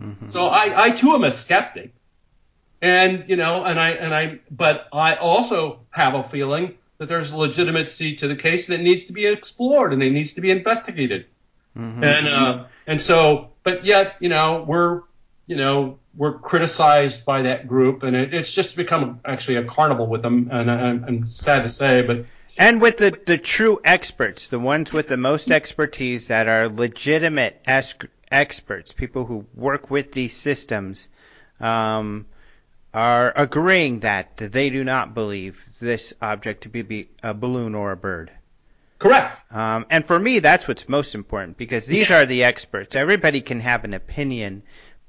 [0.00, 0.28] Mm-hmm.
[0.28, 1.94] So I, I too am a skeptic.
[2.82, 7.32] And, you know, and I, and I, but I also have a feeling that there's
[7.32, 11.26] legitimacy to the case that needs to be explored and it needs to be investigated.
[11.76, 12.04] Mm-hmm.
[12.04, 15.02] And, uh, and so, but yet, you know, we're,
[15.46, 20.06] you know, we're criticized by that group and it, it's just become actually a carnival
[20.06, 20.48] with them.
[20.52, 22.24] And I, I'm sad to say, but
[22.56, 27.60] and with the, the true experts, the ones with the most expertise that are legitimate
[27.66, 27.96] es-
[28.30, 31.08] experts, people who work with these systems,
[31.58, 32.26] um,
[32.92, 37.96] are agreeing that they do not believe this object to be a balloon or a
[37.96, 38.30] bird.
[39.00, 39.40] Correct.
[39.52, 42.94] Um, and for me, that's what's most important because these are the experts.
[42.94, 44.62] Everybody can have an opinion,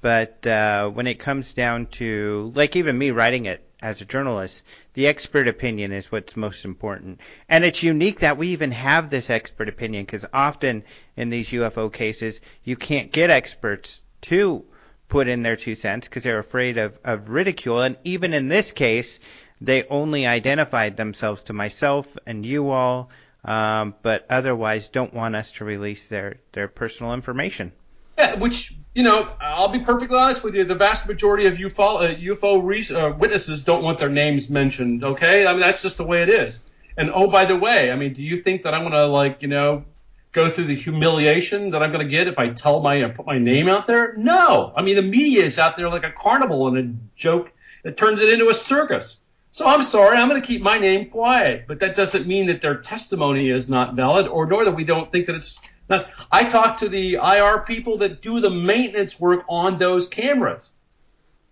[0.06, 4.64] but uh, when it comes down to, like even me writing it, as a journalist,
[4.94, 7.19] the expert opinion is what's most important.
[7.49, 10.84] And it's unique that we even have this expert opinion because often
[11.18, 14.64] in these UFO cases, you can't get experts to
[15.07, 17.82] put in their two cents because they're afraid of, of ridicule.
[17.82, 19.19] And even in this case,
[19.60, 23.10] they only identified themselves to myself and you all,
[23.44, 27.72] um, but otherwise don't want us to release their, their personal information.
[28.19, 30.63] Yeah, which you know, I'll be perfectly honest with you.
[30.63, 35.03] The vast majority of UFO, uh, UFO re- uh, witnesses don't want their names mentioned.
[35.03, 36.59] Okay, I mean that's just the way it is.
[36.97, 39.49] And oh, by the way, I mean, do you think that I'm gonna like you
[39.49, 39.84] know
[40.31, 43.38] go through the humiliation that I'm gonna get if I tell my uh, put my
[43.38, 44.13] name out there?
[44.15, 44.72] No.
[44.76, 47.51] I mean, the media is out there like a carnival and a joke
[47.84, 49.26] that turns it into a circus.
[49.51, 52.76] So I'm sorry, I'm to keep my name quiet, but that doesn't mean that their
[52.76, 55.59] testimony is not valid, or nor that we don't think that it's
[55.89, 60.71] now, I talk to the IR people that do the maintenance work on those cameras.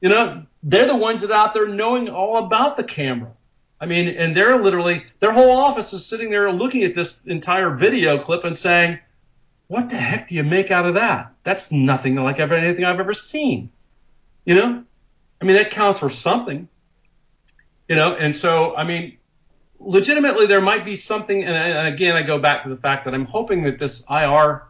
[0.02, 3.32] You know, they're the ones that are out there knowing all about the camera.
[3.80, 7.70] I mean, and they're literally, their whole office is sitting there looking at this entire
[7.76, 9.00] video clip and saying,
[9.68, 11.34] what the heck do you make out of that?
[11.44, 13.72] That's nothing like anything I've ever seen.
[14.46, 14.84] You know?
[15.42, 16.68] I mean, that counts for something.
[17.88, 19.18] You know, and so, I mean,
[19.86, 23.26] legitimately there might be something, and, again, I go back to the fact that I'm
[23.26, 24.64] hoping that this IR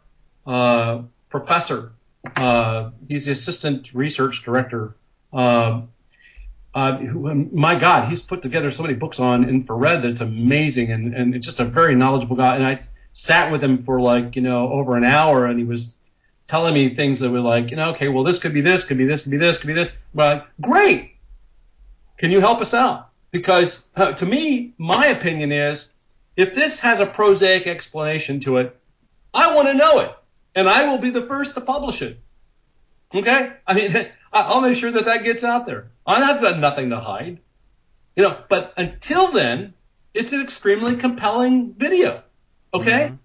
[0.46, 1.94] uh, professor,
[2.36, 4.96] uh, he's the assistant research director.
[5.32, 5.90] Um,
[6.76, 10.92] uh, who, my God, he's put together so many books on infrared that it's amazing,
[10.92, 12.56] and and it's just a very knowledgeable guy.
[12.56, 12.80] And I
[13.14, 15.96] sat with him for like you know over an hour, and he was
[16.48, 18.98] telling me things that were like, you know, okay, well this could be this, could
[18.98, 19.92] be this, could be this, could be this.
[20.16, 21.16] But great,
[22.18, 23.10] can you help us out?
[23.34, 25.92] Because uh, to me, my opinion is
[26.38, 28.80] if this has a prosaic explanation to it,
[29.34, 30.16] I want to know it,
[30.54, 32.20] and I will be the first to publish it.
[33.14, 33.54] Okay?
[33.66, 35.88] I mean, I'll make sure that that gets out there.
[36.06, 37.40] I've got nothing to hide.
[38.16, 39.74] You know, but until then,
[40.14, 42.22] it's an extremely compelling video.
[42.72, 42.92] Okay?
[42.92, 43.16] Mm-hmm.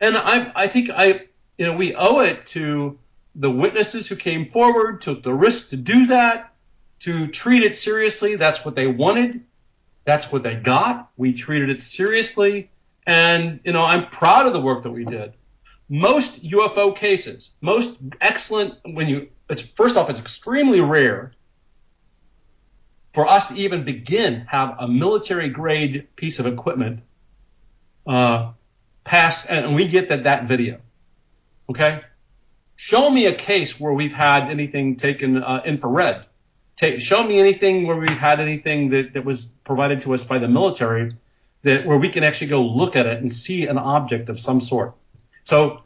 [0.00, 1.26] and I I think I
[1.56, 2.96] you know we owe it to
[3.34, 6.52] the witnesses who came forward, took the risk to do that,
[7.00, 8.36] to treat it seriously.
[8.36, 9.44] That's what they wanted.
[10.08, 11.10] That's what they got.
[11.18, 12.70] We treated it seriously.
[13.06, 15.34] And, you know, I'm proud of the work that we did.
[15.90, 21.32] Most UFO cases, most excellent, when you, it's first off, it's extremely rare
[23.12, 27.00] for us to even begin have a military grade piece of equipment
[28.06, 28.52] uh,
[29.04, 30.80] pass, and we get that that video.
[31.68, 32.00] Okay,
[32.76, 36.24] show me a case where we've had anything taken uh, infrared.
[36.78, 40.38] Take, show me anything where we've had anything that, that was provided to us by
[40.38, 41.14] the military
[41.64, 44.60] that where we can actually go look at it and see an object of some
[44.60, 44.94] sort.
[45.42, 45.82] So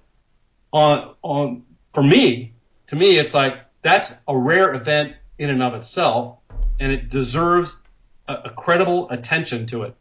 [0.72, 1.64] on on
[1.94, 2.52] for me,
[2.88, 6.38] to me, it's like that's a rare event in and of itself,
[6.78, 7.80] and it deserves
[8.28, 9.96] a, a credible attention to it.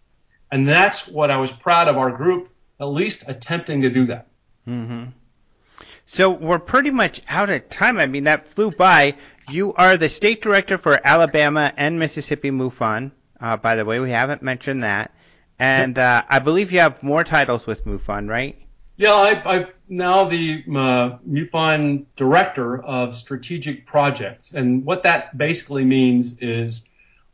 [0.51, 2.49] And that's what I was proud of our group
[2.81, 4.27] at least attempting to do that.
[4.68, 5.05] Mm-hmm.
[6.05, 7.97] So we're pretty much out of time.
[7.97, 9.15] I mean, that flew by.
[9.49, 13.11] You are the state director for Alabama and Mississippi MUFON.
[13.39, 15.13] Uh, by the way, we haven't mentioned that.
[15.59, 18.57] And uh, I believe you have more titles with MUFON, right?
[18.97, 24.53] Yeah, I, am now the uh, MUFON director of strategic projects.
[24.53, 26.83] And what that basically means is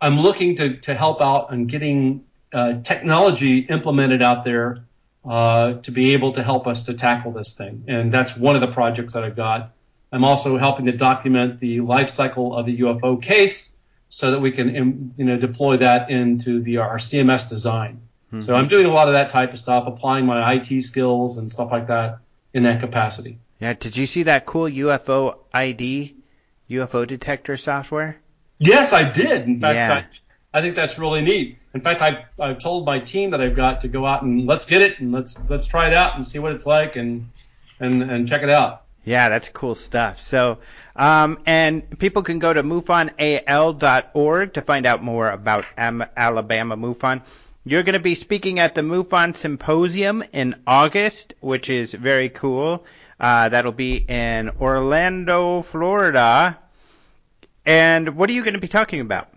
[0.02, 4.87] I'm looking to, to help out on getting uh, technology implemented out there
[5.26, 7.84] uh, to be able to help us to tackle this thing.
[7.88, 9.74] And that's one of the projects that I've got.
[10.12, 13.72] I'm also helping to document the life cycle of the UFO case
[14.10, 18.02] so that we can you know, deploy that into the, our CMS design.
[18.32, 18.42] Mm-hmm.
[18.42, 21.52] So I'm doing a lot of that type of stuff, applying my IT skills and
[21.52, 22.20] stuff like that
[22.54, 23.40] in that capacity.
[23.60, 23.74] Yeah.
[23.74, 26.16] Did you see that cool UFO ID,
[26.70, 28.18] UFO detector software?
[28.60, 29.44] Yes, I did.
[29.44, 29.94] In fact, yeah.
[29.94, 30.06] I,
[30.58, 31.56] I think that's really neat.
[31.76, 34.66] In fact, I I've told my team that I've got to go out and let's
[34.66, 37.30] get it and let's let's try it out and see what it's like and
[37.80, 38.82] and and check it out.
[39.06, 40.20] Yeah, that's cool stuff.
[40.20, 40.58] So,
[40.96, 47.22] um, and people can go to MUFONAL.org to find out more about Alabama MUFON.
[47.64, 52.84] You're going to be speaking at the MUFON Symposium in August, which is very cool.
[53.20, 56.58] Uh, that'll be in Orlando, Florida.
[57.66, 59.30] And what are you going to be talking about?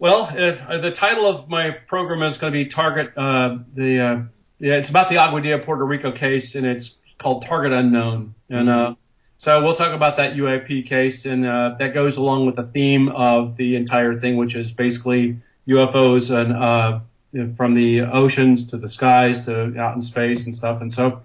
[0.00, 3.12] Well, uh, the title of my program is going to be Target.
[3.18, 4.22] Uh, the uh,
[4.58, 8.34] yeah, it's about the Aguadilla Puerto Rico case, and it's called Target Unknown.
[8.48, 8.94] And uh,
[9.36, 13.10] so we'll talk about that UAP case, and uh, that goes along with the theme
[13.10, 15.36] of the entire thing, which is basically
[15.68, 17.00] UFOs and uh,
[17.54, 20.80] from the oceans to the skies to out in space and stuff.
[20.80, 21.20] And so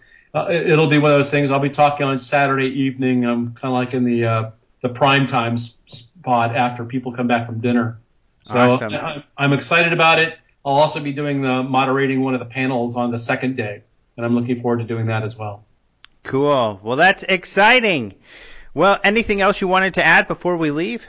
[0.52, 1.50] it'll be one of those things.
[1.50, 3.24] I'll be talking on Saturday evening.
[3.24, 7.62] I'm kind of like in the the prime time spot after people come back from
[7.62, 8.00] dinner.
[8.46, 9.24] So awesome.
[9.38, 10.38] I'm excited about it.
[10.64, 13.84] I'll also be doing the moderating one of the panels on the second day,
[14.18, 15.66] and I'm looking forward to doing that as well.
[16.24, 16.80] Cool.
[16.84, 18.16] Well, that's exciting.
[18.74, 21.06] Well, anything else you wanted to add before we leave?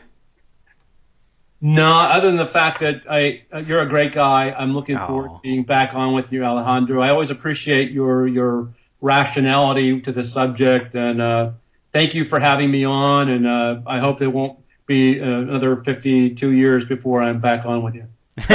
[1.60, 4.54] No, other than the fact that I, you're a great guy.
[4.56, 5.06] I'm looking oh.
[5.06, 7.00] forward to being back on with you, Alejandro.
[7.00, 11.50] I always appreciate your your rationality to the subject, and uh,
[11.92, 13.30] thank you for having me on.
[13.30, 17.82] And uh, I hope it won't be uh, another 52 years before I'm back on
[17.82, 18.06] with you.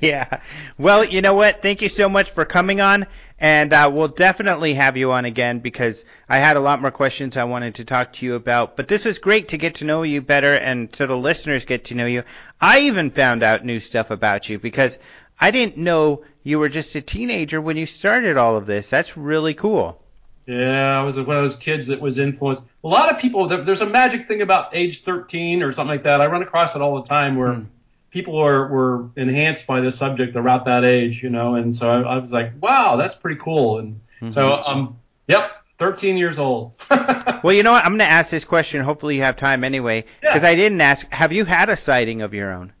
[0.00, 0.40] yeah.
[0.78, 1.60] Well, you know what?
[1.60, 3.06] Thank you so much for coming on,
[3.38, 7.36] and uh, we'll definitely have you on again because I had a lot more questions
[7.36, 8.76] I wanted to talk to you about.
[8.76, 11.84] But this was great to get to know you better, and so the listeners get
[11.86, 12.24] to know you.
[12.58, 14.98] I even found out new stuff about you because
[15.38, 18.88] I didn't know you were just a teenager when you started all of this.
[18.88, 20.02] That's really cool.
[20.46, 22.64] Yeah, I was one of those kids that was influenced.
[22.82, 26.20] A lot of people, there's a magic thing about age 13 or something like that.
[26.20, 27.66] I run across it all the time where mm.
[28.10, 31.54] people are were enhanced by this subject around that age, you know.
[31.54, 33.78] And so I, I was like, wow, that's pretty cool.
[33.78, 34.32] And mm-hmm.
[34.32, 34.98] so, um,
[35.28, 36.72] yep, 13 years old.
[36.90, 37.84] well, you know what?
[37.84, 38.82] I'm going to ask this question.
[38.82, 40.48] Hopefully, you have time anyway, because yeah.
[40.48, 41.08] I didn't ask.
[41.12, 42.72] Have you had a sighting of your own?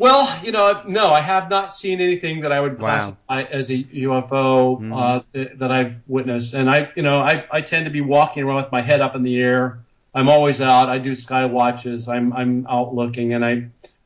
[0.00, 3.48] Well, you know, no, I have not seen anything that I would classify wow.
[3.50, 4.92] as a UFO mm-hmm.
[4.94, 6.54] uh, that I've witnessed.
[6.54, 9.14] And I, you know, I, I tend to be walking around with my head up
[9.14, 9.80] in the air.
[10.14, 10.88] I'm always out.
[10.88, 12.08] I do sky watches.
[12.08, 13.50] I'm I'm out looking, and I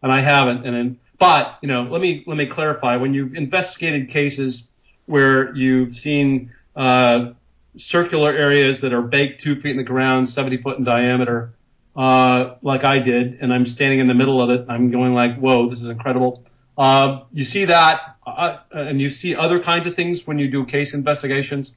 [0.03, 0.67] and I haven't.
[0.67, 2.97] And but you know, let me let me clarify.
[2.97, 4.67] When you've investigated cases
[5.07, 7.35] where you've seen uh,
[7.77, 11.55] circular areas that are baked two feet in the ground, 70 foot in diameter,
[11.97, 14.67] uh, like I did, and I'm standing in the middle of it.
[14.69, 16.45] I'm going like, "Whoa, this is incredible."
[16.77, 20.65] Uh, you see that, uh, and you see other kinds of things when you do
[20.65, 21.73] case investigations.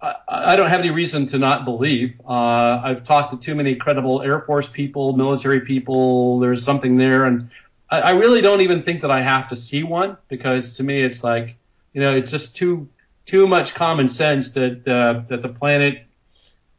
[0.00, 2.18] I, I don't have any reason to not believe.
[2.26, 6.38] Uh, I've talked to too many credible Air Force people, military people.
[6.40, 7.50] There's something there, and
[7.90, 11.02] I, I really don't even think that I have to see one because to me,
[11.02, 11.56] it's like,
[11.92, 12.88] you know, it's just too
[13.26, 16.02] too much common sense that uh, that the planet,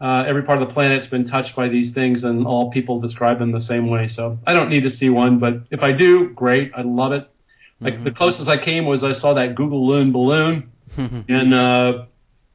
[0.01, 3.37] uh, every part of the planet's been touched by these things, and all people describe
[3.37, 4.07] them the same way.
[4.07, 6.71] So I don't need to see one, but if I do, great.
[6.75, 7.29] I love it.
[7.79, 8.05] Like mm-hmm.
[8.05, 12.05] the closest I came was I saw that Google Loon balloon, and uh,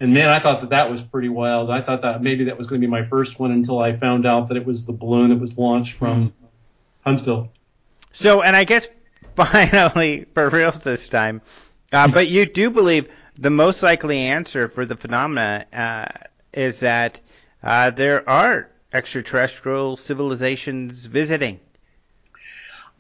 [0.01, 1.71] and man, I thought that that was pretty wild.
[1.71, 4.27] I thought that maybe that was going to be my first one until I found
[4.27, 6.47] out that it was the balloon that was launched from mm-hmm.
[7.05, 7.53] Huntsville.
[8.11, 8.89] So, and I guess
[9.37, 11.43] finally, for real this time,
[11.93, 13.09] uh, but you do believe
[13.39, 16.07] the most likely answer for the phenomena uh,
[16.53, 17.21] is that
[17.67, 21.61] uh, there are extraterrestrial civilizations visiting.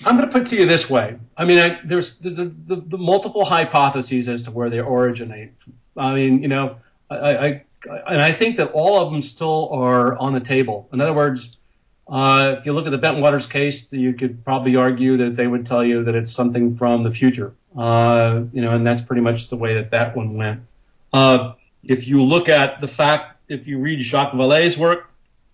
[0.04, 1.16] I'm going to put it to you this way.
[1.36, 5.52] I mean, I, there's the, the, the, multiple hypotheses as to where they originate.
[5.96, 6.76] I mean, you know,
[7.08, 7.64] I, I,
[8.06, 10.88] and I think that all of them still are on the table.
[10.92, 11.56] In other words,
[12.08, 15.64] uh, if you look at the Bentwaters case, you could probably argue that they would
[15.64, 17.54] tell you that it's something from the future.
[17.76, 20.60] Uh, you know, and that's pretty much the way that that one went.
[21.12, 25.10] Uh, if you look at the fact, if you read Jacques Vallée's work,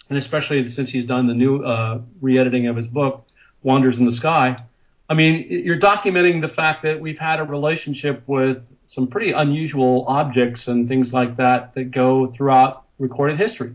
[0.09, 3.27] and especially since he's done the new uh, re-editing of his book,
[3.63, 4.63] Wonders in the Sky,
[5.09, 10.05] I mean, you're documenting the fact that we've had a relationship with some pretty unusual
[10.09, 13.75] objects and things like that that go throughout recorded history.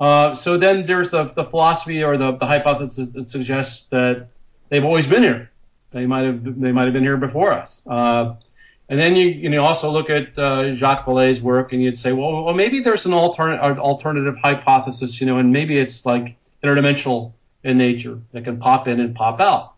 [0.00, 4.28] Uh, so then there's the, the philosophy or the, the hypothesis that suggests that
[4.68, 5.50] they've always been here.
[5.90, 7.80] They might have they might have been here before us.
[7.86, 8.34] Uh,
[8.88, 12.12] and then you you know also look at uh, Jacques Vallée's work and you'd say,
[12.12, 17.32] well, well maybe there's an alternative alternative hypothesis, you know, and maybe it's like interdimensional
[17.64, 19.74] in nature that can pop in and pop out.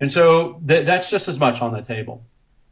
[0.00, 2.24] And so th- that's just as much on the table.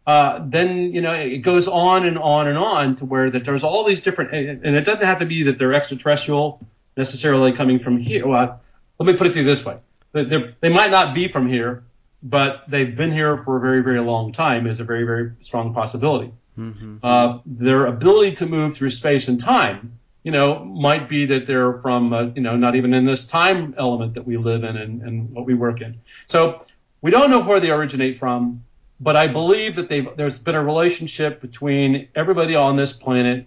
[0.07, 3.63] Uh, then you know it goes on and on and on to where that there's
[3.63, 6.67] all these different, and it doesn't have to be that they're extraterrestrial
[6.97, 8.27] necessarily coming from here.
[8.27, 8.59] Well,
[8.99, 9.77] let me put it to you this way:
[10.15, 11.85] they might not be from here,
[12.23, 15.73] but they've been here for a very, very long time is a very, very strong
[15.73, 16.33] possibility.
[16.59, 16.97] Mm-hmm.
[17.03, 21.79] Uh, their ability to move through space and time, you know, might be that they're
[21.79, 25.03] from, uh, you know, not even in this time element that we live in and,
[25.03, 26.01] and what we work in.
[26.27, 26.65] So
[27.01, 28.65] we don't know where they originate from,
[28.99, 33.47] but I believe that there's been a relationship between everybody on this planet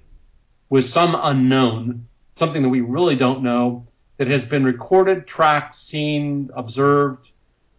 [0.70, 3.86] with some unknown, something that we really don't know,
[4.16, 7.32] that has been recorded, tracked, seen, observed,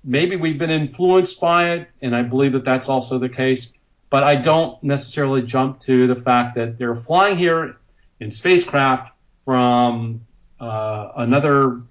[0.04, 3.68] maybe we've been influenced by it, and I believe that that's also the case.
[4.10, 7.76] But I don't necessarily jump to the fact that they're flying here
[8.20, 9.12] in spacecraft
[9.44, 10.20] from
[10.60, 11.82] uh, another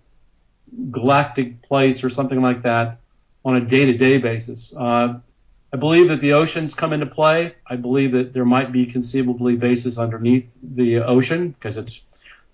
[0.92, 3.00] galactic place or something like that
[3.44, 4.74] on a day-to-day basis.
[4.78, 5.20] Uh,
[5.74, 7.56] I believe that the oceans come into play.
[7.66, 12.02] I believe that there might be conceivably bases underneath the ocean because it's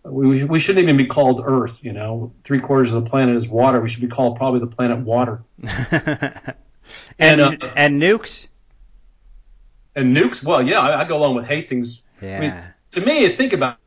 [0.09, 1.75] we, we shouldn't even be called Earth.
[1.81, 3.81] You know, three quarters of the planet is water.
[3.81, 5.43] We should be called probably the planet Water.
[5.63, 6.55] and
[7.19, 8.47] and, uh, and nukes.
[9.95, 10.43] And nukes.
[10.43, 12.01] Well, yeah, I, I go along with Hastings.
[12.21, 12.37] Yeah.
[12.37, 13.77] I mean, to me, think about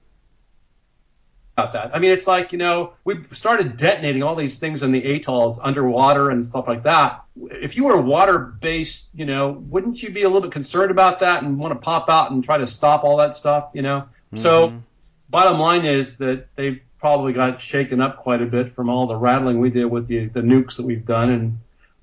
[1.56, 1.94] about that.
[1.94, 5.58] I mean, it's like you know we started detonating all these things in the atolls
[5.58, 7.22] underwater and stuff like that.
[7.36, 11.20] If you were water based, you know, wouldn't you be a little bit concerned about
[11.20, 13.70] that and want to pop out and try to stop all that stuff?
[13.74, 14.38] You know, mm-hmm.
[14.38, 14.82] so
[15.30, 19.16] bottom line is that they've probably got shaken up quite a bit from all the
[19.16, 21.58] rattling we did with the, the nukes that we've done and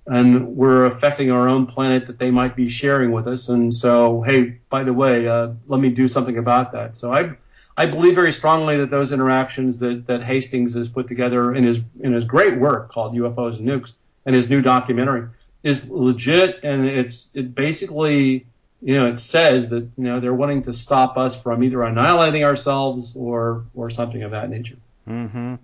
[0.10, 3.50] and we're affecting our own planet that they might be sharing with us.
[3.50, 6.96] And so hey by the way uh, let me do something about that.
[6.96, 7.36] So I
[7.76, 11.80] I believe very strongly that those interactions that, that Hastings has put together in his
[12.00, 13.92] in his great work called UFOs and Nukes
[14.26, 15.28] and his new documentary
[15.64, 18.48] is legit and it's it basically
[18.82, 22.44] you know, it says that you know they're wanting to stop us from either annihilating
[22.44, 24.78] ourselves or or something of that nature.
[25.08, 25.56] Mm-hmm.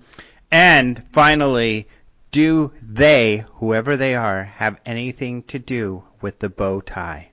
[0.51, 1.87] And finally,
[2.31, 7.29] do they, whoever they are, have anything to do with the bow tie?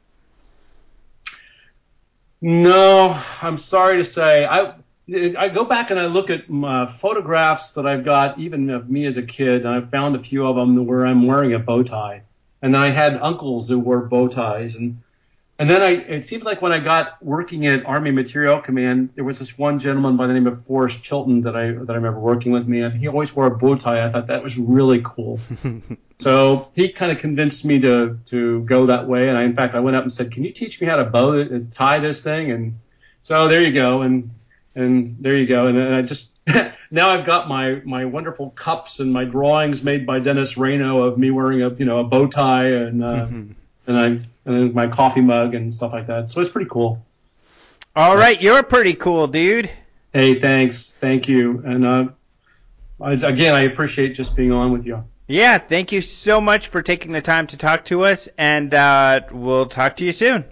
[2.40, 4.46] No, I'm sorry to say.
[4.46, 4.74] I
[5.38, 9.06] I go back and I look at my photographs that I've got, even of me
[9.06, 11.82] as a kid, and I found a few of them where I'm wearing a bow
[11.82, 12.22] tie.
[12.62, 15.02] And I had uncles who wore bow ties, and
[15.60, 19.24] and then I, it seemed like when I got working at Army Materiel Command, there
[19.24, 22.18] was this one gentleman by the name of Forrest Chilton that I that I remember
[22.18, 24.06] working with me, and he always wore a bow tie.
[24.06, 25.38] I thought that was really cool.
[26.18, 29.74] so he kind of convinced me to to go that way, and I, in fact,
[29.74, 32.52] I went up and said, "Can you teach me how to bow tie this thing?"
[32.52, 32.78] And
[33.22, 34.30] so there you go, and
[34.76, 36.30] and there you go, and, and I just
[36.90, 41.18] now I've got my my wonderful cups and my drawings made by Dennis Reno of
[41.18, 43.04] me wearing a you know a bow tie and.
[43.04, 43.28] Uh,
[43.90, 46.30] and I and my coffee mug and stuff like that.
[46.30, 47.04] So it's pretty cool.
[47.96, 49.68] All right, you're pretty cool, dude.
[50.12, 52.08] Hey, thanks, thank you, and uh,
[53.00, 55.04] I, again, I appreciate just being on with you.
[55.26, 59.20] Yeah, thank you so much for taking the time to talk to us, and uh,
[59.30, 60.44] we'll talk to you soon.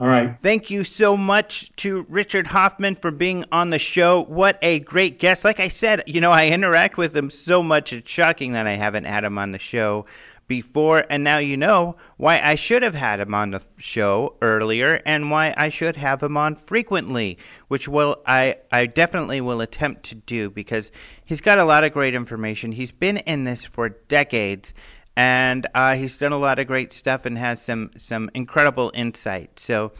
[0.00, 0.36] All right.
[0.42, 4.24] Thank you so much to Richard Hoffman for being on the show.
[4.24, 5.44] What a great guest.
[5.44, 7.92] Like I said, you know, I interact with him so much.
[7.92, 10.06] It's shocking that I haven't had him on the show
[10.52, 15.00] before, and now you know why I should have had him on the show earlier
[15.06, 17.38] and why I should have him on frequently,
[17.68, 20.92] which will I I definitely will attempt to do because
[21.24, 22.70] he's got a lot of great information.
[22.70, 24.74] He's been in this for decades
[25.16, 29.58] and uh, he's done a lot of great stuff and has some some incredible insight.
[29.58, 29.92] So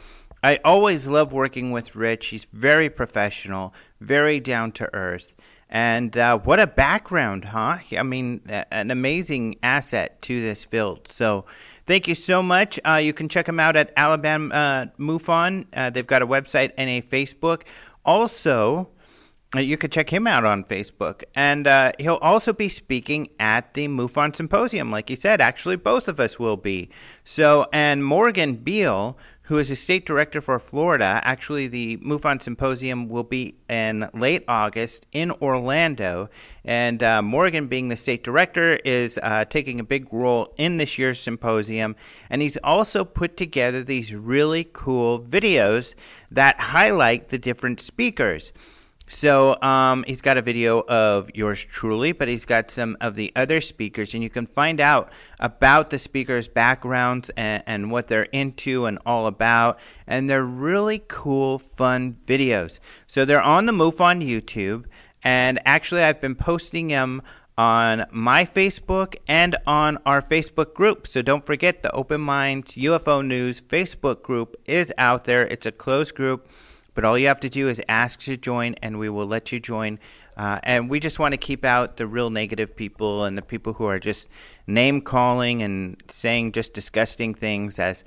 [0.43, 2.27] I always love working with Rich.
[2.27, 5.33] He's very professional, very down to earth,
[5.73, 7.79] and uh, what a background, huh?
[7.97, 11.07] I mean, an amazing asset to this field.
[11.07, 11.45] So,
[11.87, 12.79] thank you so much.
[12.85, 15.65] Uh, you can check them out at Alabama uh, MUFON.
[15.73, 17.63] Uh, they've got a website and a Facebook.
[18.05, 18.89] Also,
[19.55, 21.23] uh, you can check him out on Facebook.
[21.33, 25.41] And uh, he'll also be speaking at the MUFON Symposium, like he said.
[25.41, 26.89] Actually, both of us will be.
[27.23, 31.19] So, and Morgan Beal, who is a state director for Florida.
[31.21, 36.29] Actually, the MUFON Symposium will be in late August in Orlando.
[36.63, 40.97] And uh, Morgan, being the state director, is uh, taking a big role in this
[40.97, 41.97] year's symposium.
[42.29, 45.95] And he's also put together these really cool videos
[46.31, 48.53] that highlight the different speakers.
[49.07, 53.33] So um, he's got a video of yours truly, but he's got some of the
[53.35, 58.23] other speakers, and you can find out about the speakers' backgrounds and, and what they're
[58.23, 59.79] into and all about.
[60.07, 62.79] And they're really cool, fun videos.
[63.07, 64.85] So they're on the MUFON YouTube,
[65.21, 67.21] and actually I've been posting them
[67.57, 71.07] on my Facebook and on our Facebook group.
[71.07, 75.45] So don't forget the Open Minds UFO News Facebook group is out there.
[75.45, 76.49] It's a closed group
[76.93, 79.59] but all you have to do is ask to join, and we will let you
[79.59, 79.99] join.
[80.35, 83.73] Uh, and we just want to keep out the real negative people and the people
[83.73, 84.27] who are just
[84.67, 88.03] name calling and saying just disgusting things as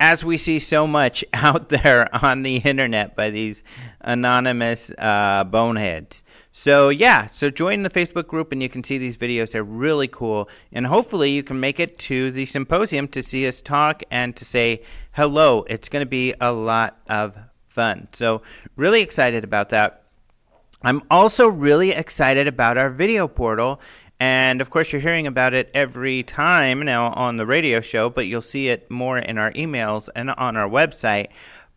[0.00, 3.62] as we see so much out there on the internet by these
[4.00, 6.24] anonymous uh, boneheads.
[6.50, 9.52] So yeah, so join the Facebook group and you can see these videos.
[9.52, 13.62] They're really cool, and hopefully you can make it to the symposium to see us
[13.62, 14.82] talk and to say
[15.12, 15.64] hello.
[15.68, 17.36] It's going to be a lot of
[17.72, 18.08] fun.
[18.12, 18.42] So,
[18.76, 20.02] really excited about that.
[20.82, 23.80] I'm also really excited about our video portal.
[24.18, 28.26] And of course, you're hearing about it every time now on the radio show, but
[28.26, 31.28] you'll see it more in our emails and on our website.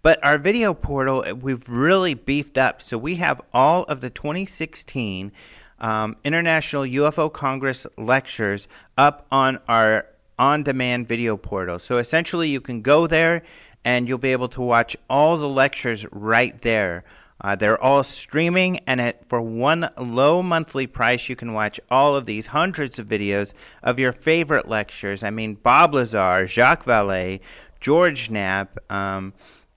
[0.02, 2.84] But our video portal, we've really beefed up.
[2.84, 5.32] So we have all of the 2016
[5.80, 8.68] um, International UFO Congress lectures
[8.98, 10.06] up on our
[10.38, 11.80] on demand video portal.
[11.80, 13.44] So essentially, you can go there
[13.86, 17.06] and you'll be able to watch all the lectures right there.
[17.40, 22.16] Uh, they're all streaming, and at, for one low monthly price, you can watch all
[22.16, 23.54] of these hundreds of videos
[23.84, 25.22] of your favorite lectures.
[25.24, 27.42] I mean, Bob Lazar, Jacques Vallée,
[27.80, 29.34] George Knapp, um,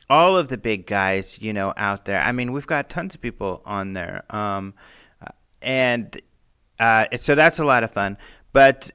[0.08, 2.20] all of the big guys, you know, out there.
[2.20, 4.72] I mean, we've got tons of people on there, um,
[5.60, 6.18] and
[6.78, 8.16] uh, so that's a lot of fun.
[8.52, 8.90] But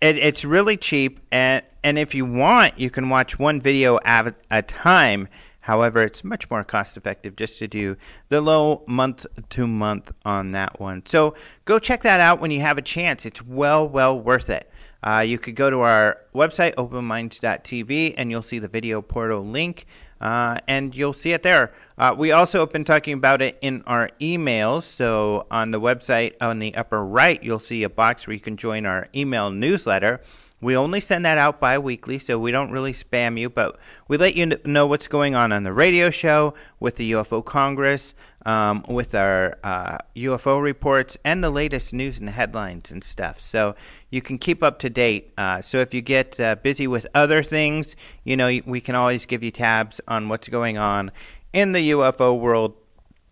[0.00, 4.34] it, it's really cheap, and and if you want, you can watch one video at
[4.50, 5.28] a time.
[5.68, 7.98] However, it's much more cost effective just to do
[8.30, 11.04] the low month to month on that one.
[11.04, 11.34] So
[11.66, 13.26] go check that out when you have a chance.
[13.26, 14.66] It's well, well worth it.
[15.02, 19.84] Uh, you could go to our website, openminds.tv, and you'll see the video portal link,
[20.22, 21.74] uh, and you'll see it there.
[21.98, 24.84] Uh, we also have been talking about it in our emails.
[24.84, 28.56] So on the website, on the upper right, you'll see a box where you can
[28.56, 30.22] join our email newsletter.
[30.60, 33.78] We only send that out bi weekly, so we don't really spam you, but
[34.08, 38.14] we let you know what's going on on the radio show, with the UFO Congress,
[38.44, 43.38] um, with our uh, UFO reports, and the latest news and headlines and stuff.
[43.38, 43.76] So
[44.10, 45.32] you can keep up to date.
[45.38, 47.94] Uh, so if you get uh, busy with other things,
[48.24, 51.12] you know, we can always give you tabs on what's going on
[51.52, 52.74] in the UFO world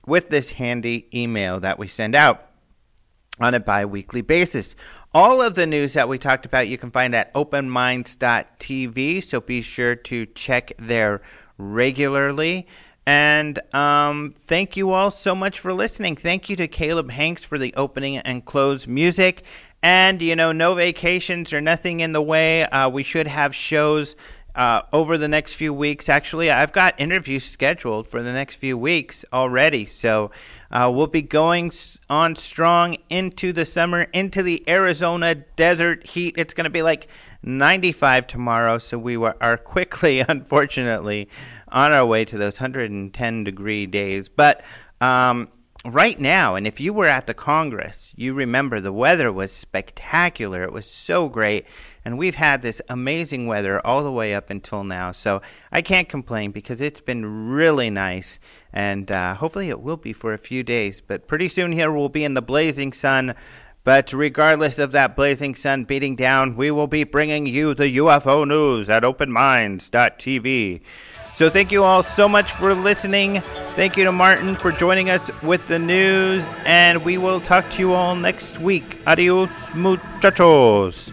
[0.07, 2.47] with this handy email that we send out
[3.39, 4.77] on a bi weekly basis.
[5.16, 9.62] All of the news that we talked about you can find at openminds.tv, so be
[9.62, 11.22] sure to check there
[11.56, 12.66] regularly.
[13.06, 16.16] And um, thank you all so much for listening.
[16.16, 19.44] Thank you to Caleb Hanks for the opening and close music.
[19.82, 22.64] And, you know, no vacations or nothing in the way.
[22.64, 24.16] Uh, we should have shows
[24.55, 26.10] uh, over the next few weeks.
[26.10, 29.86] Actually, I've got interviews scheduled for the next few weeks already.
[29.86, 30.32] So
[30.70, 31.72] uh, we'll be going
[32.09, 36.34] on strong into the summer, into the Arizona desert heat.
[36.38, 37.09] It's going to be like
[37.43, 38.78] 95 tomorrow.
[38.78, 41.28] So we are quickly, unfortunately,
[41.68, 44.28] on our way to those 110 degree days.
[44.28, 44.62] But
[45.01, 45.48] um,
[45.84, 50.64] right now, and if you were at the Congress, you remember the weather was spectacular.
[50.64, 51.66] It was so great.
[52.07, 55.11] And we've had this amazing weather all the way up until now.
[55.11, 55.43] So
[55.73, 58.39] I can't complain because it's been really nice.
[58.73, 61.03] And uh, hopefully it will be for a few days.
[61.05, 63.35] But pretty soon here we'll be in the blazing sun.
[63.83, 68.47] But regardless of that blazing sun beating down, we will be bringing you the UFO
[68.47, 70.83] news at openminds.tv.
[71.35, 73.41] So thank you all so much for listening.
[73.74, 77.81] Thank you to Martin for joining us with the news, and we will talk to
[77.81, 79.01] you all next week.
[79.09, 81.11] Adios, muchachos.